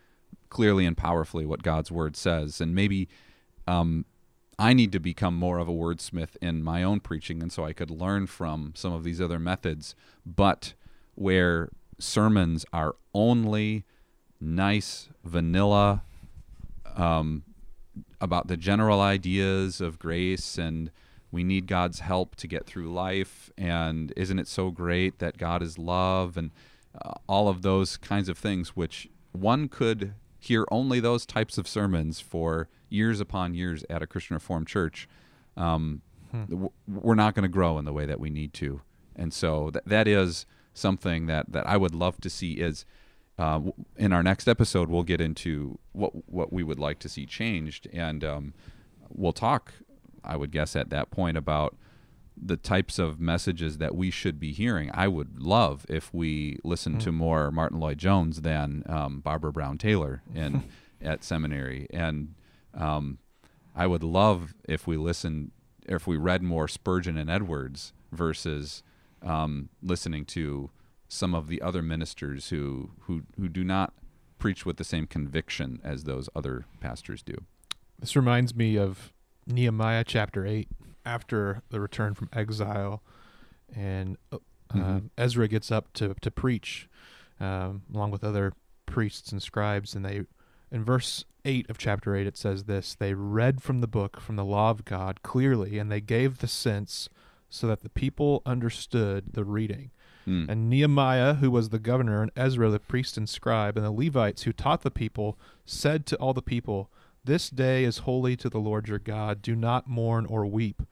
clearly 0.50 0.86
and 0.86 0.98
powerfully 0.98 1.46
what 1.46 1.64
God's 1.64 1.92
Word 1.92 2.16
says. 2.16 2.60
And 2.62 2.74
maybe 2.74 3.08
um, 3.68 4.06
I 4.58 4.74
need 4.74 4.92
to 4.92 5.00
become 5.00 5.36
more 5.36 5.60
of 5.60 5.68
a 5.68 5.74
wordsmith 5.74 6.36
in 6.42 6.64
my 6.64 6.84
own 6.84 7.00
preaching, 7.00 7.42
and 7.42 7.52
so 7.52 7.66
I 7.66 7.74
could 7.74 7.92
learn 7.92 8.28
from 8.28 8.74
some 8.76 8.94
of 8.94 9.04
these 9.04 9.22
other 9.22 9.40
methods. 9.40 9.96
But 10.26 10.74
where 11.16 11.70
sermons 12.00 12.66
are 12.72 12.96
only 13.14 13.86
nice, 14.40 15.10
vanilla, 15.24 16.04
um, 16.96 17.44
about 18.22 18.48
the 18.48 18.58
general 18.58 19.02
ideas 19.02 19.82
of 19.82 20.00
grace 20.00 20.58
and 20.58 20.92
we 21.32 21.44
need 21.44 21.68
God's 21.68 22.00
help 22.00 22.36
to 22.38 22.48
get 22.48 22.66
through 22.66 22.92
life 22.92 23.52
and 23.58 24.12
isn't 24.18 24.40
it 24.40 24.48
so 24.48 24.72
great 24.72 25.20
that 25.20 25.38
God 25.38 25.62
is 25.62 25.78
love 25.78 26.38
and 26.38 26.52
uh, 27.04 27.14
all 27.28 27.48
of 27.48 27.62
those 27.62 27.98
kinds 27.98 28.30
of 28.30 28.38
things 28.38 28.76
which 28.76 29.08
one 29.32 29.68
could 29.68 30.14
hear 30.40 30.66
only 30.72 31.00
those 31.00 31.26
types 31.26 31.58
of 31.58 31.68
sermons 31.68 32.20
for 32.20 32.68
years 32.90 33.20
upon 33.20 33.54
years 33.54 33.84
at 33.90 34.02
a 34.02 34.08
Christian 34.08 34.36
Reformed 34.36 34.68
church 34.68 35.08
um, 35.58 36.02
Hmm. 36.32 36.44
w- 36.46 36.72
we're 36.88 37.16
not 37.16 37.34
going 37.34 37.44
to 37.44 37.50
grow 37.50 37.80
in 37.80 37.86
the 37.86 37.94
way 37.94 38.06
that 38.06 38.20
we 38.20 38.30
need 38.30 38.54
to 38.54 38.82
and 39.16 39.34
so 39.34 39.72
th- 39.72 39.84
that 39.88 40.08
is 40.08 40.46
something 40.76 41.26
that, 41.26 41.52
that 41.52 41.66
I 41.68 41.76
would 41.76 41.96
love 41.96 42.22
to 42.22 42.30
see 42.30 42.54
is 42.54 42.86
uh, 43.40 43.54
w- 43.54 43.74
in 43.98 44.14
our 44.14 44.22
next 44.22 44.48
episode, 44.48 44.90
we'll 44.90 45.04
get 45.04 45.20
into 45.22 45.80
what 45.94 46.12
what 46.30 46.54
we 46.54 46.62
would 46.62 46.78
like 46.78 47.00
to 47.00 47.10
see 47.10 47.26
changed, 47.26 47.88
and 47.94 48.24
um, 48.24 48.54
we'll 49.10 49.32
talk. 49.34 49.74
I 50.24 50.36
would 50.36 50.52
guess 50.52 50.76
at 50.76 50.90
that 50.90 51.10
point 51.10 51.36
about 51.38 51.76
the 52.42 52.58
types 52.58 53.00
of 53.00 53.20
messages 53.20 53.78
that 53.78 53.96
we 53.96 54.10
should 54.12 54.40
be 54.40 54.52
hearing. 54.52 54.90
I 54.94 55.08
would 55.08 55.42
love 55.42 55.86
if 55.90 56.14
we 56.14 56.60
listened 56.64 57.02
to 57.02 57.12
more 57.12 57.52
Martyn 57.52 57.80
Lloyd-Jones 57.80 58.42
than 58.42 58.84
um, 58.88 59.20
Barbara 59.20 59.52
Brown 59.52 59.78
Taylor 59.78 60.22
in 60.34 60.64
at 61.02 61.24
seminary, 61.24 61.88
and 61.92 62.34
um, 62.74 63.20
I 63.76 63.88
would 63.88 64.04
love 64.04 64.54
if 64.68 64.88
we 64.88 64.98
listened, 64.98 65.52
if 65.86 66.08
we 66.08 66.18
read 66.18 66.44
more 66.44 66.68
Spurgeon 66.68 67.18
and 67.18 67.30
Edwards 67.30 67.94
versus 68.12 68.84
um, 69.22 69.70
listening 69.82 70.26
to 70.26 70.70
some 71.08 71.34
of 71.34 71.48
the 71.48 71.62
other 71.62 71.82
ministers 71.82 72.50
who 72.50 72.92
who 73.02 73.24
who 73.38 73.48
do 73.48 73.64
not 73.64 73.94
preach 74.38 74.66
with 74.66 74.78
the 74.78 74.84
same 74.84 75.06
conviction 75.06 75.80
as 75.84 76.04
those 76.04 76.30
other 76.36 76.66
pastors 76.80 77.22
do. 77.22 77.36
This 78.00 78.16
reminds 78.16 78.56
me 78.56 78.78
of 78.78 79.12
Nehemiah 79.46 80.06
chapter 80.06 80.46
8 80.46 80.70
after 81.14 81.62
the 81.70 81.80
return 81.80 82.14
from 82.14 82.30
exile 82.34 83.02
and 83.76 84.18
uh, 84.32 84.38
Mhm. 84.74 84.84
um, 84.86 85.12
Ezra 85.18 85.48
gets 85.48 85.72
up 85.72 85.92
to 85.94 86.14
to 86.22 86.30
preach 86.30 86.88
um, 87.40 87.82
along 87.94 88.12
with 88.12 88.24
other 88.24 88.54
priests 88.86 89.32
and 89.32 89.42
scribes 89.42 89.96
and 89.96 90.06
they 90.06 90.22
in 90.72 90.84
verse 90.84 91.26
8 91.46 91.68
of 91.72 91.78
chapter 91.80 92.16
8 92.16 92.28
it 92.28 92.38
says 92.38 92.66
this 92.66 92.94
they 92.94 93.14
read 93.16 93.64
from 93.64 93.82
the 93.82 93.88
book 93.88 94.20
from 94.22 94.36
the 94.36 94.46
law 94.46 94.70
of 94.70 94.86
God 94.86 95.24
clearly 95.24 95.80
and 95.80 95.92
they 95.92 96.02
gave 96.02 96.38
the 96.38 96.48
sense 96.48 97.10
so 97.50 97.66
that 97.66 97.82
the 97.82 97.90
people 97.90 98.42
understood 98.46 99.34
the 99.34 99.44
reading 99.44 99.90
Mm. 100.28 100.48
and 100.50 100.70
Nehemiah, 100.70 101.36
who 101.36 101.50
was 101.50 101.70
the 101.70 101.80
governor, 101.80 102.22
and 102.22 102.30
Ezra, 102.36 102.70
the 102.70 102.78
priest 102.80 103.18
and 103.18 103.28
scribe, 103.28 103.78
and 103.78 103.86
the 103.86 103.90
Levites 104.04 104.44
who 104.44 104.52
taught 104.54 104.82
the 104.84 104.92
people, 104.92 105.40
said 105.66 106.06
to 106.08 106.16
all 106.18 106.34
the 106.34 106.42
people, 106.44 106.92
This 107.24 107.50
day 107.50 107.84
is 107.86 108.00
holy 108.00 108.36
to 108.36 108.50
the 108.50 108.60
Lord 108.60 108.88
your 108.90 109.00
God. 109.00 109.42
Do 109.42 109.56
not 109.56 109.88
mourn 109.88 110.26
or 110.28 110.46
weep. 110.46 110.84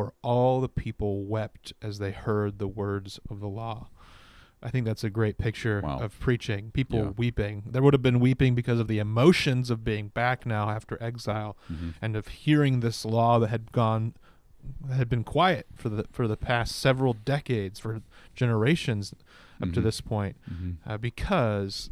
For 0.00 0.14
all 0.22 0.62
the 0.62 0.68
people 0.68 1.24
wept 1.24 1.74
as 1.82 1.98
they 1.98 2.10
heard 2.12 2.58
the 2.58 2.66
words 2.68 3.20
of 3.28 3.40
the 3.40 3.48
law. 3.48 3.88
I 4.62 4.70
think 4.70 4.86
that's 4.86 5.04
a 5.04 5.10
great 5.10 5.36
picture 5.36 5.82
Wow. 5.84 5.98
of 6.00 6.18
preaching. 6.18 6.70
People 6.70 6.98
Yeah. 6.98 7.10
weeping. 7.18 7.64
There 7.66 7.82
would 7.82 7.92
have 7.92 8.02
been 8.02 8.18
weeping 8.20 8.54
because 8.54 8.80
of 8.80 8.88
the 8.88 8.98
emotions 8.98 9.68
of 9.68 9.84
being 9.84 10.08
back 10.08 10.46
now 10.46 10.70
after 10.70 10.96
exile 11.02 11.54
Mhm. 11.70 11.94
and 12.00 12.16
of 12.16 12.28
hearing 12.28 12.80
this 12.80 13.04
law 13.04 13.38
that 13.40 13.48
had 13.48 13.72
gone 13.72 14.14
that 14.86 14.94
had 14.96 15.08
been 15.10 15.24
quiet 15.24 15.66
for 15.74 15.88
the 15.90 16.04
for 16.10 16.26
the 16.28 16.36
past 16.36 16.76
several 16.76 17.12
decades 17.14 17.78
for 17.78 18.00
generations 18.34 19.14
up 19.62 19.72
to 19.72 19.80
Mhm. 19.80 19.84
this 19.84 20.00
point 20.02 20.36
Mhm. 20.50 20.76
uh, 20.86 20.96
because 20.98 21.90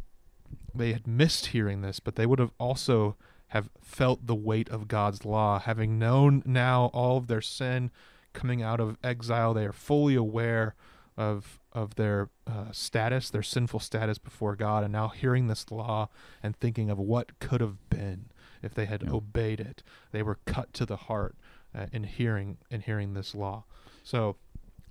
they 0.75 0.93
had 0.93 1.05
missed 1.07 1.47
hearing 1.47 1.81
this 1.81 1.99
but 1.99 2.15
they 2.15 2.25
would 2.27 2.37
have 2.39 2.51
also 2.59 3.15
have 3.49 3.69
felt 3.81 4.25
the 4.27 4.35
weight 4.35 4.69
of 4.69 4.87
God's 4.87 5.25
law 5.25 5.59
having 5.59 5.97
known 5.99 6.41
now 6.45 6.85
all 6.93 7.17
of 7.17 7.27
their 7.27 7.41
sin 7.41 7.91
coming 8.33 8.61
out 8.61 8.79
of 8.79 8.97
exile 9.03 9.53
they 9.53 9.65
are 9.65 9.73
fully 9.73 10.15
aware 10.15 10.75
of 11.17 11.59
of 11.73 11.95
their 11.95 12.29
uh, 12.47 12.71
status 12.71 13.29
their 13.29 13.43
sinful 13.43 13.79
status 13.79 14.17
before 14.17 14.55
God 14.55 14.83
and 14.83 14.93
now 14.93 15.07
hearing 15.09 15.47
this 15.47 15.69
law 15.71 16.09
and 16.41 16.55
thinking 16.55 16.89
of 16.89 16.97
what 16.99 17.39
could 17.39 17.61
have 17.61 17.89
been 17.89 18.25
if 18.61 18.73
they 18.73 18.85
had 18.85 19.03
Yeah. 19.03 19.11
obeyed 19.13 19.59
it 19.59 19.83
they 20.11 20.23
were 20.23 20.39
cut 20.45 20.73
to 20.73 20.85
the 20.85 20.95
heart 20.95 21.35
uh, 21.75 21.87
in 21.91 22.03
hearing 22.03 22.57
in 22.69 22.81
hearing 22.81 23.13
this 23.13 23.33
law 23.35 23.65
so 24.03 24.35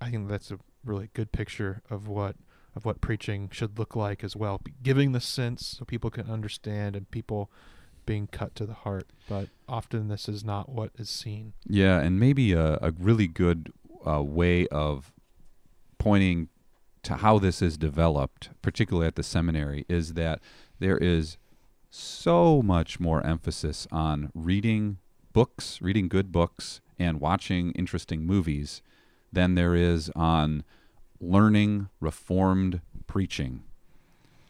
I 0.01 0.11
think 0.11 0.29
that's 0.29 0.51
a 0.51 0.59
really 0.85 1.09
good 1.13 1.31
picture 1.31 1.81
of 1.89 2.07
what 2.07 2.35
of 2.75 2.85
what 2.85 3.01
preaching 3.01 3.49
should 3.51 3.79
look 3.79 3.95
like 3.95 4.23
as 4.23 4.35
well. 4.35 4.59
Be- 4.63 4.73
Giving 4.83 5.11
the 5.11 5.19
sense 5.19 5.75
so 5.79 5.85
people 5.85 6.11
can 6.11 6.29
understand 6.29 6.95
and 6.95 7.09
people 7.09 7.51
being 8.09 8.25
cut 8.25 8.55
to 8.55 8.65
the 8.65 8.73
heart. 8.73 9.05
But 9.29 9.49
often 9.67 10.07
this 10.07 10.27
is 10.27 10.43
not 10.43 10.67
what 10.67 10.89
is 10.97 11.11
seen. 11.11 11.53
Yeah, 11.67 11.99
and 11.99 12.19
maybe 12.19 12.53
a, 12.53 12.79
a 12.81 12.91
really 12.97 13.27
good 13.27 13.71
uh, 14.03 14.23
way 14.23 14.65
of 14.69 15.13
pointing 15.99 16.49
to 17.03 17.17
how 17.17 17.37
this 17.37 17.61
is 17.61 17.77
developed, 17.77 18.49
particularly 18.63 19.05
at 19.05 19.15
the 19.15 19.21
seminary, 19.21 19.85
is 19.87 20.15
that 20.15 20.39
there 20.79 20.97
is 20.97 21.37
so 21.91 22.63
much 22.63 22.99
more 22.99 23.23
emphasis 23.23 23.87
on 23.91 24.31
reading 24.33 24.97
books, 25.31 25.79
reading 25.79 26.07
good 26.07 26.31
books, 26.31 26.81
and 26.97 27.21
watching 27.21 27.73
interesting 27.73 28.25
movies 28.25 28.81
than 29.31 29.53
there 29.53 29.75
is 29.75 30.09
on 30.15 30.63
learning 31.21 31.89
reformed 31.99 32.81
preaching. 33.05 33.61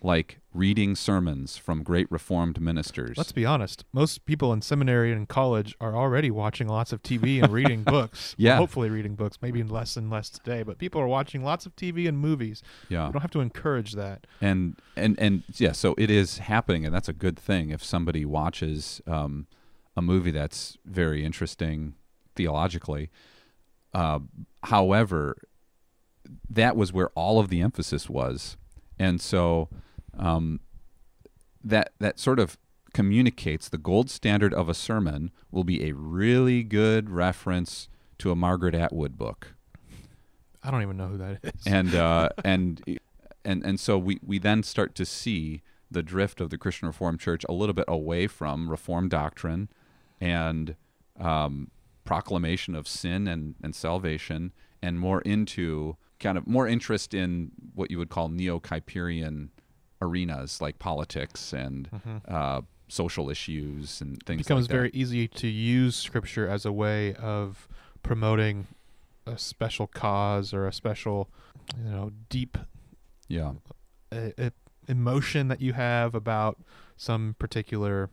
Like 0.01 0.39
reading 0.53 0.95
sermons 0.95 1.57
from 1.57 1.83
great 1.83 2.09
reformed 2.09 2.59
ministers. 2.61 3.17
Let's 3.17 3.31
be 3.33 3.45
honest. 3.45 3.83
Most 3.91 4.25
people 4.25 4.53
in 4.53 4.61
seminary 4.61 5.11
and 5.11 5.27
college 5.27 5.75
are 5.81 5.95
already 5.95 6.31
watching 6.31 6.67
lots 6.67 6.91
of 6.93 7.03
TV 7.03 7.43
and 7.43 7.51
reading 7.51 7.83
books. 7.95 8.33
Yeah. 8.37 8.51
Well, 8.51 8.59
hopefully 8.61 8.89
reading 8.89 9.15
books, 9.15 9.37
maybe 9.41 9.61
less 9.61 9.97
and 9.97 10.09
less 10.09 10.29
today, 10.29 10.63
but 10.63 10.77
people 10.77 11.01
are 11.01 11.07
watching 11.07 11.43
lots 11.43 11.65
of 11.65 11.75
TV 11.75 12.07
and 12.07 12.17
movies. 12.17 12.63
yeah. 12.87 13.07
We 13.07 13.13
don't 13.13 13.21
have 13.21 13.31
to 13.31 13.41
encourage 13.41 13.93
that. 13.93 14.25
and 14.41 14.75
and 14.95 15.19
and 15.19 15.43
yeah 15.57 15.71
so 15.73 15.95
it 15.97 16.09
is 16.09 16.39
happening 16.39 16.85
and 16.85 16.93
that's 16.95 17.09
a 17.09 17.13
good 17.13 17.37
thing 17.37 17.69
if 17.69 17.83
somebody 17.83 18.25
watches 18.25 19.01
um, 19.07 19.47
a 19.95 20.01
movie 20.01 20.31
that's 20.31 20.77
very 20.85 21.23
interesting 21.25 21.93
theologically 22.35 23.09
uh, 23.93 24.19
however 24.63 25.35
that 26.49 26.75
was 26.75 26.91
where 26.93 27.09
all 27.09 27.39
of 27.39 27.49
the 27.49 27.61
emphasis 27.61 28.09
was 28.09 28.57
and 28.97 29.19
so 29.21 29.69
um, 30.17 30.59
that 31.63 31.91
that 31.99 32.19
sort 32.19 32.39
of 32.39 32.57
communicates 32.93 33.69
the 33.69 33.77
gold 33.77 34.09
standard 34.09 34.53
of 34.53 34.67
a 34.67 34.73
sermon 34.73 35.31
will 35.51 35.63
be 35.63 35.87
a 35.87 35.93
really 35.93 36.63
good 36.63 37.09
reference 37.09 37.87
to 38.17 38.31
a 38.31 38.35
margaret 38.35 38.73
atwood 38.73 39.17
book 39.17 39.53
I 40.63 40.71
don't 40.71 40.81
even 40.81 40.97
know 40.97 41.07
who 41.07 41.17
that 41.17 41.39
is. 41.43 41.51
and 41.65 41.95
uh, 41.95 42.29
and 42.43 42.81
and 43.45 43.63
and 43.63 43.79
so 43.79 43.97
we 43.97 44.19
we 44.25 44.39
then 44.39 44.63
start 44.63 44.95
to 44.95 45.05
see 45.05 45.61
the 45.91 46.03
drift 46.03 46.39
of 46.39 46.49
the 46.49 46.57
Christian 46.57 46.87
Reformed 46.87 47.19
Church 47.19 47.43
a 47.49 47.53
little 47.53 47.73
bit 47.73 47.85
away 47.87 48.27
from 48.27 48.69
Reformed 48.69 49.09
doctrine 49.09 49.69
and 50.21 50.75
um, 51.19 51.71
proclamation 52.03 52.75
of 52.75 52.87
sin 52.87 53.27
and, 53.27 53.55
and 53.63 53.75
salvation, 53.75 54.51
and 54.81 54.99
more 54.99 55.21
into 55.21 55.97
kind 56.19 56.37
of 56.37 56.45
more 56.45 56.67
interest 56.67 57.13
in 57.13 57.51
what 57.73 57.89
you 57.89 57.97
would 57.97 58.09
call 58.09 58.29
neo-Kuyperian 58.29 59.49
arenas 60.01 60.61
like 60.61 60.79
politics 60.79 61.53
and 61.53 61.89
uh, 62.27 62.61
social 62.87 63.29
issues 63.29 64.01
and 64.01 64.21
things. 64.23 64.41
it 64.41 64.43
becomes 64.45 64.65
like 64.65 64.71
very 64.71 64.89
easy 64.93 65.27
to 65.27 65.47
use 65.47 65.95
scripture 65.95 66.47
as 66.47 66.65
a 66.65 66.71
way 66.71 67.13
of 67.15 67.67
promoting 68.03 68.67
a 69.25 69.37
special 69.37 69.87
cause 69.87 70.53
or 70.53 70.67
a 70.67 70.73
special, 70.73 71.29
you 71.77 71.91
know, 71.91 72.11
deep 72.29 72.57
yeah 73.27 73.53
uh, 74.11 74.29
uh, 74.39 74.49
emotion 74.87 75.49
that 75.49 75.61
you 75.61 75.73
have 75.73 76.15
about 76.15 76.57
some 76.97 77.35
particular 77.37 78.09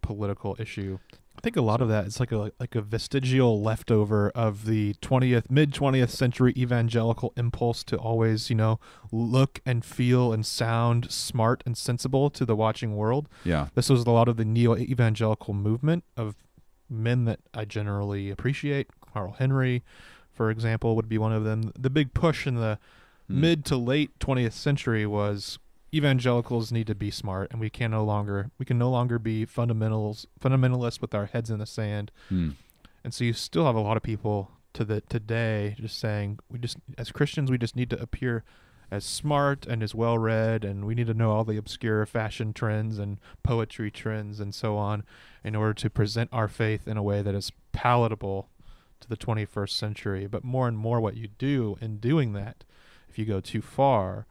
political 0.00 0.56
issue. 0.58 0.98
I 1.40 1.42
think 1.42 1.56
a 1.56 1.62
lot 1.62 1.80
of 1.80 1.88
that 1.88 2.04
is 2.04 2.20
like 2.20 2.32
a 2.32 2.52
like 2.60 2.74
a 2.74 2.82
vestigial 2.82 3.62
leftover 3.62 4.28
of 4.34 4.66
the 4.66 4.92
20th 5.00 5.50
mid 5.50 5.72
20th 5.72 6.10
century 6.10 6.52
evangelical 6.54 7.32
impulse 7.34 7.82
to 7.84 7.96
always, 7.96 8.50
you 8.50 8.56
know, 8.56 8.78
look 9.10 9.60
and 9.64 9.82
feel 9.82 10.34
and 10.34 10.44
sound 10.44 11.10
smart 11.10 11.62
and 11.64 11.78
sensible 11.78 12.28
to 12.28 12.44
the 12.44 12.54
watching 12.54 12.94
world. 12.94 13.26
yeah 13.42 13.68
This 13.74 13.88
was 13.88 14.04
a 14.04 14.10
lot 14.10 14.28
of 14.28 14.36
the 14.36 14.44
neo 14.44 14.76
evangelical 14.76 15.54
movement 15.54 16.04
of 16.14 16.34
men 16.90 17.24
that 17.24 17.40
I 17.54 17.64
generally 17.64 18.28
appreciate. 18.28 18.88
Carl 19.10 19.36
Henry, 19.38 19.82
for 20.30 20.50
example, 20.50 20.94
would 20.94 21.08
be 21.08 21.16
one 21.16 21.32
of 21.32 21.44
them. 21.44 21.72
The 21.74 21.88
big 21.88 22.12
push 22.12 22.46
in 22.46 22.56
the 22.56 22.78
Hmm. 23.28 23.40
mid 23.40 23.64
to 23.66 23.78
late 23.78 24.18
20th 24.18 24.52
century 24.52 25.06
was 25.06 25.58
evangelicals 25.92 26.70
need 26.72 26.86
to 26.86 26.94
be 26.94 27.10
smart 27.10 27.50
and 27.50 27.60
we 27.60 27.70
can 27.70 27.90
no 27.90 28.04
longer 28.04 28.50
we 28.58 28.64
can 28.64 28.78
no 28.78 28.90
longer 28.90 29.18
be 29.18 29.44
fundamentals 29.44 30.26
fundamentalists 30.40 31.00
with 31.00 31.14
our 31.14 31.26
heads 31.26 31.50
in 31.50 31.58
the 31.58 31.66
sand 31.66 32.10
Hmm. 32.28 32.50
and 33.04 33.12
so 33.12 33.24
you 33.24 33.32
still 33.32 33.66
have 33.66 33.74
a 33.74 33.80
lot 33.80 33.96
of 33.96 34.02
people 34.02 34.50
to 34.74 34.84
the 34.84 35.00
today 35.02 35.74
just 35.80 35.98
saying 35.98 36.38
we 36.48 36.58
just 36.58 36.76
as 36.96 37.10
Christians 37.10 37.50
we 37.50 37.58
just 37.58 37.74
need 37.76 37.90
to 37.90 38.00
appear 38.00 38.44
as 38.92 39.04
smart 39.04 39.66
and 39.66 39.82
as 39.82 39.94
well 39.94 40.18
read 40.18 40.64
and 40.64 40.84
we 40.84 40.94
need 40.94 41.06
to 41.06 41.14
know 41.14 41.30
all 41.32 41.44
the 41.44 41.56
obscure 41.56 42.04
fashion 42.06 42.52
trends 42.52 42.98
and 42.98 43.18
poetry 43.42 43.90
trends 43.90 44.40
and 44.40 44.54
so 44.54 44.76
on 44.76 45.04
in 45.44 45.54
order 45.56 45.74
to 45.74 45.88
present 45.90 46.28
our 46.32 46.48
faith 46.48 46.86
in 46.88 46.96
a 46.96 47.02
way 47.02 47.22
that 47.22 47.34
is 47.34 47.52
palatable 47.72 48.48
to 49.00 49.08
the 49.08 49.16
21st 49.16 49.70
century 49.70 50.26
but 50.26 50.44
more 50.44 50.68
and 50.68 50.76
more 50.78 51.00
what 51.00 51.16
you 51.16 51.28
do 51.38 51.76
in 51.80 51.98
doing 51.98 52.32
that 52.32 52.64
if 53.08 53.18
you 53.18 53.24
go 53.24 53.40
too 53.40 53.62
far 53.62 54.26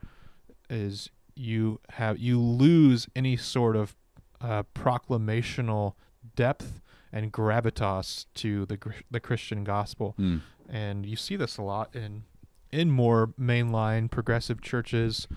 is 0.69 1.09
you 1.39 1.79
have 1.91 2.17
you 2.19 2.39
lose 2.39 3.07
any 3.15 3.37
sort 3.37 3.75
of 3.75 3.95
uh, 4.41 4.63
proclamational 4.75 5.93
depth 6.35 6.81
and 7.11 7.31
gravitas 7.33 8.25
to 8.35 8.65
the 8.65 8.77
the 9.09 9.19
Christian 9.19 9.63
gospel 9.63 10.13
Hmm. 10.17 10.37
and 10.67 11.05
you 11.05 11.15
see 11.15 11.35
this 11.35 11.57
a 11.57 11.61
lot 11.63 11.95
in 11.95 12.23
in 12.71 12.91
more 12.91 13.27
mainline 13.39 14.11
progressive 14.11 14.61
churches 14.61 15.27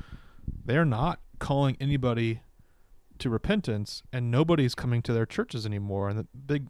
they're 0.65 0.85
not 0.85 1.21
calling 1.39 1.77
anybody 1.81 2.41
to 3.19 3.31
repentance 3.31 4.03
and 4.13 4.31
nobody's 4.31 4.75
coming 4.75 5.01
to 5.03 5.13
their 5.13 5.27
churches 5.27 5.65
anymore 5.65 6.09
and 6.09 6.19
the 6.19 6.27
big 6.35 6.67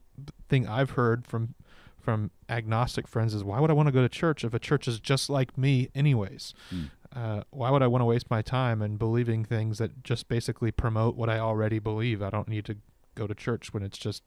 thing 0.49 0.69
i've 0.69 0.91
heard 0.91 1.27
from 1.27 1.55
from 1.99 2.31
agnostic 2.49 3.09
friends 3.09 3.33
is 3.35 3.43
why 3.43 3.59
would 3.61 3.71
i 3.71 3.75
want 3.75 3.87
to 3.89 3.93
go 3.93 4.03
to 4.03 4.09
church 4.09 4.45
if 4.45 4.53
a 4.55 4.59
church 4.59 4.87
is 4.87 5.01
just 5.01 5.29
like 5.31 5.57
me 5.59 5.89
anyways 5.95 6.55
Hmm. 6.71 6.85
Uh, 7.15 7.43
why 7.51 7.71
would 7.71 7.83
i 7.83 7.87
want 7.87 8.01
to 8.01 8.07
waste 8.07 8.31
my 8.31 8.43
time 8.43 8.83
in 8.83 8.97
believing 8.97 9.45
things 9.45 9.79
that 9.79 10.03
just 10.03 10.29
basically 10.29 10.71
promote 10.71 11.15
what 11.17 11.29
i 11.29 11.39
already 11.39 11.79
believe 11.79 12.23
i 12.23 12.31
don't 12.31 12.49
need 12.49 12.65
to 12.65 12.77
go 13.15 13.27
to 13.27 13.35
church 13.35 13.73
when 13.75 13.83
it's 13.83 13.99
just 13.99 14.23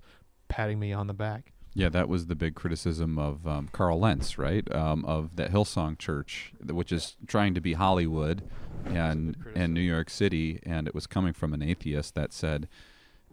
patting 0.48 0.80
me 0.80 0.94
on 0.94 1.08
the 1.08 1.14
back 1.14 1.52
Yeah, 1.74 1.90
that 1.90 2.08
was 2.08 2.28
the 2.28 2.36
big 2.36 2.56
criticism 2.56 3.20
of 3.20 3.46
um, 3.46 3.68
Carl 3.74 4.00
Lentz, 4.00 4.38
right? 4.38 4.64
Um, 4.74 5.04
of 5.04 5.36
that 5.36 5.52
Hillsong 5.52 5.98
Church, 5.98 6.54
which 6.66 6.92
is 6.94 7.18
trying 7.28 7.54
to 7.56 7.60
be 7.60 7.74
Hollywood 7.74 8.44
and 8.86 9.36
and 9.56 9.74
New 9.74 9.82
York 9.82 10.10
City, 10.10 10.60
and 10.64 10.88
it 10.88 10.96
was 10.96 11.06
coming 11.08 11.34
from 11.34 11.54
an 11.54 11.62
atheist 11.62 12.16
that 12.16 12.32
said, 12.32 12.70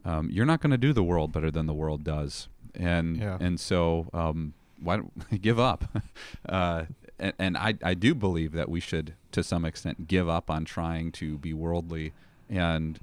um, 0.04 0.28
"You're 0.28 0.46
not 0.46 0.60
going 0.60 0.72
to 0.72 0.78
do 0.88 0.92
the 0.92 1.04
world 1.04 1.30
better 1.32 1.52
than 1.52 1.66
the 1.66 1.74
world 1.74 2.02
does," 2.02 2.48
and 2.74 3.16
Yeah. 3.18 3.38
and 3.40 3.60
so 3.60 4.08
um, 4.12 4.54
why 4.80 4.96
don't 4.96 5.12
give 5.48 5.60
up? 5.60 5.84
uh, 6.48 6.86
and, 7.22 7.32
and 7.38 7.56
I 7.56 7.74
I 7.82 7.94
do 7.94 8.14
believe 8.14 8.52
that 8.52 8.68
we 8.68 8.80
should, 8.80 9.14
to 9.30 9.42
some 9.42 9.64
extent, 9.64 10.06
give 10.08 10.28
up 10.28 10.50
on 10.50 10.64
trying 10.66 11.12
to 11.12 11.38
be 11.38 11.52
worldly 11.54 12.12
and 12.50 12.98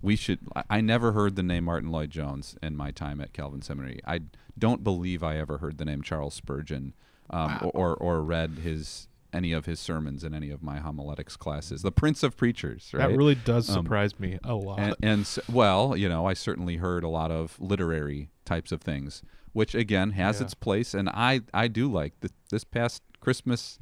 we 0.00 0.14
should 0.16 0.38
I- 0.70 0.80
never 0.80 1.12
heard 1.12 1.34
the 1.36 1.42
name 1.42 1.64
martyn 1.64 1.90
lloyd-jones 1.90 2.56
in 2.62 2.76
my 2.76 2.90
time 2.92 3.20
at 3.20 3.32
calvin 3.32 3.60
seminary 3.62 4.00
i 4.06 4.20
don't 4.56 4.82
believe 4.84 5.22
i 5.24 5.36
ever 5.36 5.58
heard 5.58 5.76
the 5.78 5.84
name 5.84 6.02
charles 6.02 6.34
spurgeon 6.34 6.94
um, 7.30 7.58
Wow. 7.62 7.70
or, 7.74 7.94
or 7.96 8.22
read 8.22 8.50
his 8.62 9.08
any 9.32 9.52
of 9.52 9.66
his 9.66 9.78
sermons 9.78 10.24
in 10.24 10.32
any 10.34 10.50
of 10.50 10.62
my 10.62 10.78
homiletics 10.78 11.36
classes. 11.36 11.82
The 11.82 11.92
prince 11.92 12.22
of 12.22 12.36
preachers 12.36 12.90
right? 12.94 13.08
that 13.10 13.16
really 13.16 13.34
does 13.34 13.68
Um, 13.68 13.84
surprise 13.84 14.18
me 14.18 14.38
a 14.42 14.54
lot. 14.54 14.78
and, 14.78 14.94
and 15.02 15.20
s 15.22 15.38
well 15.52 15.96
you 15.96 16.08
know 16.08 16.26
i 16.26 16.32
certainly 16.34 16.76
heard 16.76 17.04
a 17.04 17.08
lot 17.08 17.30
of 17.30 17.60
literary 17.60 18.30
types 18.44 18.72
of 18.72 18.80
things 18.80 19.22
which 19.52 19.74
again 19.74 20.12
has 20.12 20.38
Yeah. 20.40 20.44
its 20.46 20.54
place. 20.54 20.94
And 20.94 21.08
i 21.10 21.40
i 21.52 21.68
do 21.68 21.90
like 21.90 22.18
th- 22.20 22.32
this 22.50 22.64
past 22.64 23.02
christmas 23.20 23.78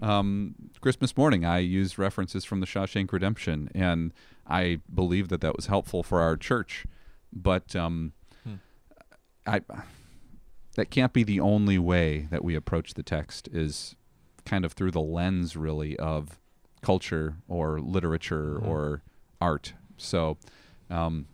um, 0.00 0.54
christmas 0.80 1.16
morning 1.16 1.44
i 1.44 1.58
used 1.58 1.98
references 1.98 2.44
from 2.44 2.60
the 2.60 2.66
shawshank 2.66 3.12
redemption 3.12 3.68
and 3.74 4.12
i 4.46 4.80
believe 4.94 5.28
that 5.28 5.40
that 5.40 5.56
was 5.56 5.66
helpful 5.66 6.02
for 6.02 6.20
our 6.20 6.36
church. 6.36 6.86
But 7.32 7.74
um, 7.76 8.12
Hmm. 8.44 8.54
i 9.46 9.60
that 10.76 10.90
can't 10.90 11.12
be 11.12 11.22
the 11.24 11.40
only 11.40 11.78
way 11.78 12.28
that 12.30 12.44
we 12.44 12.54
approach 12.54 12.94
the 12.94 13.02
text 13.02 13.48
is 13.52 13.94
kind 14.46 14.64
of 14.64 14.72
through 14.72 14.90
the 14.92 15.00
lens 15.00 15.56
really 15.56 15.98
of 15.98 16.38
culture 16.82 17.36
or 17.48 17.78
literature 17.80 18.58
Mhm. 18.62 18.66
or 18.68 19.02
art 19.40 19.74
so 19.98 20.38
um, 20.88 21.26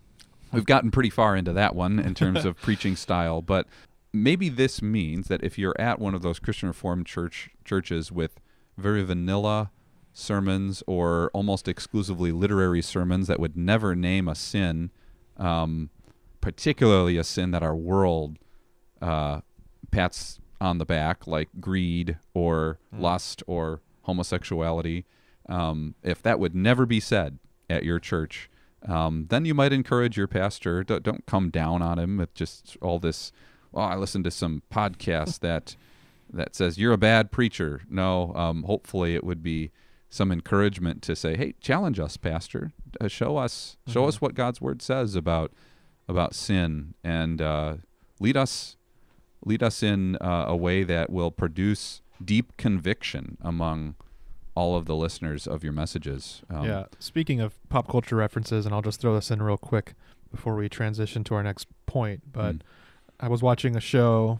we've 0.51 0.65
gotten 0.65 0.89
pretty 0.91 1.09
far 1.09 1.35
into 1.37 1.53
that 1.53 1.75
one 1.75 1.99
in 1.99 2.13
terms 2.15 2.43
of 2.43 2.57
preaching 2.61 2.95
style 2.95 3.41
but 3.41 3.67
maybe 4.11 4.49
this 4.49 4.81
means 4.81 5.27
that 5.27 5.43
if 5.43 5.57
you're 5.57 5.75
at 5.79 5.99
one 5.99 6.13
of 6.15 6.21
those 6.21 6.39
christian 6.39 6.67
reformed 6.69 7.05
church 7.05 7.49
churches 7.63 8.11
with 8.11 8.39
very 8.77 9.03
vanilla 9.03 9.71
sermons 10.11 10.83
or 10.87 11.29
almost 11.33 11.67
exclusively 11.67 12.31
literary 12.31 12.81
sermons 12.81 13.27
that 13.27 13.39
would 13.39 13.55
never 13.57 13.95
name 13.95 14.27
a 14.27 14.35
sin 14.35 14.91
um, 15.37 15.89
particularly 16.41 17.17
a 17.17 17.23
sin 17.23 17.51
that 17.51 17.63
our 17.63 17.75
world 17.75 18.37
uh, 19.01 19.41
pats 19.91 20.39
on 20.63 20.77
the 20.77 20.85
back, 20.85 21.27
like 21.27 21.49
greed 21.59 22.17
or 22.33 22.79
Mm. 22.93 23.01
lust 23.01 23.43
or 23.47 23.81
homosexuality, 24.03 25.05
um, 25.49 25.95
if 26.03 26.21
that 26.21 26.39
would 26.39 26.55
never 26.55 26.85
be 26.85 26.99
said 26.99 27.37
at 27.69 27.83
your 27.83 27.99
church, 27.99 28.49
um, 28.87 29.27
then 29.29 29.45
you 29.45 29.53
might 29.53 29.73
encourage 29.73 30.17
your 30.17 30.27
pastor. 30.27 30.83
Don't, 30.83 31.03
don't 31.03 31.25
come 31.25 31.49
down 31.49 31.81
on 31.81 31.99
him 31.99 32.17
with 32.17 32.33
just 32.33 32.77
all 32.81 32.99
this. 32.99 33.31
Well, 33.71 33.85
I 33.85 33.95
listened 33.95 34.23
to 34.25 34.31
some 34.31 34.61
podcast 34.71 35.39
that 35.47 35.75
that 36.31 36.55
says 36.55 36.77
you're 36.79 36.93
a 36.93 36.97
bad 36.97 37.31
preacher. 37.31 37.81
No, 37.89 38.33
um, 38.33 38.63
hopefully 38.63 39.13
it 39.13 39.23
would 39.23 39.43
be 39.43 39.69
some 40.09 40.31
encouragement 40.31 41.01
to 41.03 41.15
say, 41.15 41.35
"Hey, 41.37 41.53
challenge 41.61 41.99
us, 41.99 42.17
pastor. 42.17 42.71
Uh, 42.99 43.07
show 43.07 43.37
us, 43.37 43.77
show 43.87 44.03
Mhm. 44.05 44.07
us 44.07 44.21
what 44.21 44.33
God's 44.33 44.59
word 44.61 44.81
says 44.81 45.15
about 45.15 45.51
about 46.07 46.33
sin, 46.35 46.93
and 47.03 47.41
uh, 47.41 47.75
lead 48.19 48.35
us 48.35 48.77
lead 49.45 49.61
us 49.63 49.83
in 49.83 50.15
uh, 50.17 50.45
a 50.47 50.55
way 50.55 50.83
that 50.83 51.09
will 51.09 51.31
produce 51.31 52.01
deep 52.23 52.55
conviction 52.57 53.37
among 53.41 53.95
all 54.55 54.75
of 54.75 54.85
the 54.85 54.95
listeners 54.95 55.47
of 55.47 55.63
your 55.63 55.73
messages. 55.73 56.41
Um, 56.49 56.65
yeah. 56.65 56.85
Speaking 56.99 57.41
of 57.41 57.53
pop 57.69 57.87
culture 57.89 58.15
references, 58.15 58.65
and 58.65 58.73
I'll 58.73 58.81
just 58.83 59.01
throw 59.01 59.15
this 59.15 59.31
in 59.31 59.41
real 59.41 59.57
quick 59.57 59.93
before 60.31 60.55
we 60.55 60.69
transition 60.69 61.23
to 61.25 61.35
our 61.35 61.43
next 61.43 61.67
point. 61.85 62.21
But 62.31 62.55
Mm. 62.55 62.61
I 63.19 63.27
was 63.29 63.41
watching 63.41 63.75
a 63.75 63.79
show 63.79 64.39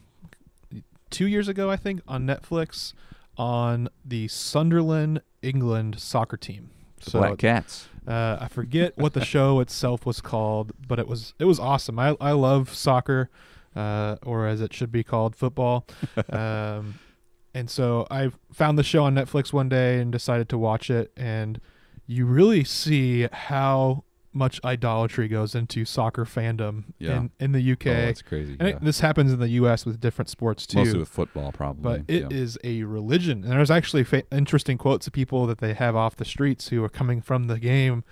two 1.10 1.28
years 1.28 1.48
ago, 1.48 1.70
I 1.70 1.78
think, 1.78 2.02
on 2.08 2.26
Netflix 2.26 2.94
on 3.38 3.90
the 4.06 4.28
Sunderland, 4.28 5.22
England 5.42 6.00
soccer 6.00 6.38
team. 6.38 6.70
So 7.00 7.20
Black 7.20 7.38
Cats. 7.38 7.88
uh, 8.08 8.38
I 8.40 8.48
forget 8.48 8.98
what 8.98 9.14
the 9.14 9.26
show 9.36 9.60
itself 9.60 10.06
was 10.06 10.22
called, 10.22 10.72
but 10.88 11.00
it 11.00 11.08
was 11.08 11.34
it 11.40 11.46
was 11.46 11.60
awesome. 11.60 11.98
I 12.00 12.16
I 12.22 12.32
love 12.32 12.74
soccer, 12.74 13.30
uh, 13.76 14.18
or 14.24 14.48
as 14.48 14.62
it 14.62 14.74
should 14.74 14.92
be 14.92 15.04
called, 15.04 15.36
football. 15.36 15.86
um, 16.30 17.00
and 17.54 17.70
so 17.70 18.08
I 18.10 18.32
found 18.52 18.78
the 18.80 18.84
show 18.84 19.04
on 19.04 19.16
Netflix 19.16 19.54
one 19.54 19.70
day 19.70 20.00
and 20.00 20.12
decided 20.12 20.50
to 20.50 20.58
watch 20.58 20.90
it. 20.90 21.12
And 21.16 21.60
you 22.08 22.26
really 22.26 22.64
see 22.64 23.28
how 23.32 24.04
much 24.36 24.60
idolatry 24.66 25.28
goes 25.28 25.54
into 25.54 25.86
soccer 25.86 26.26
fandom 26.26 26.86
Yeah. 26.98 27.18
in 27.18 27.32
in 27.40 27.52
the 27.52 27.72
UK. 27.74 27.86
Oh, 27.88 27.94
that's 28.08 28.24
crazy. 28.24 28.56
and 28.60 28.68
yeah. 28.70 28.76
it, 28.78 28.84
this 28.84 29.00
happens 29.02 29.32
in 29.32 29.40
the 29.40 29.50
U.S. 29.50 29.86
with 29.86 30.00
different 30.00 30.28
sports 30.28 30.66
too 30.66 30.80
Mostly 30.80 30.98
with 31.00 31.10
football, 31.10 31.52
probably. 31.52 32.00
but 32.00 32.12
it 32.12 32.24
yeah. 32.24 32.28
is 32.36 32.58
a 32.64 32.82
religion. 32.84 33.44
And 33.44 33.52
there's 33.54 33.70
actually 33.70 34.04
fa- 34.04 34.24
interesting 34.32 34.80
quotes 34.80 35.06
of 35.06 35.14
people 35.14 35.46
that 35.46 35.60
they 35.60 35.76
have 35.76 35.96
off 35.96 36.16
the 36.16 36.26
streets 36.26 36.70
who 36.70 36.84
are 36.84 36.90
coming 36.90 37.22
from 37.22 37.44
the 37.46 37.60
game, 37.60 38.04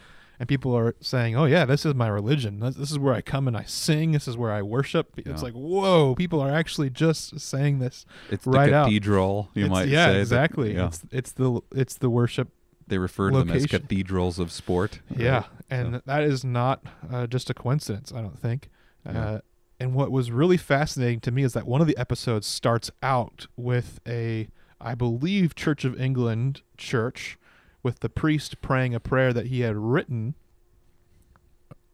and 0.41 0.47
people 0.49 0.75
are 0.75 0.95
saying, 0.99 1.35
"Oh 1.37 1.45
yeah, 1.45 1.65
this 1.65 1.85
is 1.85 1.93
my 1.93 2.07
religion. 2.07 2.59
This, 2.61 2.73
this 2.75 2.89
is 2.89 2.97
where 2.97 3.13
I 3.13 3.21
come 3.21 3.47
and 3.47 3.55
I 3.55 3.63
sing. 3.63 4.11
This 4.11 4.27
is 4.27 4.35
where 4.35 4.51
I 4.51 4.63
worship." 4.63 5.13
It's 5.15 5.27
Yeah. 5.27 5.35
like, 5.37 5.53
whoa, 5.53 6.15
people 6.15 6.39
are 6.41 6.49
actually 6.51 6.89
just 6.89 7.39
saying 7.39 7.77
this. 7.77 8.05
It's 8.31 8.47
right 8.47 8.71
the 8.71 8.75
out. 8.75 8.85
cathedral, 8.85 9.49
you 9.53 9.65
It's- 9.65 9.69
might 9.79 9.87
yeah, 9.87 10.07
say. 10.07 10.13
that- 10.13 10.19
exactly. 10.19 10.73
yeah. 10.73 10.87
It's 10.87 11.01
it's 11.11 11.31
the 11.33 11.61
it's 11.75 11.95
the 11.95 12.09
worship. 12.09 12.49
they 12.87 12.97
refer 12.97 13.29
to 13.31 13.37
them 13.37 13.51
as 13.51 13.67
cathedrals 13.67 14.39
of 14.39 14.51
sport. 14.51 14.99
Yeah, 15.15 15.43
and 15.69 16.01
that 16.07 16.23
is 16.23 16.43
not 16.43 16.81
uh, 17.09 17.27
just 17.27 17.49
a 17.49 17.53
coincidence. 17.53 18.11
I 18.11 18.21
don't 18.21 18.37
think. 18.39 18.69
Yeah. 19.05 19.11
Uh, 19.25 19.39
and 19.79 19.93
what 19.93 20.11
was 20.11 20.31
really 20.31 20.57
fascinating 20.57 21.19
to 21.21 21.31
me 21.31 21.43
is 21.43 21.53
that 21.53 21.65
one 21.67 21.79
of 21.81 21.87
the 21.87 21.97
episodes 21.97 22.47
starts 22.47 22.91
out 23.03 23.47
with 23.55 23.99
a, 24.07 24.47
I 24.81 24.93
believe, 24.95 25.55
Church 25.55 25.85
of 25.85 25.99
England 26.01 26.61
church, 26.77 27.37
with 27.83 27.99
the 28.01 28.09
priest 28.09 28.61
praying 28.61 28.93
a 28.95 28.99
prayer 28.99 29.33
that 29.33 29.47
he 29.47 29.61
had 29.61 29.75
written, 29.75 30.35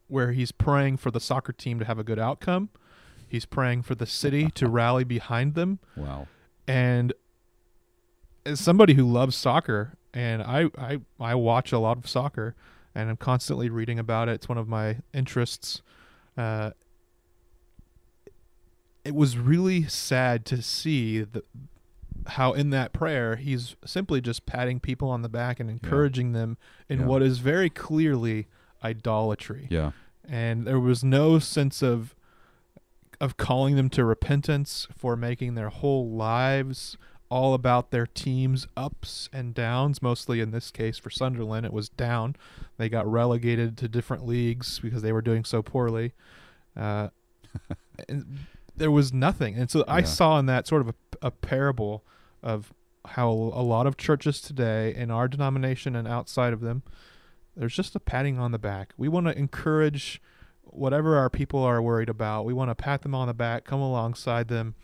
where 0.07 0.31
he's 0.31 0.51
praying 0.51 0.97
for 0.97 1.11
the 1.11 1.19
soccer 1.19 1.51
team 1.53 1.79
to 1.79 1.85
have 1.85 1.99
a 1.99 2.03
good 2.03 2.19
outcome. 2.19 2.69
He's 3.27 3.45
praying 3.45 3.83
for 3.83 3.95
the 3.95 4.05
city 4.05 4.49
to 4.51 4.67
rally 4.69 5.03
behind 5.03 5.53
them, 5.55 5.79
Wow. 5.95 6.27
and 6.67 7.13
as 8.45 8.59
somebody 8.61 8.93
who 8.93 9.05
loves 9.05 9.35
soccer 9.35 9.97
and 10.13 10.41
I, 10.41 10.69
I 10.77 10.99
I 11.19 11.35
watch 11.35 11.73
a 11.73 11.79
lot 11.79 11.97
of 11.97 12.07
soccer 12.07 12.55
and 12.95 13.09
I'm 13.09 13.17
constantly 13.17 13.69
reading 13.69 13.99
about 13.99 14.29
it. 14.29 14.33
It's 14.33 14.47
one 14.49 14.57
of 14.57 14.67
my 14.69 14.99
interests. 15.13 15.81
Uh, 16.37 16.71
it 19.03 19.13
was 19.15 19.37
really 19.37 19.83
sad 19.83 20.45
to 20.45 20.61
see 20.61 21.21
the, 21.21 21.43
how 22.27 22.53
in 22.53 22.69
that 22.71 22.93
prayer 22.93 23.35
he's 23.37 23.75
simply 23.85 24.21
just 24.21 24.45
patting 24.45 24.79
people 24.79 25.09
on 25.09 25.21
the 25.21 25.29
back 25.29 25.59
and 25.59 25.69
encouraging 25.69 26.33
them 26.33 26.57
in 26.89 26.99
Yeah. 27.01 27.05
what 27.05 27.21
is 27.23 27.39
very 27.39 27.69
clearly 27.69 28.47
idolatry. 28.83 29.67
Yeah. 29.69 29.91
and 30.29 30.65
there 30.67 30.79
was 30.79 31.03
no 31.03 31.39
sense 31.39 31.81
of 31.81 32.13
of 33.19 33.35
calling 33.37 33.75
them 33.75 33.89
to 33.89 34.05
repentance 34.05 34.87
for 34.95 35.15
making 35.15 35.55
their 35.55 35.69
whole 35.69 36.09
lives 36.11 36.97
all 37.29 37.53
about 37.55 37.89
their 37.91 38.05
team's 38.05 38.67
ups 38.77 39.27
and 39.33 39.53
downs. 39.55 40.01
Mostly 40.01 40.39
in 40.39 40.51
this 40.51 40.69
case 40.69 40.97
for 40.97 41.09
Sunderland 41.09 41.65
it 41.65 41.73
was 41.73 41.89
down. 41.89 42.35
They 42.77 42.89
got 42.89 43.09
relegated 43.11 43.75
to 43.77 43.87
different 43.87 44.25
leagues 44.25 44.79
because 44.79 45.01
they 45.01 45.11
were 45.11 45.21
doing 45.23 45.43
so 45.45 45.61
poorly. 45.63 46.13
Uh, 46.75 47.09
and 48.09 48.39
there 48.75 48.91
was 48.91 49.11
nothing. 49.11 49.55
And 49.55 49.71
so 49.71 49.83
I 49.87 50.03
saw 50.03 50.37
in 50.39 50.45
that 50.45 50.67
sort 50.67 50.81
of 50.83 50.89
a, 50.89 50.93
a 51.23 51.31
parable 51.31 52.03
of 52.43 52.73
how 53.09 53.29
a 53.29 53.63
lot 53.63 53.87
of 53.87 53.95
churches 53.97 54.41
today 54.41 54.93
in 54.93 55.09
our 55.11 55.27
denomination 55.27 55.95
and 55.95 56.07
outside 56.07 56.51
of 56.53 56.59
them 56.61 56.83
there's 57.55 57.75
just 57.75 57.95
a 57.95 57.99
patting 57.99 58.37
on 58.37 58.51
the 58.51 58.59
back. 58.59 58.93
We 58.97 59.07
want 59.07 59.25
to 59.25 59.35
encourage 59.37 60.21
whatever 60.63 61.15
our 61.17 61.27
people 61.29 61.63
are 61.63 61.81
worried 61.81 62.09
about. 62.09 62.45
We 62.45 62.53
want 62.53 62.69
to 62.69 62.75
pat 62.75 63.01
them 63.01 63.15
on 63.15 63.27
the 63.27 63.33
back, 63.33 63.63
come 63.63 63.79
alongside 63.79 64.47
them, 64.47 64.75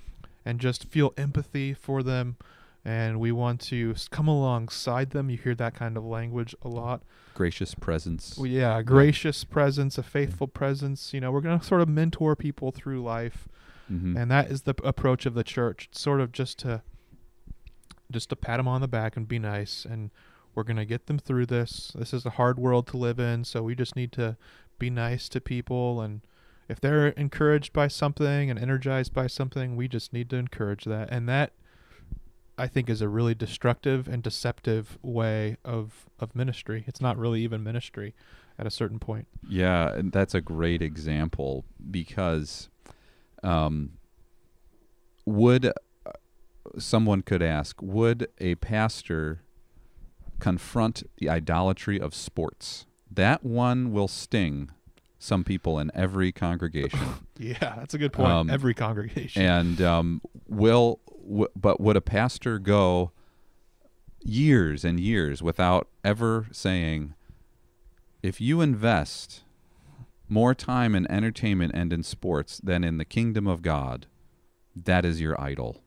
and 0.43 0.59
just 0.59 0.85
feel 0.85 1.13
empathy 1.15 1.75
for 1.75 2.01
them. 2.01 2.37
And 2.83 3.19
we 3.19 3.31
want 3.31 3.61
to 3.65 3.93
come 4.09 4.27
alongside 4.27 5.11
them. 5.11 5.29
You 5.29 5.37
hear 5.37 5.53
that 5.53 5.75
kind 5.75 5.95
of 5.97 6.03
language 6.03 6.55
a 6.63 6.67
lot. 6.67 7.03
Gracious 7.35 7.75
presence. 7.75 8.35
Well, 8.39 8.47
yeah, 8.47 8.81
gracious 8.81 9.43
presence, 9.43 9.99
a 9.99 10.03
faithful 10.03 10.47
presence. 10.47 11.13
You 11.13 11.21
know, 11.21 11.31
we're 11.31 11.41
going 11.41 11.59
to 11.59 11.63
sort 11.65 11.81
of 11.81 11.87
mentor 11.89 12.35
people 12.35 12.71
through 12.71 13.03
life 13.03 13.47
Mhm. 13.91 14.17
and 14.19 14.31
that 14.31 14.49
is 14.49 14.61
the 14.63 14.73
p- 14.73 14.87
approach 14.87 15.25
of 15.27 15.33
the 15.35 15.43
church 15.43 15.89
sort 15.91 16.21
of 16.21 16.31
just 16.31 16.57
to 16.59 16.81
just 18.13 18.29
to 18.29 18.35
pat 18.35 18.57
them 18.57 18.67
on 18.67 18.81
the 18.81 18.87
back 18.87 19.17
and 19.17 19.27
be 19.27 19.39
nice 19.39 19.85
and 19.85 20.11
we're 20.55 20.63
going 20.63 20.77
to 20.77 20.85
get 20.85 21.07
them 21.07 21.17
through 21.17 21.47
this. 21.47 21.91
This 21.95 22.13
is 22.13 22.25
a 22.25 22.31
hard 22.31 22.59
world 22.59 22.87
to 22.87 22.97
live 22.97 23.19
in 23.19 23.43
so 23.43 23.63
we 23.63 23.75
just 23.75 23.95
need 23.95 24.11
to 24.13 24.37
be 24.79 24.89
nice 24.89 25.29
to 25.29 25.41
people 25.41 26.01
and 26.01 26.21
if 26.69 26.79
they're 26.79 27.09
encouraged 27.09 27.73
by 27.73 27.87
something 27.87 28.49
and 28.49 28.57
energized 28.57 29.13
by 29.13 29.27
something 29.27 29.75
we 29.75 29.87
just 29.87 30.13
need 30.13 30.29
to 30.29 30.37
encourage 30.37 30.85
that. 30.85 31.09
And 31.11 31.27
that 31.29 31.53
i 32.55 32.67
think 32.67 32.87
is 32.87 33.01
a 33.01 33.09
really 33.09 33.33
destructive 33.33 34.07
and 34.07 34.21
deceptive 34.21 34.97
way 35.01 35.57
of 35.65 36.09
of 36.19 36.35
ministry. 36.35 36.83
It's 36.87 37.01
not 37.01 37.17
really 37.17 37.41
even 37.41 37.63
ministry 37.63 38.13
at 38.57 38.67
a 38.67 38.71
certain 38.71 38.99
point. 38.99 39.27
Yeah, 39.47 39.91
and 39.93 40.11
that's 40.11 40.35
a 40.35 40.41
great 40.41 40.81
example 40.81 41.65
because 41.89 42.69
um, 43.43 43.93
would 45.25 45.71
someone 46.77 47.21
could 47.21 47.41
ask, 47.41 47.81
would 47.81 48.27
a 48.39 48.55
pastor 48.55 49.41
confront 50.39 51.03
the 51.17 51.29
idolatry 51.29 51.99
of 51.99 52.13
sports? 52.15 52.85
That 53.11 53.43
one 53.43 53.91
will 53.91 54.07
sting 54.07 54.71
some 55.19 55.43
people 55.43 55.79
in 55.79 55.89
every 55.93 56.31
congregation. 56.33 56.99
yeah 57.37 57.75
that's 57.77 57.93
a 57.93 57.97
good 57.97 58.11
point 58.11 58.29
Um, 58.31 58.49
every 58.49 58.73
congregation 58.73 59.41
and 59.41 59.81
um, 59.81 60.21
will 60.49 60.99
w- 61.23 61.47
but 61.55 61.79
would 61.79 61.95
a 61.95 62.01
pastor 62.01 62.59
go 62.59 63.11
years 64.21 64.83
and 64.83 64.99
years 64.99 65.41
without 65.41 65.87
ever 66.03 66.47
saying 66.51 67.13
if 68.21 68.39
you 68.41 68.59
invest 68.61 69.43
more 70.29 70.53
time 70.53 70.93
in 70.95 71.09
entertainment 71.11 71.71
and 71.73 71.91
in 71.93 72.03
sports 72.03 72.59
than 72.63 72.83
in 72.83 72.97
the 72.97 73.05
kingdom 73.05 73.47
of 73.47 73.61
god 73.61 74.07
that 74.75 75.05
is 75.05 75.19
your 75.21 75.39
idol 75.41 75.82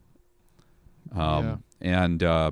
um, 1.15 1.63
and 1.81 2.23
uh, 2.23 2.51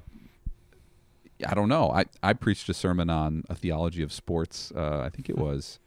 i 1.46 1.54
don't 1.54 1.68
know 1.68 1.90
I, 1.90 2.04
I 2.22 2.32
preached 2.32 2.68
a 2.68 2.74
sermon 2.74 3.10
on 3.10 3.44
a 3.48 3.54
theology 3.54 4.02
of 4.02 4.12
sports 4.12 4.72
uh, 4.76 5.00
i 5.00 5.08
think 5.08 5.28
it 5.28 5.36
was 5.48 5.78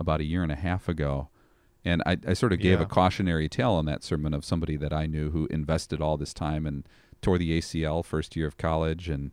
about 0.00 0.20
a 0.20 0.24
year 0.24 0.42
and 0.42 0.52
a 0.52 0.56
half 0.56 0.88
ago 0.88 1.28
and 1.84 2.02
I, 2.04 2.16
I 2.26 2.34
sort 2.34 2.52
of 2.52 2.58
gave 2.58 2.78
Yeah. 2.80 2.84
a 2.84 2.88
cautionary 2.88 3.48
tale 3.48 3.78
in 3.78 3.86
that 3.86 4.02
sermon 4.02 4.34
of 4.34 4.44
somebody 4.44 4.76
that 4.76 4.92
I 4.92 5.06
knew 5.06 5.30
who 5.30 5.46
invested 5.46 6.02
all 6.02 6.16
this 6.16 6.34
time 6.34 6.66
and 6.66 6.86
tore 7.22 7.38
the 7.38 7.56
ACL 7.58 8.04
first 8.04 8.34
year 8.36 8.46
of 8.48 8.56
college, 8.58 9.08
and 9.08 9.30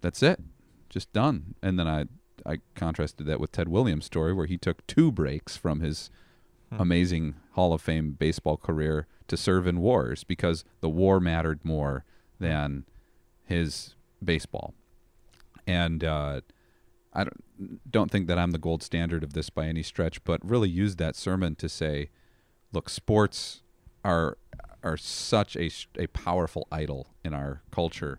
that's 0.00 0.22
it, 0.22 0.40
just 0.88 1.12
done. 1.12 1.54
And 1.62 1.78
then 1.78 1.86
I 1.86 2.06
I 2.46 2.58
contrasted 2.74 3.26
that 3.26 3.38
with 3.38 3.52
Ted 3.52 3.68
Williams' 3.68 4.06
story, 4.06 4.32
where 4.32 4.46
he 4.46 4.56
took 4.56 4.84
two 4.86 5.12
breaks 5.12 5.56
from 5.56 5.80
his 5.80 6.10
Hmm. 6.72 6.80
amazing 6.80 7.34
Hall 7.52 7.72
of 7.74 7.80
Fame 7.82 8.12
baseball 8.12 8.56
career 8.56 9.06
to 9.28 9.36
serve 9.36 9.66
in 9.66 9.80
wars 9.80 10.24
because 10.24 10.64
the 10.80 10.88
war 10.88 11.20
mattered 11.20 11.64
more 11.64 12.04
than 12.40 12.84
his 13.44 13.94
baseball. 14.22 14.74
And 15.66 16.02
uh, 16.02 16.40
I 17.12 17.24
don't 17.24 17.90
don't 17.90 18.10
think 18.10 18.28
that 18.28 18.38
I'm 18.38 18.52
the 18.52 18.58
gold 18.58 18.82
standard 18.82 19.24
of 19.24 19.32
this 19.32 19.50
by 19.50 19.66
any 19.66 19.82
stretch, 19.82 20.22
but 20.24 20.44
really 20.48 20.68
use 20.68 20.96
that 20.96 21.16
sermon 21.16 21.54
to 21.56 21.68
say, 21.68 22.10
look, 22.72 22.88
sports 22.88 23.62
are 24.04 24.38
are 24.82 24.96
such 24.96 25.56
a 25.56 25.70
a 25.98 26.06
powerful 26.08 26.66
idol 26.70 27.08
in 27.24 27.34
our 27.34 27.62
culture, 27.70 28.18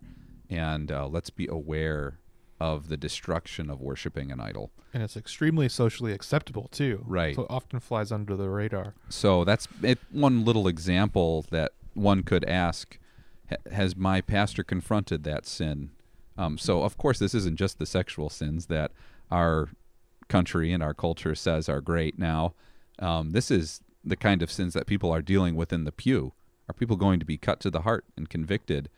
and 0.50 0.92
uh, 0.92 1.08
let's 1.08 1.30
be 1.30 1.48
aware 1.48 2.20
of 2.60 2.90
the 2.90 2.98
destruction 2.98 3.70
of 3.70 3.80
worshiping 3.82 4.32
an 4.32 4.40
idol. 4.40 4.72
and 4.94 5.02
it's 5.04 5.16
extremely 5.16 5.70
socially 5.70 6.12
acceptable 6.12 6.68
too. 6.72 7.04
Right. 7.06 7.36
So 7.36 7.44
it 7.44 7.48
often 7.50 7.80
flies 7.80 8.12
under 8.12 8.36
the 8.36 8.50
radar. 8.50 8.96
So 9.10 9.44
that's 9.44 9.68
it, 9.84 10.00
one 10.12 10.44
little 10.44 10.68
example 10.68 11.46
that 11.52 11.72
one 11.94 12.24
could 12.24 12.44
ask: 12.46 12.98
Has 13.72 13.96
my 13.96 14.22
pastor 14.22 14.64
confronted 14.64 15.24
that 15.24 15.46
sin? 15.46 15.92
Um, 16.38 16.58
so 16.58 16.84
of 16.84 16.98
course, 16.98 17.20
this 17.20 17.34
isn't 17.34 17.58
just 17.58 17.80
the 17.80 17.86
sexual 17.86 18.30
sins 18.30 18.66
that 18.68 18.92
our 19.32 19.70
country 20.28 20.72
and 20.72 20.82
our 20.84 20.94
culture 20.94 21.36
says 21.36 21.68
are 21.70 21.82
great 21.82 22.18
now. 22.20 22.54
Um, 23.00 23.32
this 23.32 23.50
is 23.52 23.82
the 24.04 24.16
kind 24.16 24.42
of 24.42 24.52
sins 24.52 24.74
that 24.74 24.86
people 24.88 25.12
are 25.12 25.22
dealing 25.22 25.56
with 25.56 25.74
in 25.74 25.84
the 25.84 25.92
pew. 25.92 26.34
Are 26.70 26.74
people 26.74 26.96
going 26.98 27.20
to 27.20 27.26
be 27.26 27.38
cut 27.38 27.60
to 27.62 27.70
the 27.72 27.82
heart 27.82 28.06
and 28.16 28.30
convicted 28.30 28.90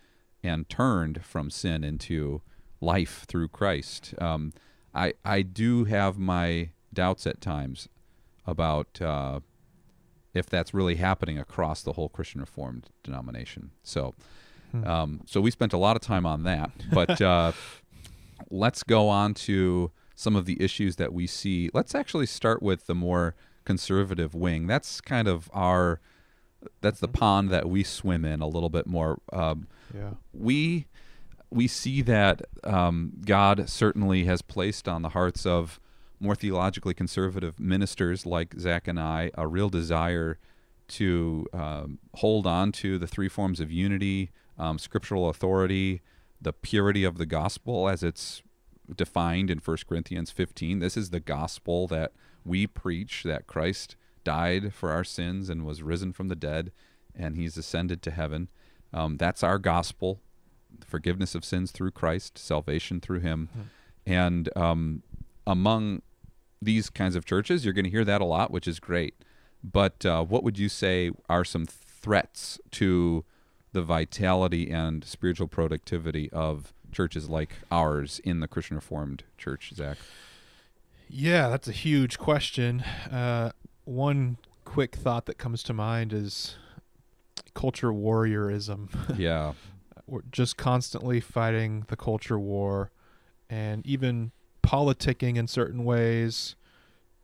and 0.44 0.68
turned 0.70 1.24
from 1.24 1.50
sin 1.50 1.84
into 1.84 2.42
life 2.82 3.26
through 3.28 3.48
Christ. 3.50 4.14
Um, 4.20 4.52
I 4.94 5.14
I 5.24 5.42
do 5.44 5.86
have 5.86 6.18
my 6.18 6.72
doubts 6.94 7.26
at 7.26 7.40
times 7.40 7.88
about 8.46 9.00
uh, 9.02 9.40
if 10.34 10.48
that's 10.50 10.74
really 10.74 10.96
happening 10.96 11.38
across 11.38 11.82
the 11.84 11.94
whole 11.94 12.10
Christian 12.10 12.42
Reformed 12.42 12.90
denomination. 13.04 13.72
So, 13.84 14.14
Hmm. 14.72 14.88
um, 14.88 15.22
so 15.26 15.42
we 15.42 15.52
spent 15.52 15.74
a 15.74 15.78
lot 15.78 15.96
of 15.98 16.02
time 16.02 16.26
on 16.26 16.44
that, 16.44 16.72
but 16.94 17.22
uh, 17.34 17.52
let's 18.50 18.84
go 18.84 19.10
on 19.10 19.34
to 19.34 19.92
some 20.16 20.36
of 20.36 20.46
the 20.46 20.62
issues 20.62 20.96
that 20.96 21.12
we 21.14 21.28
see. 21.28 21.70
Let's 21.74 21.94
actually 21.94 22.26
start 22.28 22.62
with 22.64 22.88
the 22.88 22.96
more 22.96 23.36
conservative 23.66 24.34
wing. 24.34 24.68
That's 24.68 25.02
kind 25.02 25.28
of 25.28 25.50
our 25.54 26.00
that's 26.82 27.00
the 27.00 27.08
pond 27.08 27.50
that 27.50 27.68
we 27.70 27.84
swim 27.84 28.24
in 28.24 28.40
a 28.40 28.48
little 28.48 28.70
bit 28.70 28.86
more. 28.88 29.20
Um, 29.34 29.68
Yeah. 29.94 30.12
we 30.32 30.86
we 31.52 31.68
see 31.68 32.02
that 32.02 32.42
um, 32.64 33.14
God 33.26 33.70
certainly 33.70 34.24
has 34.26 34.42
placed 34.42 34.88
on 34.88 35.02
the 35.02 35.10
hearts 35.10 35.46
of 35.46 35.80
more 36.20 36.36
theologically 36.36 36.94
conservative 36.94 37.60
ministers 37.60 38.26
like 38.26 38.56
Zac 38.58 38.88
and 38.88 39.00
I 39.00 39.32
a 39.36 39.48
real 39.48 39.70
desire 39.70 40.38
to 40.90 41.48
um, 41.54 42.00
hold 42.16 42.48
on 42.48 42.72
to 42.74 42.98
the 42.98 43.08
three 43.08 43.28
forms 43.28 43.60
of 43.60 43.72
unity, 43.72 44.32
um, 44.58 44.78
scriptural 44.78 45.30
authority, 45.30 46.02
the 46.40 46.54
purity 46.54 47.04
of 47.04 47.18
the 47.18 47.26
gospel 47.26 47.90
as 47.90 48.04
it's 48.04 48.42
defined 48.96 49.50
in 49.50 49.60
1 49.60 49.78
Corinthians 49.88 50.32
15. 50.32 50.80
This 50.80 50.96
is 50.96 51.10
the 51.10 51.20
gospel 51.20 51.88
that 51.88 52.12
we 52.46 52.68
preach 52.68 53.24
that 53.24 53.48
Christ 53.48 53.96
died 54.24 54.74
for 54.74 54.92
our 54.92 55.04
sins 55.04 55.50
and 55.50 55.66
was 55.66 55.82
risen 55.82 56.14
from 56.14 56.28
the 56.28 56.36
dead 56.36 56.72
and 57.16 57.36
he's 57.36 57.58
ascended 57.58 58.02
to 58.04 58.12
heaven. 58.12 58.50
Um, 58.94 59.18
that's 59.18 59.44
our 59.44 59.58
gospel 59.58 60.22
forgiveness 60.86 61.36
of 61.36 61.46
sins 61.46 61.72
through 61.72 61.92
Christ, 61.92 62.38
salvation 62.38 63.00
through 63.00 63.20
him. 63.20 63.50
And 64.06 64.50
um, 64.56 65.04
among 65.46 66.02
these 66.62 66.90
kinds 66.90 67.16
of 67.16 67.26
churches, 67.26 67.66
you're 67.66 67.74
going 67.74 67.86
to 67.86 67.92
hear 67.92 68.06
that 68.06 68.22
a 68.22 68.26
lot, 68.26 68.52
which 68.52 68.68
is 68.68 68.80
great. 68.80 69.16
But 69.64 70.06
uh, 70.06 70.24
what 70.24 70.44
would 70.44 70.58
you 70.58 70.70
say 70.70 71.12
are 71.30 71.44
some 71.44 71.66
threats 71.66 72.60
to 72.72 73.24
the 73.74 73.82
vitality 73.82 74.70
and 74.70 75.04
spiritual 75.06 75.48
productivity 75.48 76.30
of 76.32 76.74
churches 76.92 77.30
like 77.30 77.56
ours 77.72 78.20
in 78.24 78.40
the 78.40 78.48
Christian 78.48 78.76
Reformed 78.76 79.24
Church, 79.38 79.72
Zac? 79.76 79.98
Yeah, 81.10 81.50
that's 81.50 81.68
a 81.68 81.74
huge 81.74 82.18
question. 82.18 82.82
Uh, 83.12 83.52
one 83.86 84.38
quick 84.66 84.96
thought 84.96 85.26
that 85.26 85.38
comes 85.38 85.64
to 85.64 85.74
mind 85.74 86.14
is 86.14 86.56
culture 87.54 87.92
warriorism. 87.92 88.90
Yeah. 89.18 89.54
We're 90.12 90.24
just 90.30 90.58
constantly 90.58 91.22
fighting 91.22 91.86
the 91.88 91.96
culture 91.96 92.38
war 92.38 92.92
and 93.50 93.86
even 93.88 94.34
politicking 94.62 95.38
in 95.38 95.48
certain 95.48 95.86
ways 95.86 96.56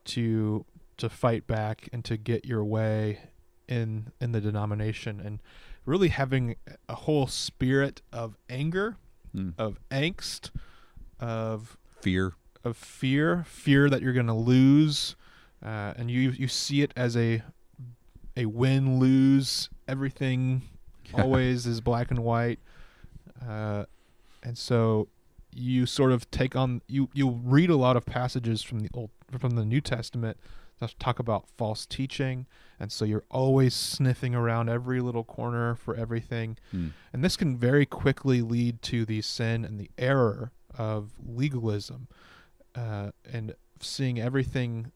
to 0.05 0.65
to 0.95 1.09
fight 1.09 1.45
back 1.47 1.89
and 1.91 2.03
to 2.05 2.15
get 2.15 2.45
your 2.45 2.63
way 2.63 3.19
in 3.67 4.13
in 4.21 4.31
the 4.31 4.39
denomination 4.39 5.19
and 5.19 5.41
really 5.85 6.07
having 6.07 6.55
a 6.87 6.95
whole 6.95 7.27
spirit 7.27 8.01
of 8.13 8.37
anger, 8.49 8.95
Mm. 9.35 9.53
of 9.57 9.77
angst, 9.91 10.51
of 11.19 11.77
Fear. 11.99 12.35
of 12.63 12.77
fear, 12.77 13.43
fear 13.45 13.89
that 13.89 14.01
you're 14.01 14.13
going 14.13 14.27
to 14.27 14.33
lose, 14.33 15.17
uh, 15.61 15.93
and 15.97 16.09
you 16.09 16.29
you 16.31 16.47
see 16.47 16.81
it 16.83 16.93
as 16.95 17.17
a 17.17 17.43
a 18.37 18.45
win 18.45 18.97
lose. 18.97 19.69
Everything 19.89 20.61
always 21.13 21.65
is 21.65 21.81
black 21.81 22.11
and 22.11 22.19
white, 22.19 22.59
uh, 23.47 23.85
and 24.43 24.57
so 24.57 25.07
you 25.53 25.85
sort 25.85 26.11
of 26.11 26.29
take 26.31 26.55
on 26.55 26.81
you 26.87 27.09
you 27.13 27.29
read 27.29 27.69
a 27.69 27.75
lot 27.75 27.97
of 27.97 28.05
passages 28.05 28.61
from 28.61 28.79
the 28.79 28.89
old 28.93 29.09
from 29.39 29.51
the 29.51 29.65
New 29.65 29.81
Testament 29.81 30.37
that 30.79 30.97
talk 30.99 31.19
about 31.19 31.47
false 31.57 31.85
teaching, 31.85 32.45
and 32.79 32.91
so 32.91 33.05
you're 33.05 33.23
always 33.31 33.73
sniffing 33.73 34.35
around 34.35 34.69
every 34.69 35.01
little 35.01 35.23
corner 35.23 35.75
for 35.75 35.95
everything. 35.95 36.57
Mm. 36.73 36.91
And 37.11 37.23
this 37.23 37.35
can 37.35 37.57
very 37.57 37.85
quickly 37.85 38.41
lead 38.41 38.81
to 38.83 39.05
the 39.05 39.21
sin 39.21 39.65
and 39.65 39.79
the 39.79 39.89
error 39.97 40.51
of 40.77 41.11
legalism 41.25 42.07
uh, 42.75 43.11
and 43.31 43.55
seeing 43.81 44.19
everything. 44.19 44.91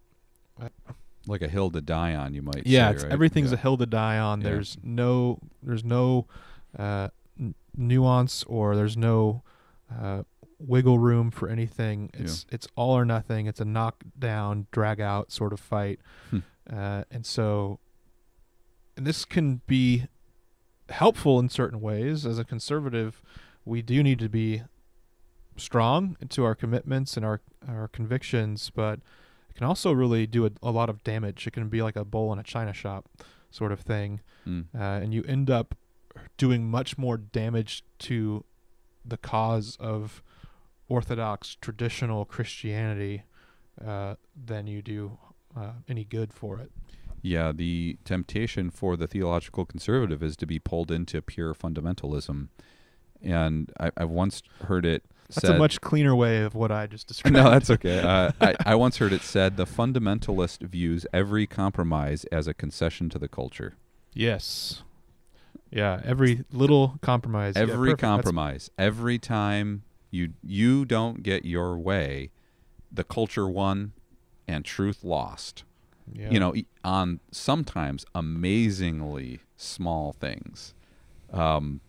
Like 1.28 1.42
a 1.42 1.48
hill 1.48 1.70
to 1.72 1.82
die 1.82 2.16
on, 2.16 2.34
you 2.34 2.42
might 2.42 2.66
Yeah, 2.66 2.90
say. 2.90 2.96
it's, 2.96 3.04
right? 3.04 3.14
everything's 3.14 3.52
Yeah. 3.52 3.58
a 3.58 3.62
hill 3.62 3.78
to 3.78 3.86
die 3.86 4.18
on. 4.18 4.42
Yeah. 4.42 4.50
There's 4.50 4.78
no, 4.84 5.40
there's 5.62 5.84
no 5.84 6.26
uh, 6.78 7.10
n- 7.40 7.54
nuance 7.78 8.44
or 8.46 8.76
there's 8.76 8.98
no 8.98 9.44
uh, 9.96 10.24
wiggle 10.60 10.98
room 11.00 11.30
for 11.32 11.48
anything. 11.50 12.10
It's 12.14 12.46
it's 12.50 12.68
all 12.76 12.98
or 12.98 13.06
nothing. 13.06 13.46
It's 13.46 13.60
a 13.60 13.66
knockdown, 13.66 14.68
drag 14.72 15.00
out 15.02 15.32
sort 15.32 15.54
of 15.54 15.60
fight, 15.60 16.00
Hmm. 16.32 16.40
uh, 16.72 17.04
and 17.12 17.26
so, 17.26 17.80
and 18.98 19.06
this 19.06 19.26
can 19.26 19.62
be 19.68 20.08
helpful 20.90 21.40
in 21.40 21.50
certain 21.50 21.82
ways. 21.82 22.26
As 22.26 22.40
a 22.40 22.44
conservative, 22.44 23.22
we 23.66 23.82
do 23.82 24.02
need 24.02 24.20
to 24.20 24.30
be 24.30 24.64
strong 25.58 26.18
into 26.20 26.44
our 26.44 26.56
commitments 26.56 27.16
and 27.18 27.26
our 27.26 27.42
our 27.68 27.88
convictions, 27.88 28.72
but 28.74 29.00
can 29.62 29.68
also 29.68 29.92
really 29.92 30.26
do 30.26 30.48
a, 30.48 30.52
a 30.64 30.72
lot 30.72 30.90
of 30.90 31.04
damage. 31.04 31.46
It 31.46 31.52
can 31.52 31.70
be 31.70 31.84
like 31.84 31.96
a 31.96 32.04
bull 32.04 32.34
in 32.34 32.40
a 32.40 32.44
china 32.44 32.74
shop 32.74 33.06
sort 33.52 33.72
of 33.72 33.82
thing, 33.82 34.22
Mm. 34.48 34.66
uh, 34.74 34.80
and 35.04 35.14
you 35.14 35.24
end 35.28 35.52
up 35.52 35.76
doing 36.38 36.68
much 36.68 36.98
more 36.98 37.16
damage 37.16 37.84
to 38.00 38.44
the 39.06 39.18
cause 39.18 39.78
of 39.80 40.24
Orthodox 40.90 41.58
traditional 41.62 42.26
Christianity 42.26 43.22
uh, 43.86 44.16
than 44.36 44.66
you 44.66 44.82
do 44.82 45.20
uh, 45.56 45.74
any 45.88 46.04
good 46.06 46.34
for 46.34 46.58
it. 46.58 46.72
Yeah, 47.22 47.52
the 47.52 47.98
temptation 48.04 48.72
for 48.72 48.98
the 48.98 49.06
theological 49.06 49.64
conservative 49.66 50.24
is 50.24 50.36
to 50.38 50.48
be 50.48 50.58
pulled 50.58 50.90
into 50.92 51.22
pure 51.22 51.54
fundamentalism. 51.54 52.48
And 53.22 53.72
I, 53.80 53.92
I've 53.96 54.10
once 54.10 54.42
heard 54.64 54.88
it 54.88 55.04
That's 55.36 55.48
said. 55.48 55.56
a 55.56 55.60
much 55.60 55.82
cleaner 55.82 56.16
way 56.16 56.42
of 56.44 56.56
what 56.56 56.72
I 56.72 56.88
just 56.88 57.08
described. 57.08 57.36
no, 57.36 57.50
that's 57.50 57.70
okay. 57.70 58.00
Uh, 58.00 58.32
I, 58.40 58.56
I 58.66 58.76
once 58.76 58.98
heard 58.98 59.14
it 59.14 59.22
said 59.24 59.58
the 59.58 59.66
fundamentalist 59.66 60.60
views 60.62 61.06
every 61.14 61.48
compromise 61.48 62.26
as 62.26 62.48
a 62.48 62.54
concession 62.54 63.10
to 63.10 63.20
the 63.20 63.28
culture. 63.28 63.76
yes. 64.14 64.84
Yeah, 65.74 66.02
every 66.04 66.44
little 66.52 67.00
compromise. 67.02 67.54
Yeah, 67.56 67.62
every. 67.62 67.92
That's- 67.92 68.02
compromise, 68.02 68.70
every 68.78 69.18
time 69.18 69.84
you 70.10 70.34
you 70.44 70.84
don't 70.84 71.24
get 71.24 71.46
your 71.46 71.78
way, 71.78 72.30
the 72.92 73.06
culture 73.06 73.48
won 73.48 73.94
and 74.50 74.66
truth 74.66 75.02
lost. 75.02 75.64
yeah. 76.12 76.30
you 76.30 76.42
know, 76.42 76.54
on 76.84 77.22
sometimes 77.32 78.04
amazingly 78.14 79.40
small 79.56 80.12
things. 80.12 80.74
Um, 81.32 81.80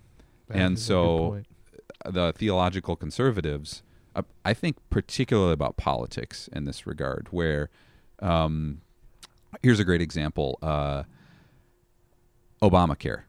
That 0.46 0.58
and 0.58 0.76
is 0.76 0.88
a 0.88 0.92
good 0.92 0.96
so-. 0.96 1.42
The 2.04 2.32
theological 2.36 2.96
conservatives, 2.96 3.82
uh, 4.14 4.22
I 4.44 4.54
think 4.54 4.76
particularly 4.90 5.52
about 5.52 5.76
politics 5.76 6.48
in 6.52 6.64
this 6.64 6.86
regard, 6.86 7.28
where 7.30 7.70
um, 8.20 8.80
here's 9.62 9.80
a 9.80 9.84
great 9.84 10.00
example 10.00 10.58
uh, 10.62 11.04
Obamacare. 12.62 13.22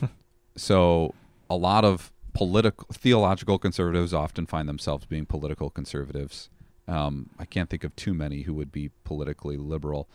so 0.56 1.14
a 1.48 1.56
lot 1.56 1.84
of 1.84 2.12
political 2.34 2.86
theological 2.92 3.58
conservatives 3.58 4.12
often 4.12 4.44
find 4.46 4.68
themselves 4.68 5.06
being 5.06 5.24
political 5.24 5.70
conservatives. 5.70 6.50
Um, 6.86 7.30
I 7.38 7.46
can't 7.46 7.70
think 7.70 7.84
of 7.84 7.96
too 7.96 8.12
many 8.12 8.42
who 8.42 8.52
would 8.54 8.70
be 8.70 8.90
politically 9.04 9.56
liberal, 9.56 10.08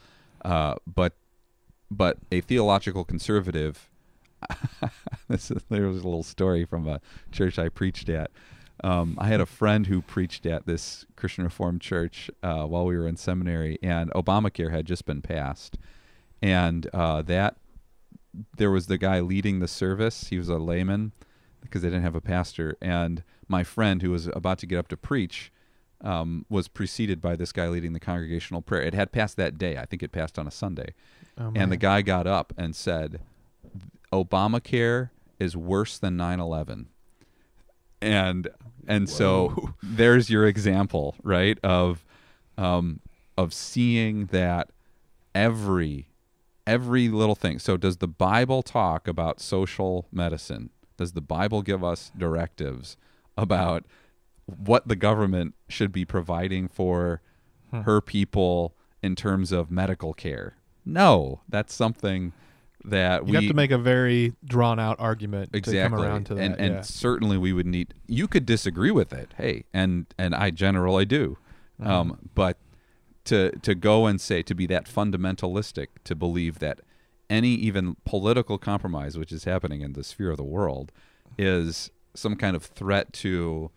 uh, 0.46 0.76
but 0.86 1.14
but 1.90 2.18
a 2.32 2.42
theological 2.42 3.04
conservative. 3.04 3.90
this 5.28 5.52
is, 5.52 5.64
there 5.70 5.88
was 5.88 6.02
a 6.02 6.04
little 6.04 6.24
story 6.24 6.66
from 6.66 6.88
a 6.88 7.02
church 7.32 7.60
I 7.60 7.70
preached 7.70 8.10
at. 8.10 8.32
Um, 8.84 9.18
I 9.20 9.28
had 9.28 9.42
a 9.42 9.46
friend 9.46 9.88
who 9.88 10.02
preached 10.02 10.46
at 10.46 10.66
this 10.66 11.06
Christian 11.16 11.44
Reformed 11.44 11.82
church 11.82 12.32
uh, 12.42 12.64
while 12.64 12.86
we 12.86 12.98
were 12.98 13.08
in 13.08 13.18
seminary, 13.18 13.78
and 13.84 14.10
Obamacare 14.12 14.72
had 14.72 14.86
just 14.86 15.06
been 15.06 15.22
passed, 15.22 15.78
and 16.42 16.88
uh, 16.94 17.22
that 17.24 17.58
there 18.58 18.72
was 18.72 18.88
the 18.88 18.98
guy 18.98 19.20
leading 19.20 19.60
the 19.60 19.68
service. 19.68 20.28
He 20.30 20.38
was 20.38 20.48
a 20.48 20.58
layman 20.58 21.12
because 21.62 21.82
they 21.82 21.90
didn't 21.90 22.04
have 22.04 22.16
a 22.16 22.22
pastor, 22.22 22.78
and 22.82 23.24
my 23.50 23.64
friend 23.64 24.02
who 24.02 24.12
was 24.12 24.28
about 24.28 24.60
to 24.60 24.66
get 24.66 24.78
up 24.78 24.88
to 24.90 24.98
preach 24.98 25.52
um, 26.02 26.46
was 26.50 26.68
preceded 26.68 27.22
by 27.22 27.36
this 27.36 27.52
guy 27.52 27.68
leading 27.68 27.94
the 27.94 28.00
congregational 28.00 28.62
prayer. 28.62 28.84
It 28.84 28.94
had 28.94 29.12
passed 29.12 29.36
that 29.38 29.58
day. 29.58 29.78
I 29.78 29.86
think 29.86 30.02
it 30.02 30.12
passed 30.12 30.40
on 30.40 30.48
a 30.48 30.52
Sunday. 30.52 30.94
Oh, 31.38 31.52
And 31.56 31.72
the 31.72 31.78
guy 31.78 32.02
got 32.02 32.28
up 32.28 32.54
and 32.58 32.76
said, 32.76 33.20
Obamacare 34.12 35.10
is 35.40 35.56
worse 35.56 35.98
than 35.98 36.18
9 36.18 36.40
11. 36.40 36.88
And 38.02 38.48
and 38.88 39.10
so 39.10 39.74
there's 39.84 40.30
your 40.30 40.48
example, 40.48 41.16
right? 41.24 41.58
Of 41.64 42.06
um, 42.58 43.02
of 43.38 43.54
seeing 43.54 44.28
that 44.28 44.70
every 45.36 46.08
every 46.66 47.10
little 47.10 47.36
thing. 47.36 47.60
So 47.60 47.78
does 47.78 47.98
the 47.98 48.08
Bible 48.08 48.62
talk 48.64 49.08
about 49.08 49.40
social 49.40 50.08
medicine? 50.12 50.70
Does 50.98 51.14
the 51.14 51.22
Bible 51.22 51.62
give 51.62 51.84
us 51.84 52.12
directives 52.18 52.98
about 53.38 53.86
what 54.46 54.88
the 54.88 54.96
government 54.96 55.56
should 55.68 55.92
be 55.92 56.06
providing 56.06 56.68
for 56.68 57.22
Hmm. 57.72 57.82
her 57.82 58.02
people 58.02 58.74
in 59.04 59.16
terms 59.16 59.52
of 59.52 59.70
medical 59.70 60.12
care. 60.12 60.56
No, 60.84 61.42
that's 61.48 61.72
something 61.72 62.34
that 62.86 63.26
You 63.26 63.32
we 63.32 63.36
have 63.36 63.48
to 63.48 63.54
make 63.54 63.72
a 63.72 63.78
very 63.78 64.34
drawn 64.46 64.80
out 64.80 64.98
argument 65.00 65.50
exactly 65.54 65.80
to 65.82 65.90
come 65.90 65.94
around 66.00 66.26
to 66.28 66.36
that. 66.36 66.44
and 66.44 66.56
and 66.60 66.74
yeah. 66.76 66.82
certainly 66.82 67.38
we 67.38 67.52
would 67.54 67.66
need 67.66 67.94
you 68.08 68.28
could 68.28 68.46
disagree 68.46 68.92
with 68.92 69.12
it 69.14 69.34
hey 69.38 69.66
and 69.74 70.06
and 70.18 70.34
i 70.36 70.50
generally 70.52 71.06
do 71.06 71.38
Mm-hmm. 71.82 71.92
um 71.92 72.30
but 72.36 72.58
to 73.26 73.52
to 73.62 73.74
go 73.76 74.06
and 74.06 74.20
say 74.20 74.42
to 74.44 74.54
be 74.56 74.66
that 74.68 74.86
fundamentalistic 74.86 75.88
to 76.04 76.16
believe 76.16 76.60
that 76.60 76.80
any 77.30 77.50
even 77.54 77.96
political 78.06 78.58
compromise 78.58 79.18
which 79.18 79.32
is 79.32 79.44
happening 79.46 79.82
in 79.82 79.94
the 79.94 80.04
sphere 80.04 80.32
of 80.32 80.38
the 80.38 80.44
world 80.44 80.92
is 81.38 81.92
some 82.16 82.36
kind 82.36 82.56
of 82.56 82.64
threat 82.64 83.14
to 83.14 83.72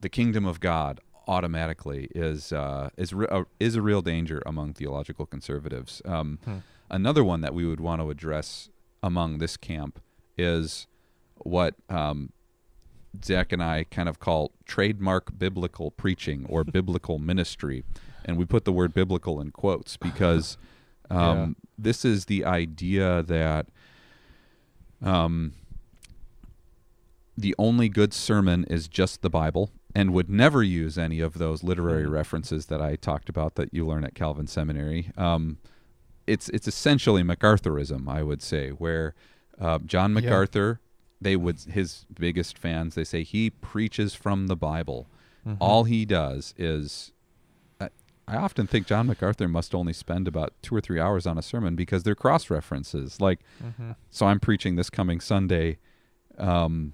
the 0.00 0.08
kingdom 0.08 0.44
of 0.44 0.60
god 0.60 1.00
automatically 1.28 2.08
is 2.14 2.52
uh, 2.52 2.90
is 2.96 3.12
re- 3.14 3.26
uh, 3.30 3.44
is 3.60 3.76
a 3.76 3.82
real 3.82 4.02
danger 4.02 4.42
among 4.46 4.72
theological 4.74 5.26
conservatives. 5.26 6.02
Um, 6.04 6.38
Hmm. 6.44 6.56
Another 6.90 7.22
one 7.24 7.40
that 7.40 7.54
we 7.54 7.66
would 7.66 7.80
want 7.80 8.00
to 8.02 8.10
address 8.10 8.68
among 9.02 9.38
this 9.38 9.56
camp 9.56 10.00
is 10.36 10.86
what 11.36 11.74
um, 11.88 12.32
Zac 13.24 13.52
and 13.52 13.62
I 13.62 13.84
kind 13.84 14.08
of 14.08 14.18
call 14.18 14.52
trademark 14.66 15.38
biblical 15.38 15.90
preaching 15.90 16.44
or 16.48 16.64
biblical 16.78 17.18
ministry, 17.18 17.84
and 18.24 18.36
we 18.36 18.44
put 18.44 18.64
the 18.64 18.72
word 18.72 18.92
biblical 18.92 19.40
in 19.40 19.50
quotes 19.52 19.96
because 19.96 20.56
um, 21.10 21.18
Yeah. 21.18 21.48
this 21.78 22.04
is 22.04 22.26
the 22.26 22.44
idea 22.44 23.22
that 23.22 23.66
um, 25.02 25.52
the 27.36 27.54
only 27.58 27.88
good 27.88 28.12
sermon 28.12 28.64
is 28.64 28.86
just 28.88 29.22
the 29.22 29.30
Bible 29.30 29.70
and 29.94 30.12
would 30.12 30.28
never 30.28 30.62
use 30.62 30.98
any 30.98 31.20
of 31.20 31.34
those 31.38 31.64
literary 31.64 32.04
Mhm. 32.04 32.10
references 32.12 32.66
that 32.66 32.80
I 32.82 32.96
talked 32.96 33.28
about 33.28 33.54
that 33.54 33.72
you 33.72 33.86
learn 33.86 34.04
at 34.04 34.14
Calvin 34.14 34.46
Seminary. 34.46 35.10
Um, 35.16 35.58
it's 36.30 36.48
it's 36.50 36.68
essentially 36.68 37.22
MacArthurism, 37.22 38.08
I 38.08 38.22
would 38.22 38.42
say, 38.42 38.70
where 38.70 39.14
uh, 39.60 39.78
John 39.84 40.10
Yeah. 40.14 40.20
MacArthur, 40.20 40.80
they 41.20 41.36
would 41.36 41.58
his 41.60 42.06
biggest 42.18 42.56
fans, 42.56 42.94
they 42.94 43.04
say 43.04 43.22
he 43.22 43.50
preaches 43.50 44.14
from 44.14 44.46
the 44.46 44.56
Bible. 44.56 45.06
Mhm. 45.46 45.56
All 45.60 45.84
he 45.84 46.04
does 46.04 46.54
is. 46.56 47.12
I- 47.80 47.90
I 48.28 48.36
often 48.36 48.66
think 48.66 48.86
John 48.86 49.06
MacArthur 49.06 49.48
must 49.48 49.74
only 49.74 49.92
spend 49.92 50.28
about 50.28 50.52
two 50.62 50.74
or 50.76 50.80
three 50.80 51.00
hours 51.00 51.26
on 51.26 51.36
a 51.36 51.42
sermon 51.42 51.74
because 51.74 52.02
they're 52.04 52.14
cross 52.14 52.48
references. 52.48 53.20
Like, 53.20 53.40
Mhm. 53.62 53.96
so 54.10 54.26
I'm 54.26 54.38
preaching 54.40 54.76
this 54.76 54.88
coming 54.90 55.20
Sunday 55.20 55.78
um, 56.38 56.92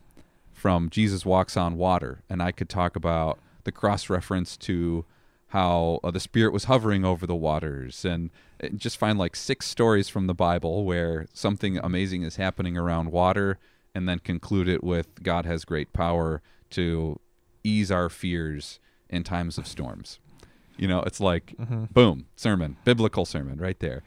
from 0.53 0.89
Jesus 0.91 1.25
Walks 1.27 1.57
on 1.57 1.77
Water, 1.77 2.23
and 2.31 2.43
I 2.43 2.51
could 2.53 2.69
talk 2.69 2.97
about 2.97 3.39
the 3.65 3.71
cross 3.73 4.09
reference 4.11 4.57
to 4.69 5.05
how 5.49 6.01
uh, 6.03 6.11
the 6.11 6.21
Spirit 6.21 6.53
was 6.53 6.65
hovering 6.65 7.05
over 7.05 7.27
the 7.27 7.35
waters, 7.37 8.05
and, 8.05 8.31
and 8.61 8.79
just 8.79 8.97
find 8.99 9.19
like 9.19 9.37
six 9.37 9.67
stories 9.67 10.09
from 10.09 10.27
the 10.27 10.35
Bible 10.35 10.85
where 10.85 11.27
something 11.33 11.79
amazing 11.79 12.23
is 12.23 12.37
happening 12.37 12.77
around 12.77 13.13
water, 13.13 13.59
and 13.95 14.09
then 14.09 14.19
conclude 14.19 14.69
it 14.69 14.83
with 14.85 15.23
God 15.23 15.47
has 15.47 15.65
great 15.65 15.93
power 15.93 16.43
to 16.71 17.19
ease 17.65 17.91
our 17.91 18.09
fears 18.09 18.81
in 19.09 19.23
times 19.25 19.57
of 19.57 19.67
storms. 19.67 20.19
You 20.77 20.89
know, 20.89 21.01
it's 21.03 21.21
like 21.21 21.55
Mhm. 21.59 21.93
boom 21.93 22.27
sermon 22.37 22.77
biblical 22.85 23.25
sermon 23.25 23.59
right 23.59 23.79
there 23.81 24.03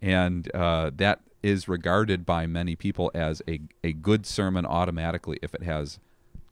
and 0.00 0.48
uh, 0.54 0.90
that 0.94 1.20
is 1.42 1.66
regarded 1.68 2.24
by 2.24 2.46
many 2.46 2.76
people 2.76 3.10
as 3.14 3.42
a, 3.48 3.60
a 3.82 3.92
good 3.92 4.24
sermon 4.26 4.64
automatically 4.64 5.38
if 5.42 5.52
it 5.54 5.62
has 5.64 5.98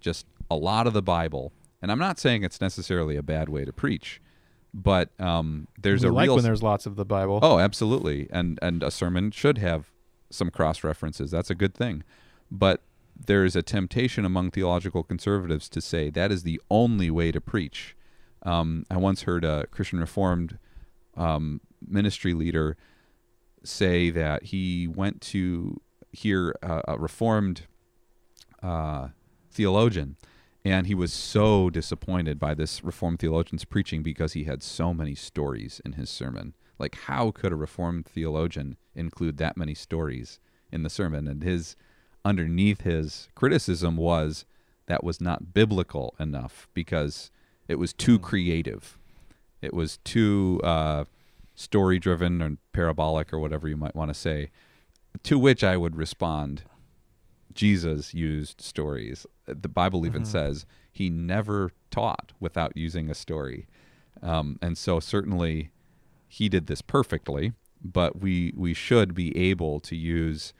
just 0.00 0.26
a 0.50 0.56
lot 0.56 0.86
of 0.88 0.92
the 0.92 1.02
bible 1.02 1.52
and 1.80 1.92
i'm 1.92 1.98
not 2.00 2.18
saying 2.18 2.42
it's 2.42 2.60
necessarily 2.60 3.16
a 3.16 3.22
bad 3.22 3.48
way 3.48 3.64
to 3.64 3.72
preach 3.72 4.20
but 4.72 5.10
um, 5.20 5.68
there's 5.80 6.02
we 6.02 6.08
a 6.08 6.12
like 6.12 6.26
real 6.26 6.36
when 6.36 6.44
there's 6.44 6.62
lots 6.62 6.86
of 6.86 6.96
the 6.96 7.04
Bible. 7.04 7.40
Oh, 7.42 7.58
absolutely. 7.58 8.28
And 8.32 8.58
and 8.62 8.82
a 8.82 8.90
sermon 8.90 9.30
should 9.30 9.58
have 9.58 9.90
some 10.30 10.50
cross 10.50 10.84
references. 10.84 11.30
That's 11.30 11.50
a 11.50 11.54
good 11.54 11.74
thing. 11.74 12.04
But 12.50 12.82
there 13.26 13.44
is 13.44 13.54
a 13.56 13.62
temptation 13.62 14.24
among 14.24 14.50
theological 14.50 15.02
conservatives 15.02 15.68
to 15.68 15.80
say 15.80 16.10
that 16.10 16.32
is 16.32 16.42
the 16.42 16.60
only 16.70 17.10
way 17.10 17.30
to 17.32 17.40
preach. 17.40 17.96
Um, 18.42 18.86
I 18.90 18.96
once 18.96 19.22
heard 19.22 19.44
a 19.44 19.66
Christian 19.70 20.00
Reformed 20.00 20.58
um, 21.16 21.60
ministry 21.86 22.32
leader 22.32 22.76
say 23.62 24.08
that 24.10 24.44
he 24.44 24.86
went 24.88 25.20
to 25.20 25.80
hear 26.12 26.54
a, 26.62 26.82
a 26.88 26.98
Reformed 26.98 27.66
uh, 28.62 29.08
theologian, 29.50 30.16
and 30.64 30.86
he 30.86 30.94
was 30.94 31.12
so 31.12 31.70
disappointed 31.70 32.38
by 32.38 32.54
this 32.54 32.84
Reformed 32.84 33.18
theologian's 33.18 33.64
preaching 33.64 34.02
because 34.02 34.34
he 34.34 34.44
had 34.44 34.62
so 34.62 34.92
many 34.92 35.14
stories 35.14 35.80
in 35.84 35.92
his 35.92 36.10
sermon. 36.10 36.54
Like, 36.78 36.96
how 37.06 37.30
could 37.30 37.52
a 37.52 37.56
Reformed 37.56 38.06
theologian 38.06 38.76
include 38.94 39.36
that 39.38 39.56
many 39.56 39.74
stories 39.74 40.38
in 40.70 40.82
the 40.82 40.90
sermon? 40.90 41.26
And 41.28 41.42
his 41.42 41.76
underneath 42.24 42.82
his 42.82 43.28
criticism 43.34 43.96
was 43.96 44.44
that 44.86 45.04
was 45.04 45.20
not 45.20 45.54
biblical 45.54 46.14
enough 46.18 46.68
because 46.74 47.30
it 47.68 47.78
was 47.78 47.92
too 47.92 48.16
Hmm. 48.16 48.24
creative. 48.24 48.98
It 49.62 49.72
was 49.72 49.98
too 50.04 50.60
uh, 50.64 51.04
story 51.54 51.98
driven 51.98 52.42
or 52.42 52.56
parabolic 52.72 53.32
or 53.32 53.38
whatever 53.38 53.68
you 53.68 53.76
might 53.76 53.94
want 53.94 54.08
to 54.10 54.14
say. 54.14 54.50
To 55.24 55.38
which 55.38 55.62
I 55.62 55.76
would 55.76 55.96
respond, 55.96 56.62
Jesus 57.52 58.14
used 58.14 58.60
stories. 58.60 59.26
The 59.54 59.68
Bible 59.68 60.06
even 60.06 60.22
Mhm. 60.22 60.26
says 60.26 60.66
he 60.92 61.10
never 61.10 61.72
taught 61.90 62.32
without 62.40 62.76
using 62.76 63.10
a 63.10 63.14
story. 63.14 63.66
Um, 64.22 64.58
and 64.60 64.76
so 64.76 65.00
certainly 65.00 65.70
he 66.28 66.48
did 66.48 66.66
this 66.66 66.82
perfectly, 66.82 67.52
but 67.82 68.20
we, 68.20 68.52
we 68.56 68.74
should 68.74 69.14
be 69.14 69.36
able 69.36 69.80
to 69.80 69.96
use 69.96 70.52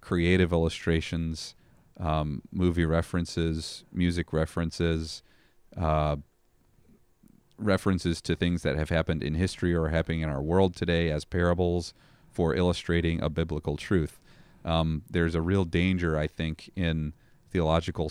creative 0.00 0.52
illustrations, 0.52 1.54
um, 1.98 2.42
movie 2.52 2.84
references, 2.84 3.84
music 3.92 4.32
references, 4.32 5.22
uh, 5.76 6.16
references 7.56 8.20
to 8.20 8.34
things 8.34 8.62
that 8.62 8.76
have 8.76 8.90
happened 8.90 9.22
in 9.22 9.34
history 9.34 9.72
or 9.74 9.84
are 9.84 9.88
happening 9.90 10.20
in 10.20 10.28
our 10.28 10.42
world 10.42 10.74
today 10.74 11.10
as 11.10 11.24
parables 11.24 11.94
for 12.30 12.54
illustrating 12.54 13.22
a 13.22 13.30
biblical 13.30 13.76
truth. 13.76 14.18
Um, 14.64 15.02
there's 15.08 15.34
a 15.34 15.40
real 15.40 15.64
danger, 15.64 16.18
I 16.18 16.26
think, 16.26 16.70
in 16.74 17.12
theological 17.50 18.10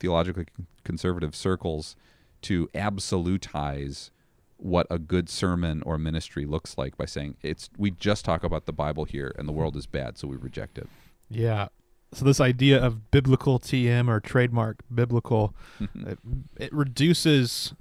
theologically 0.00 0.46
conservative 0.84 1.36
circles 1.36 1.94
to 2.42 2.68
absolutize 2.74 4.10
what 4.56 4.86
a 4.90 4.98
good 4.98 5.28
sermon 5.28 5.82
or 5.86 5.96
ministry 5.96 6.44
looks 6.44 6.76
like 6.76 6.96
by 6.96 7.04
saying 7.06 7.36
it's 7.42 7.70
we 7.78 7.90
just 7.90 8.24
talk 8.24 8.42
about 8.44 8.66
the 8.66 8.72
Bible 8.72 9.04
here 9.04 9.34
and 9.38 9.48
the 9.48 9.52
world 9.52 9.76
is 9.76 9.86
bad, 9.86 10.18
so 10.18 10.26
we 10.28 10.36
reject 10.36 10.76
it. 10.78 10.88
Yeah. 11.30 11.68
So 12.12 12.24
this 12.24 12.40
idea 12.40 12.82
of 12.82 13.10
biblical 13.10 13.58
TM 13.60 14.08
or 14.08 14.18
trademark 14.20 14.80
biblical, 14.92 15.54
it, 15.94 16.18
it 16.58 16.72
reduces 16.74 17.72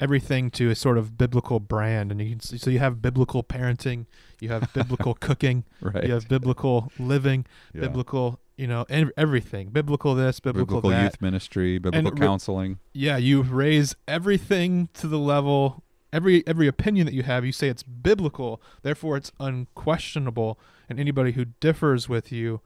everything 0.00 0.50
to 0.52 0.70
a 0.70 0.74
sort 0.76 0.96
of 0.98 1.18
biblical 1.18 1.58
brand, 1.58 2.12
and 2.12 2.20
you 2.20 2.30
can 2.30 2.40
see, 2.40 2.56
so 2.58 2.70
you 2.70 2.78
have 2.78 3.02
biblical 3.02 3.42
parenting, 3.42 4.06
you 4.40 4.48
have 4.50 4.72
biblical 4.72 5.14
cooking, 5.20 5.64
right. 5.80 6.04
you 6.04 6.12
have 6.12 6.28
biblical 6.28 6.92
living, 7.00 7.46
Yeah. 7.74 7.80
biblical, 7.80 8.38
you 8.58 8.66
know, 8.66 8.84
ev- 8.90 9.12
everything, 9.16 9.68
biblical 9.70 10.14
this, 10.14 10.40
biblical, 10.40 10.66
biblical 10.82 10.90
that. 10.90 11.04
youth 11.04 11.22
ministry, 11.22 11.78
biblical 11.78 12.10
re- 12.10 12.18
counseling. 12.18 12.78
Yeah, 12.92 13.16
you 13.16 13.42
raise 13.42 13.96
everything 14.06 14.88
to 14.94 15.06
the 15.06 15.18
level 15.18 15.82
every 16.12 16.46
every 16.46 16.66
opinion 16.66 17.06
that 17.06 17.14
you 17.14 17.22
have, 17.22 17.44
you 17.44 17.52
say 17.52 17.68
it's 17.68 17.82
biblical, 17.82 18.60
therefore 18.82 19.16
it's 19.16 19.32
unquestionable, 19.40 20.58
and 20.88 20.98
anybody 20.98 21.32
who 21.32 21.46
differs 21.60 22.08
with 22.08 22.32
you 22.32 22.60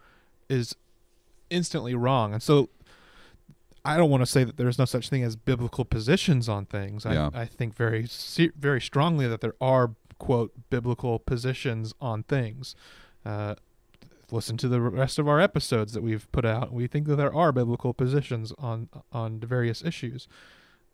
is 0.49 0.75
instantly 1.51 1.95
wrong. 1.95 2.33
And 2.33 2.43
so 2.43 2.71
I 3.85 3.97
don't 3.97 4.11
want 4.11 4.23
to 4.23 4.27
say 4.27 4.45
that 4.45 4.57
there's 4.57 4.79
no 4.79 4.85
such 4.85 5.09
thing 5.09 5.23
as 5.23 5.37
biblical 5.37 5.85
positions 5.85 6.49
on 6.49 6.67
things. 6.67 7.05
I, 7.05 7.15
Yeah. 7.15 7.31
I 7.35 7.45
think 7.47 7.75
very 7.77 8.07
very 8.57 8.81
strongly 8.81 9.27
that 9.29 9.41
there 9.41 9.55
are 9.61 9.95
quote 10.19 10.53
biblical 10.71 11.19
positions 11.19 11.93
on 12.01 12.23
things. 12.23 12.75
Uh, 13.25 13.55
listen 14.33 14.57
to 14.57 14.69
the 14.69 14.81
rest 14.81 15.19
of 15.19 15.29
our 15.29 15.41
episodes 15.41 15.93
that 15.93 16.03
we've 16.03 16.31
put 16.33 16.45
out. 16.45 16.73
We 16.73 16.87
think 16.87 17.07
that 17.07 17.17
there 17.17 17.35
are 17.35 17.53
biblical 17.53 17.93
positions 17.95 18.53
on 18.59 18.89
on 19.13 19.41
the 19.41 19.47
various 19.47 19.83
issues. 19.85 20.27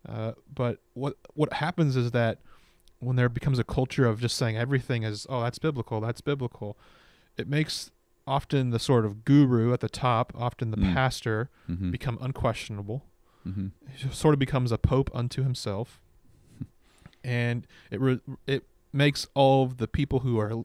Uh, 0.07 0.33
but 0.53 0.79
what 0.93 1.15
what 1.33 1.53
happens 1.53 1.95
is 1.95 2.11
that 2.11 2.39
when 2.99 3.15
there 3.15 3.29
becomes 3.29 3.59
a 3.59 3.63
culture 3.63 4.05
of 4.05 4.19
just 4.19 4.35
saying 4.37 4.57
everything 4.57 5.03
is 5.03 5.25
oh 5.29 5.41
that's 5.41 5.59
biblical 5.59 5.99
that's 6.01 6.21
biblical, 6.21 6.77
it 7.37 7.47
makes 7.47 7.91
often 8.27 8.69
the 8.69 8.79
sort 8.79 9.05
of 9.05 9.25
guru 9.25 9.73
at 9.73 9.79
the 9.79 9.89
top, 9.89 10.31
often 10.35 10.69
the 10.71 10.77
Mm. 10.77 10.93
pastor, 10.93 11.49
Mm-hmm. 11.69 11.89
become 11.91 12.17
unquestionable. 12.21 13.03
mm-hmm. 13.47 13.67
He 13.95 14.09
sort 14.11 14.33
of 14.35 14.39
becomes 14.39 14.71
a 14.71 14.77
pope 14.77 15.09
unto 15.15 15.41
himself, 15.43 15.99
and 17.23 17.65
it 17.91 17.99
re- 17.99 18.19
it 18.47 18.63
makes 18.93 19.27
all 19.33 19.63
of 19.63 19.77
the 19.77 19.87
people 19.87 20.19
who 20.19 20.39
are 20.39 20.63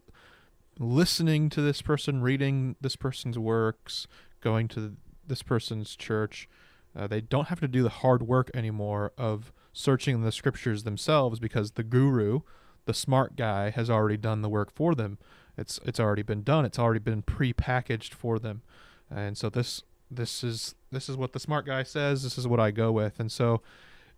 listening 0.78 1.48
to 1.50 1.60
this 1.60 1.82
person, 1.82 2.22
reading 2.22 2.76
this 2.80 2.96
person's 2.96 3.38
works, 3.38 4.06
going 4.40 4.68
to 4.68 4.96
this 5.26 5.42
person's 5.42 5.96
church, 5.96 6.48
uh, 6.96 7.06
they 7.06 7.20
don't 7.20 7.48
have 7.48 7.60
to 7.60 7.68
do 7.68 7.82
the 7.82 7.88
hard 7.88 8.22
work 8.22 8.50
anymore 8.54 9.12
of 9.18 9.52
searching 9.72 10.22
the 10.22 10.32
scriptures 10.32 10.84
themselves 10.84 11.40
because 11.40 11.72
the 11.72 11.82
guru, 11.82 12.40
the 12.84 12.94
smart 12.94 13.36
guy, 13.36 13.70
has 13.70 13.90
already 13.90 14.16
done 14.16 14.42
the 14.42 14.48
work 14.48 14.70
for 14.72 14.94
them. 14.94 15.18
It's 15.56 15.78
it's 15.84 16.00
already 16.00 16.22
been 16.22 16.42
done. 16.42 16.64
It's 16.64 16.78
already 16.78 17.00
been 17.00 17.22
pre-packaged 17.22 18.12
for 18.12 18.38
them, 18.38 18.62
and 19.10 19.38
so 19.38 19.48
this 19.48 19.82
this 20.10 20.42
is 20.42 20.74
this 20.90 21.08
is 21.08 21.16
what 21.16 21.32
the 21.32 21.40
smart 21.40 21.66
guy 21.66 21.82
says. 21.84 22.22
This 22.22 22.38
is 22.38 22.46
what 22.46 22.60
I 22.60 22.70
go 22.70 22.90
with, 22.90 23.20
and 23.20 23.30
so 23.30 23.62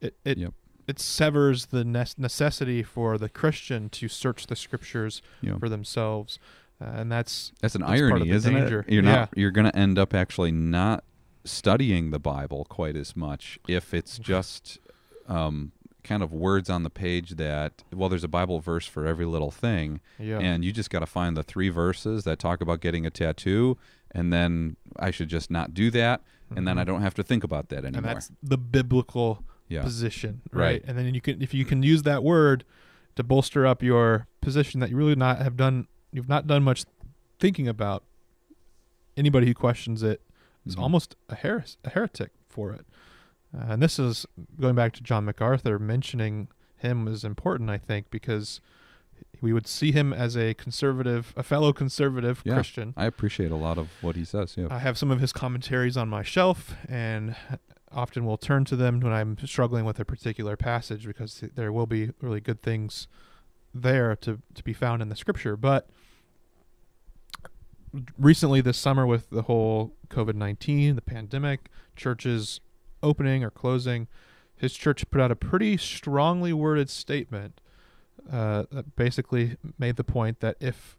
it 0.01 0.17
it 0.25 0.39
Yep. 0.39 0.55
It 0.87 0.99
severs 1.01 1.67
the 1.67 1.85
necessity 1.85 2.83
for 2.83 3.19
the 3.19 3.29
Christian 3.29 3.89
to 3.91 4.09
search 4.09 4.47
the 4.47 4.57
scriptures 4.57 5.23
Yeah. 5.41 5.59
for 5.59 5.69
themselves, 5.69 6.39
uh, 6.81 6.85
and 6.95 7.11
that's 7.11 7.53
That's 7.61 7.75
an 7.75 7.81
That's 7.83 7.91
part 8.01 8.03
of 8.03 8.11
irony, 8.19 8.31
isn't 8.31 8.55
danger. 8.55 8.81
it? 8.87 8.93
You're 8.93 9.03
Yeah. 9.05 9.15
not. 9.15 9.31
You're 9.37 9.51
going 9.51 9.71
to 9.71 9.77
end 9.77 9.99
up 9.99 10.15
actually 10.15 10.53
not 10.53 11.05
studying 11.45 12.11
the 12.11 12.19
Bible 12.19 12.65
quite 12.69 12.97
as 12.97 13.17
much 13.17 13.59
if 13.69 13.95
it's 13.95 14.19
just 14.19 14.79
um, 15.29 15.73
kind 16.05 16.23
of 16.23 16.33
words 16.33 16.71
on 16.71 16.83
the 16.85 16.91
page 16.91 17.31
that 17.33 17.83
well, 17.93 18.09
there's 18.09 18.23
a 18.25 18.29
Bible 18.29 18.61
verse 18.61 18.87
for 18.87 19.07
every 19.07 19.25
little 19.27 19.51
thing, 19.51 20.01
yeah 20.21 20.39
and 20.39 20.65
you 20.65 20.73
just 20.73 20.89
got 20.91 21.01
to 21.01 21.07
find 21.07 21.37
the 21.37 21.43
three 21.43 21.69
verses 21.69 22.23
that 22.25 22.39
talk 22.39 22.61
about 22.61 22.81
getting 22.81 23.05
a 23.07 23.11
tattoo, 23.11 23.77
and 24.13 24.33
then 24.33 24.77
I 24.99 25.11
should 25.11 25.29
just 25.29 25.51
not 25.51 25.75
do 25.75 25.91
that, 25.91 26.23
and 26.55 26.67
then. 26.67 26.79
I 26.79 26.85
don't 26.85 27.03
have 27.03 27.15
to 27.15 27.23
think 27.25 27.43
about 27.43 27.71
that 27.71 27.85
anymore. 27.85 27.97
and 27.99 28.05
that's 28.05 28.31
the 28.43 28.57
biblical 28.59 29.43
yeah. 29.69 29.83
position, 29.83 30.43
Right. 30.53 30.63
right? 30.63 30.85
And 30.87 30.97
then 30.99 31.15
you 31.15 31.21
can 31.21 31.43
if 31.43 31.53
you 31.55 31.65
can 31.65 31.83
use 31.83 32.03
that 32.05 32.23
word 32.23 32.65
to 33.17 33.23
bolster 33.25 33.67
up 33.67 33.83
your 33.83 34.27
position 34.41 34.81
that 34.81 34.91
you 34.91 34.97
really 34.97 35.15
not 35.17 35.39
have 35.39 35.57
done 35.57 35.87
you've 36.13 36.29
not 36.29 36.47
done 36.47 36.63
much 36.63 36.85
thinking 37.39 37.67
about. 37.69 38.03
Anybody 39.17 39.47
who 39.47 39.55
questions 39.55 40.03
it 40.03 40.21
is 40.67 40.77
Mhm. 40.77 40.83
almost 40.83 41.17
a 41.29 41.35
heres- 41.35 41.79
a 41.85 41.91
heretic 41.91 42.33
for 42.49 42.73
it. 42.73 42.87
Uh, 43.57 43.73
and 43.73 43.83
this 43.83 43.99
is 43.99 44.27
going 44.61 44.75
back 44.75 44.93
to 44.95 45.03
John 45.03 45.25
MacArthur 45.25 45.79
mentioning 45.79 46.49
him 46.77 47.09
is 47.09 47.25
important, 47.25 47.71
I 47.71 47.79
think, 47.79 48.11
because 48.11 48.61
we 49.41 49.53
would 49.55 49.67
see 49.67 49.93
him 49.93 50.13
as 50.13 50.37
a 50.37 50.53
conservative, 50.55 51.33
a 51.37 51.43
fellow 51.43 51.73
conservative 51.73 52.43
Yeah. 52.45 52.55
Christian. 52.55 52.93
I 52.97 53.07
appreciate 53.07 53.51
a 53.51 53.57
lot 53.57 53.79
of 53.79 53.89
what 54.03 54.17
he 54.17 54.25
says. 54.25 54.55
Yeah. 54.59 54.67
I 54.71 54.79
have 54.81 54.99
some 54.99 55.11
of 55.11 55.21
his 55.21 55.33
commentaries 55.33 55.97
on 55.97 56.09
my 56.11 56.23
shelf, 56.23 56.75
and 56.89 57.35
often 57.97 58.27
will 58.27 58.37
turn 58.37 58.65
to 58.67 58.77
them 58.77 59.01
when 59.01 59.13
I'm 59.13 59.39
struggling 59.47 59.85
with 59.85 59.99
a 59.99 60.05
particular 60.05 60.57
passage 60.57 61.07
because 61.07 61.43
there 61.55 61.73
will 61.73 61.87
be 61.87 62.11
really 62.21 62.41
good 62.41 62.63
things 62.63 63.09
there 63.75 64.15
to, 64.17 64.41
to 64.55 64.63
be 64.63 64.73
found 64.73 65.03
in 65.03 65.09
the 65.09 65.17
scripture. 65.17 65.57
But 65.57 65.89
recently, 68.19 68.61
this 68.61 68.77
summer, 68.77 69.07
with 69.07 69.31
the 69.31 69.43
whole 69.43 69.95
COVID 70.11 70.35
19, 70.35 70.95
the 70.95 71.03
pandemic, 71.03 71.71
churches 71.97 72.61
opening 73.03 73.43
or 73.43 73.51
closing, 73.51 74.09
his 74.55 74.75
church 74.75 75.09
put 75.11 75.21
out 75.21 75.31
a 75.31 75.37
pretty 75.37 75.77
strongly 75.77 76.53
worded 76.53 76.91
statement 76.91 77.61
uh, 78.31 78.65
that 78.71 78.95
basically 78.97 79.57
made 79.79 79.97
the 79.97 80.05
point 80.05 80.41
that 80.41 80.57
if 80.61 80.99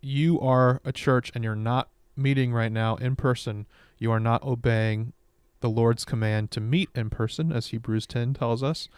you 0.00 0.40
are 0.40 0.80
a 0.84 0.92
church 0.92 1.30
and 1.34 1.44
you're 1.44 1.54
not 1.54 1.88
meeting 2.16 2.52
right 2.52 2.72
now 2.72 2.96
in 2.96 3.16
person, 3.16 3.66
you 3.98 4.10
are 4.10 4.20
not 4.20 4.42
obeying 4.42 5.12
the 5.64 5.70
Lord's 5.70 6.04
command 6.04 6.50
to 6.50 6.60
meet 6.60 6.90
in 6.94 7.08
person, 7.08 7.50
as 7.50 7.68
Hebrews 7.68 8.06
10 8.06 8.34
tells 8.34 8.62
us. 8.62 8.90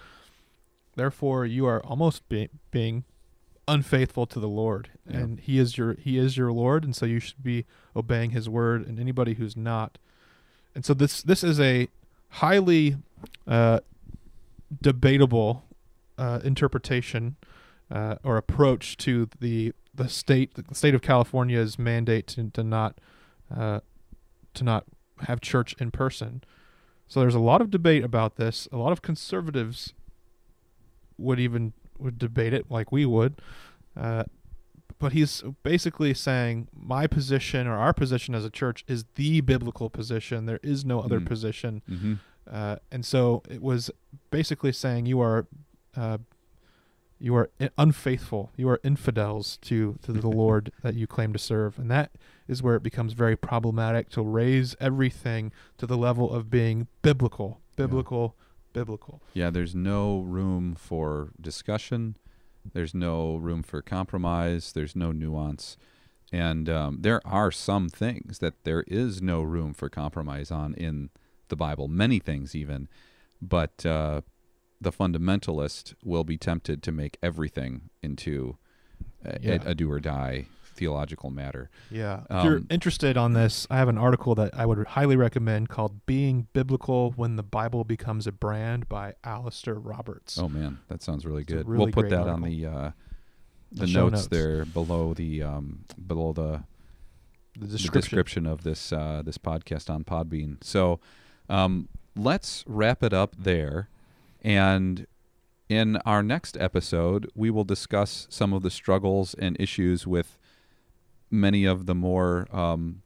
Therefore, 0.96 1.46
you 1.46 1.64
are 1.64 1.80
almost 1.86 2.28
be- 2.28 2.48
being 2.72 3.04
unfaithful 3.68 4.26
to 4.26 4.40
the 4.40 4.48
Lord, 4.48 4.90
Yeah. 5.08 5.18
and 5.18 5.38
He 5.38 5.60
is 5.60 5.78
your 5.78 5.94
He 5.94 6.18
is 6.18 6.36
your 6.36 6.50
Lord, 6.50 6.82
and 6.82 6.96
so 6.96 7.06
you 7.06 7.20
should 7.20 7.40
be 7.44 7.66
obeying 7.94 8.30
His 8.30 8.48
word. 8.48 8.84
And 8.84 8.98
anybody 8.98 9.34
who's 9.34 9.56
not, 9.56 9.98
and 10.74 10.84
so 10.84 10.92
this 10.92 11.22
this 11.22 11.44
is 11.44 11.60
a 11.60 11.86
highly 12.30 12.96
uh, 13.46 13.78
debatable 14.82 15.66
uh, 16.18 16.40
interpretation 16.42 17.36
uh, 17.92 18.16
or 18.24 18.36
approach 18.36 18.96
to 18.96 19.28
the 19.38 19.72
the 19.94 20.08
state 20.08 20.54
the 20.54 20.74
state 20.74 20.96
of 20.96 21.00
California's 21.02 21.78
mandate 21.78 22.26
to, 22.26 22.50
to 22.50 22.64
not 22.64 22.98
uh, 23.54 23.78
to 24.54 24.64
not 24.64 24.84
have 25.28 25.40
church 25.40 25.76
in 25.78 25.92
person. 25.92 26.42
So 27.08 27.20
there's 27.20 27.34
a 27.34 27.40
lot 27.40 27.60
of 27.60 27.70
debate 27.70 28.02
about 28.04 28.36
this. 28.36 28.66
A 28.72 28.76
lot 28.76 28.92
of 28.92 29.00
conservatives 29.02 29.94
would 31.18 31.38
even 31.40 31.72
would 31.98 32.18
debate 32.18 32.52
it 32.52 32.70
like 32.70 32.92
we 32.92 33.06
would. 33.06 33.40
Uh, 33.96 34.24
but 34.98 35.12
he's 35.12 35.42
basically 35.62 36.12
saying 36.14 36.68
my 36.74 37.06
position 37.06 37.66
or 37.66 37.76
our 37.76 37.92
position 37.92 38.34
as 38.34 38.44
a 38.44 38.50
church 38.50 38.84
is 38.88 39.04
the 39.14 39.40
biblical 39.40 39.88
position. 39.90 40.46
There 40.46 40.60
is 40.62 40.84
no 40.84 41.00
other 41.00 41.20
Mm. 41.20 41.26
position. 41.26 41.82
mm-hmm. 41.88 42.14
Uh, 42.50 42.76
and 42.92 43.04
so 43.04 43.42
it 43.50 43.60
was 43.60 43.90
basically 44.30 44.72
saying 44.72 45.06
you 45.06 45.20
are 45.20 45.46
uh, 45.96 46.18
you 47.18 47.34
are 47.34 47.48
unfaithful, 47.78 48.52
you 48.56 48.68
are 48.68 48.78
infidels 48.84 49.56
to 49.62 49.98
to 50.02 50.12
the 50.12 50.28
Lord 50.42 50.70
that 50.82 50.94
you 50.94 51.06
claim 51.06 51.32
to 51.32 51.38
serve, 51.38 51.78
and 51.78 51.90
that 51.90 52.10
is 52.48 52.62
where 52.62 52.76
it 52.76 52.82
becomes 52.82 53.12
very 53.12 53.36
problematic 53.36 54.08
to 54.10 54.22
raise 54.22 54.74
everything 54.80 55.52
to 55.78 55.86
the 55.86 55.96
level 55.96 56.32
of 56.32 56.48
being 56.50 56.86
biblical, 57.02 57.60
biblical, 57.76 58.36
biblical. 58.72 59.20
Yeah, 59.34 59.50
there's 59.50 59.74
no 59.74 60.20
room 60.20 60.74
for 60.74 61.30
discussion. 61.40 62.16
There's 62.72 62.94
no 62.94 63.36
room 63.36 63.62
for 63.62 63.82
compromise. 63.82 64.72
There's 64.72 64.94
no 64.96 65.12
nuance. 65.12 65.76
And 66.32 66.68
um, 66.68 66.98
there 67.02 67.20
are 67.26 67.50
some 67.52 67.88
things 67.88 68.40
that 68.40 68.64
there 68.64 68.84
is 68.88 69.22
no 69.22 69.42
room 69.42 69.72
for 69.74 69.88
compromise 69.88 70.50
on 70.50 70.74
in 70.74 71.10
the 71.48 71.56
Bible, 71.56 71.86
many 71.88 72.18
things 72.18 72.54
even. 72.54 72.88
But 73.40 73.86
uh, 73.86 74.22
the 74.80 74.90
fundamentalist 74.92 75.94
will 76.04 76.24
be 76.24 76.36
tempted 76.36 76.82
to 76.82 76.92
make 76.92 77.16
everything 77.22 77.90
into 78.02 78.56
a, 79.24 79.38
Yeah. 79.40 79.58
a, 79.64 79.70
a 79.70 79.74
do 79.74 79.90
or 79.90 80.00
die 80.00 80.46
theological 80.76 81.30
matter. 81.30 81.70
Yeah. 81.90 82.22
if 82.30 82.44
you're 82.44 82.56
Um, 82.58 82.66
interested 82.70 83.16
on 83.16 83.32
this, 83.32 83.66
I 83.70 83.76
have 83.78 83.88
an 83.88 83.98
article 83.98 84.34
that 84.36 84.54
I 84.54 84.66
would 84.66 84.86
highly 84.86 85.16
recommend 85.16 85.68
called 85.68 86.06
"Being 86.06 86.46
Biblical 86.52 87.12
When 87.16 87.36
the 87.36 87.42
Bible 87.42 87.84
Becomes 87.84 88.26
a 88.26 88.32
Brand" 88.32 88.88
by 88.88 89.14
Alistair 89.24 89.74
Roberts. 89.74 90.38
Oh 90.38 90.48
man, 90.48 90.78
that 90.88 91.02
sounds 91.02 91.24
really 91.26 91.42
It's 91.42 91.52
good. 91.52 91.66
really 91.68 91.86
we'll 91.86 91.92
put 91.92 92.08
great 92.08 92.10
that 92.10 92.28
on 92.28 92.42
the 92.42 92.66
uh, 92.66 92.90
The 93.72 93.86
the, 93.86 93.92
notes, 93.92 94.12
notes. 94.12 94.26
there 94.28 94.64
below 94.64 95.14
the 95.14 95.42
um, 95.42 95.84
below 96.06 96.32
the 96.32 96.62
the 97.58 97.66
the 97.66 97.66
description. 97.78 98.00
description 98.00 98.46
of 98.46 98.62
this 98.62 98.92
uh, 98.92 99.22
this 99.24 99.38
podcast 99.38 99.88
on 99.88 100.04
Podbean. 100.04 100.62
So 100.62 101.00
um, 101.48 101.88
let's 102.14 102.62
wrap 102.66 103.02
it 103.02 103.12
up 103.14 103.34
there, 103.38 103.88
and 104.42 105.06
in 105.68 105.96
our 106.06 106.22
next 106.22 106.56
episode, 106.58 107.28
we 107.34 107.50
will 107.50 107.64
discuss 107.64 108.28
some 108.30 108.52
of 108.52 108.62
the 108.62 108.70
struggles 108.70 109.34
and 109.34 109.56
issues 109.58 110.06
with 110.06 110.38
many 111.36 111.64
of 111.64 111.86
the 111.86 111.94
more 111.94 112.46
um, 112.50 113.02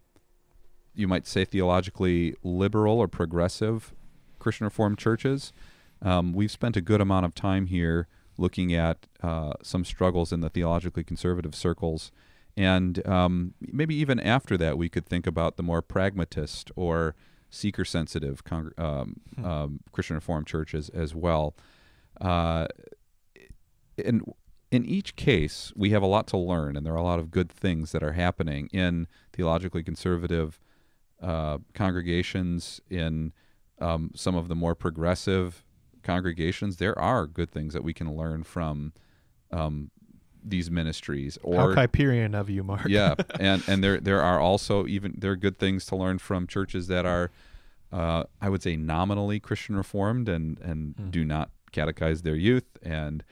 you 0.95 1.07
might 1.09 1.27
say 1.27 1.45
theologically 1.45 2.35
liberal 2.43 2.99
or 2.99 3.09
progressive 3.09 3.93
Christian 4.39 4.65
Reformed 4.65 4.99
churches. 4.99 5.53
Um, 6.03 6.33
we've 6.33 6.51
spent 6.51 6.77
a 6.77 6.81
good 6.81 7.01
amount 7.01 7.27
of 7.27 7.35
time 7.35 7.67
here 7.67 8.07
looking 8.39 8.73
at 8.73 9.07
uh, 9.23 9.53
some 9.63 9.85
struggles 9.85 10.33
in 10.33 10.41
the 10.41 10.49
theologically 10.49 11.05
conservative 11.05 11.55
circles. 11.55 12.11
And 12.57 13.07
um, 13.07 13.55
maybe 13.61 13.95
even 13.97 14.19
after 14.19 14.57
that, 14.57 14.79
we 14.79 14.89
could 14.89 15.07
think 15.07 15.27
about 15.27 15.57
the 15.57 15.63
more 15.63 15.83
pragmatist 15.83 16.71
or 16.75 17.15
seeker 17.51 17.85
sensitive 17.85 18.45
congr- 18.45 18.79
um, 18.79 19.17
Hmm. 19.37 19.45
um, 19.45 19.81
Christian 19.93 20.17
Reformed 20.17 20.47
churches 20.47 20.89
as 20.91 21.15
well. 21.15 21.55
Uh, 22.21 22.67
in, 23.99 24.23
in 24.71 24.85
each 24.85 25.17
case, 25.17 25.73
we 25.75 25.91
have 25.91 26.03
a 26.03 26.07
lot 26.07 26.27
to 26.29 26.37
learn, 26.37 26.77
and 26.77 26.87
there 26.87 26.93
are 26.93 26.97
a 26.97 27.03
lot 27.03 27.19
of 27.19 27.31
good 27.31 27.51
things 27.51 27.93
that 27.93 28.03
are 28.03 28.13
happening 28.13 28.69
in 28.73 29.07
theologically 29.33 29.83
conservative 29.83 30.61
uh, 31.21 31.59
congregations, 31.75 32.81
in 32.89 33.33
um, 33.81 34.11
some 34.15 34.35
of 34.37 34.49
the 34.49 34.55
more 34.55 34.75
progressive 34.75 35.65
congregations. 36.03 36.77
There 36.77 36.99
are 36.99 37.27
good 37.27 37.51
things 37.51 37.75
that 37.75 37.83
we 37.85 37.93
can 37.93 38.15
learn 38.17 38.43
from 38.45 38.93
um, 39.51 39.91
these 40.43 40.71
ministries. 40.71 41.37
How 41.43 41.49
Or 41.51 41.75
Hyperion 41.75 42.35
of 42.35 42.49
you, 42.49 42.63
Mark. 42.63 42.87
yeah, 42.89 43.15
and 43.41 43.63
and 43.67 43.83
there 43.85 43.99
there 44.01 44.23
are 44.23 44.39
also 44.41 44.87
even 44.87 45.15
there 45.19 45.33
are 45.33 45.37
good 45.37 45.59
things 45.59 45.85
to 45.87 45.97
learn 45.97 46.19
from 46.19 46.47
churches 46.47 46.87
that 46.87 47.05
are, 47.05 47.31
uh, 47.93 48.25
I 48.41 48.49
would 48.49 48.63
say, 48.63 48.77
nominally 48.77 49.41
Christian 49.41 49.77
Reformed 49.77 50.29
and 50.29 50.59
and 50.61 50.95
Hmm. 50.97 51.11
do 51.11 51.25
not 51.25 51.51
catechize 51.73 52.23
their 52.23 52.37
youth, 52.37 52.79
and 52.83 53.23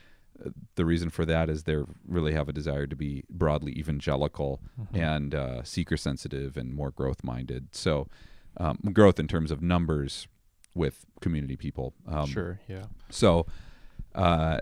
the 0.77 0.85
reason 0.85 1.11
for 1.11 1.25
that 1.25 1.49
is 1.51 1.65
they 1.65 1.77
really 2.07 2.33
have 2.33 2.49
a 2.49 2.53
desire 2.53 2.87
to 2.87 2.95
be 2.97 3.25
broadly 3.29 3.73
evangelical 3.73 4.61
Mhm. 4.81 4.97
and 4.97 5.35
uh, 5.35 5.63
seeker 5.65 5.97
sensitive 5.97 6.57
and 6.57 6.73
more 6.75 6.91
growth 6.91 7.25
minded. 7.25 7.69
So, 7.75 8.07
um, 8.57 8.79
growth 8.93 9.19
in 9.19 9.27
terms 9.29 9.51
of 9.51 9.61
numbers 9.63 10.29
with 10.75 11.05
community 11.21 11.57
people. 11.57 11.95
Um, 12.07 12.27
sure. 12.27 12.61
Yeah. 12.69 12.87
so, 13.11 13.47
uh, 14.15 14.59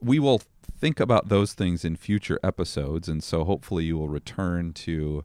we 0.00 0.18
will 0.18 0.42
think 0.76 1.00
about 1.00 1.28
those 1.28 1.54
things 1.54 1.84
in 1.84 1.96
future 1.96 2.38
episodes, 2.42 3.08
and 3.08 3.22
so 3.22 3.44
hopefully 3.44 3.84
you 3.84 3.96
will 3.96 4.08
return 4.08 4.72
to 4.72 5.24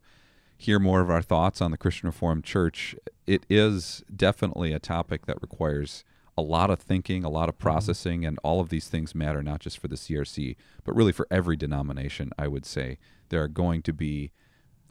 hear 0.57 0.77
more 0.79 1.01
of 1.01 1.09
our 1.09 1.21
thoughts 1.21 1.61
on 1.61 1.71
the 1.71 1.77
Christian 1.77 2.07
Reformed 2.07 2.43
Church. 2.43 2.95
It 3.25 3.45
is 3.49 4.03
definitely 4.15 4.71
a 4.73 4.79
topic 4.79 5.25
that 5.25 5.41
requires 5.41 6.03
a 6.39 6.41
lot 6.41 6.69
of 6.69 6.79
thinking, 6.79 7.23
a 7.23 7.29
lot 7.29 7.49
of 7.49 7.55
Mhm. 7.55 7.59
processing, 7.59 8.25
and 8.25 8.39
all 8.43 8.59
of 8.59 8.69
these 8.69 8.87
things 8.87 9.13
matter 9.13 9.43
not 9.43 9.59
just 9.59 9.77
for 9.77 9.87
the 9.87 9.97
CRC, 9.97 10.55
but 10.83 10.95
really 10.95 11.11
for 11.11 11.27
every 11.29 11.55
denomination. 11.57 12.31
I 12.37 12.47
would 12.47 12.65
say 12.65 12.97
there 13.29 13.43
are 13.43 13.47
going 13.47 13.81
to 13.83 13.93
be 13.93 14.31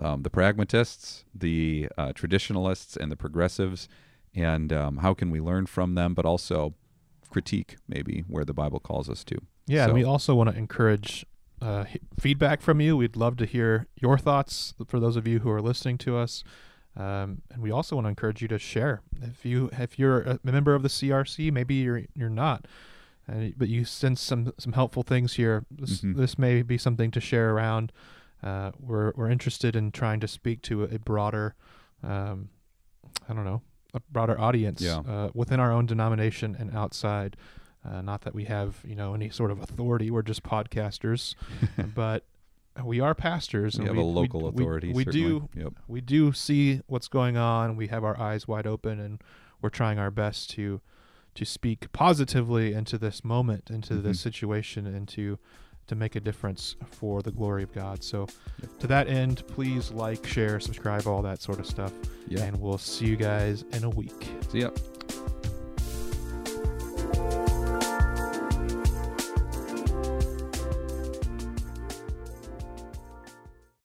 um, 0.01 0.23
the 0.23 0.31
pragmatists, 0.31 1.25
the 1.35 1.89
uh, 1.99 2.13
traditionalists, 2.13 2.97
and 2.97 3.11
the 3.11 3.17
progressives, 3.17 3.89
and 4.33 4.73
um, 4.73 4.99
how 4.99 5.13
can 5.13 5.29
we 5.29 5.41
learn 5.41 5.67
from 5.67 5.97
them, 5.97 6.15
but 6.15 6.25
also 6.25 6.75
critique 7.31 7.77
maybe 7.89 8.25
where 8.29 8.45
the 8.45 8.55
Bible 8.55 8.79
calls 8.79 9.09
us 9.11 9.25
to. 9.25 9.37
Yeah, 9.67 9.87
and 9.87 9.95
we 9.95 10.05
also 10.05 10.37
want 10.37 10.51
to 10.51 10.57
encourage 10.57 11.27
uh, 11.61 11.85
feedback 12.21 12.63
from 12.63 12.81
you. 12.81 12.97
We'd 12.97 13.17
love 13.17 13.37
to 13.39 13.45
hear 13.45 13.89
your 13.97 14.17
thoughts 14.19 14.73
for 14.87 15.01
those 15.01 15.17
of 15.17 15.27
you 15.27 15.41
who 15.41 15.51
are 15.51 15.61
listening 15.61 15.99
to 15.99 16.17
us. 16.17 16.45
Um, 16.99 17.43
and 17.53 17.63
we 17.63 17.71
also 17.71 17.95
want 17.97 18.07
to 18.07 18.09
encourage 18.09 18.43
you 18.43 18.49
to 18.49 18.59
share. 18.59 19.03
If 19.23 19.45
you 19.47 19.71
if 19.73 19.99
you're 19.99 20.21
a 20.23 20.41
member 20.43 20.75
of 20.75 20.83
the 20.83 20.89
CRC, 20.89 21.53
maybe 21.53 21.77
you're 21.77 22.03
you're 22.15 22.29
not, 22.29 22.67
uh, 23.33 23.51
but 23.57 23.69
you 23.69 23.85
sense 23.85 24.21
some 24.21 24.53
some 24.59 24.73
helpful 24.73 25.03
things 25.05 25.35
here. 25.35 25.65
This, 25.71 26.01
Mhm. 26.01 26.17
this 26.17 26.39
may 26.39 26.63
be 26.63 26.77
something 26.77 27.11
to 27.13 27.21
share 27.21 27.53
around. 27.55 27.93
Uh, 28.43 28.73
we're 28.81 29.13
we're 29.17 29.31
interested 29.31 29.77
in 29.77 29.93
trying 29.93 30.19
to 30.21 30.29
speak 30.29 30.61
to 30.63 30.85
a 30.85 30.99
broader, 30.99 31.55
um, 32.03 32.49
I 33.29 33.35
don't 33.35 33.45
know, 33.45 33.63
a 33.95 34.01
broader 34.11 34.39
audience 34.41 34.81
Yeah. 34.83 34.99
uh, 34.99 35.31
within 35.35 35.61
our 35.61 35.71
own 35.73 35.87
denomination 35.87 36.57
and 36.59 36.75
outside. 36.75 37.37
Uh, 37.85 38.03
not 38.03 38.23
that 38.23 38.35
we 38.35 38.45
have 38.47 38.83
you 38.85 38.97
know 38.97 39.15
any 39.15 39.31
sort 39.31 39.53
of 39.53 39.61
authority. 39.61 40.11
We're 40.11 40.23
just 40.23 40.43
podcasters, 40.43 41.37
but 41.95 42.25
we 42.85 43.01
are 43.01 43.15
pastors. 43.15 43.77
And 43.77 43.85
we 43.85 43.89
have 43.89 43.97
we, 43.97 44.03
a 44.03 44.07
local 44.07 44.43
we, 44.43 44.49
authority. 44.49 44.89
We, 44.89 45.05
we 45.05 45.05
do. 45.05 45.49
Yep. 45.55 45.75
We 45.87 46.01
do 46.01 46.33
see 46.33 46.81
what's 46.87 47.09
going 47.09 47.37
on. 47.37 47.77
We 47.77 47.89
have 47.89 48.05
our 48.05 48.19
eyes 48.19 48.47
wide 48.47 48.67
open, 48.67 49.01
and 49.01 49.23
we're 49.61 49.71
trying 49.71 49.99
our 49.99 50.11
best 50.11 50.51
to 50.51 50.81
to 51.35 51.45
speak 51.45 51.93
positively 51.93 52.73
into 52.73 52.99
this 52.99 53.25
moment, 53.25 53.71
into 53.71 53.95
mm-hmm. 53.95 54.09
this 54.09 54.21
situation, 54.21 54.87
and 54.87 55.07
to 55.09 55.39
to 55.87 55.95
make 55.95 56.17
a 56.17 56.21
difference 56.21 56.77
for 56.91 57.23
the 57.23 57.31
glory 57.31 57.63
of 57.63 57.73
God. 57.73 58.05
So, 58.05 58.27
yep. 58.61 58.79
to 58.81 58.87
that 58.89 59.09
end, 59.09 59.43
please 59.49 59.91
like, 59.91 60.27
share, 60.27 60.61
subscribe, 60.61 61.07
all 61.07 61.23
that 61.23 61.41
sort 61.41 61.59
of 61.59 61.67
stuff. 61.67 61.93
Yep. 62.29 62.41
And 62.43 62.61
we'll 62.61 62.79
see 62.79 63.07
you 63.07 63.17
guys 63.17 63.65
in 63.73 63.85
a 63.85 63.91
week. 63.91 64.29
See 64.51 64.61
ya. 64.61 64.71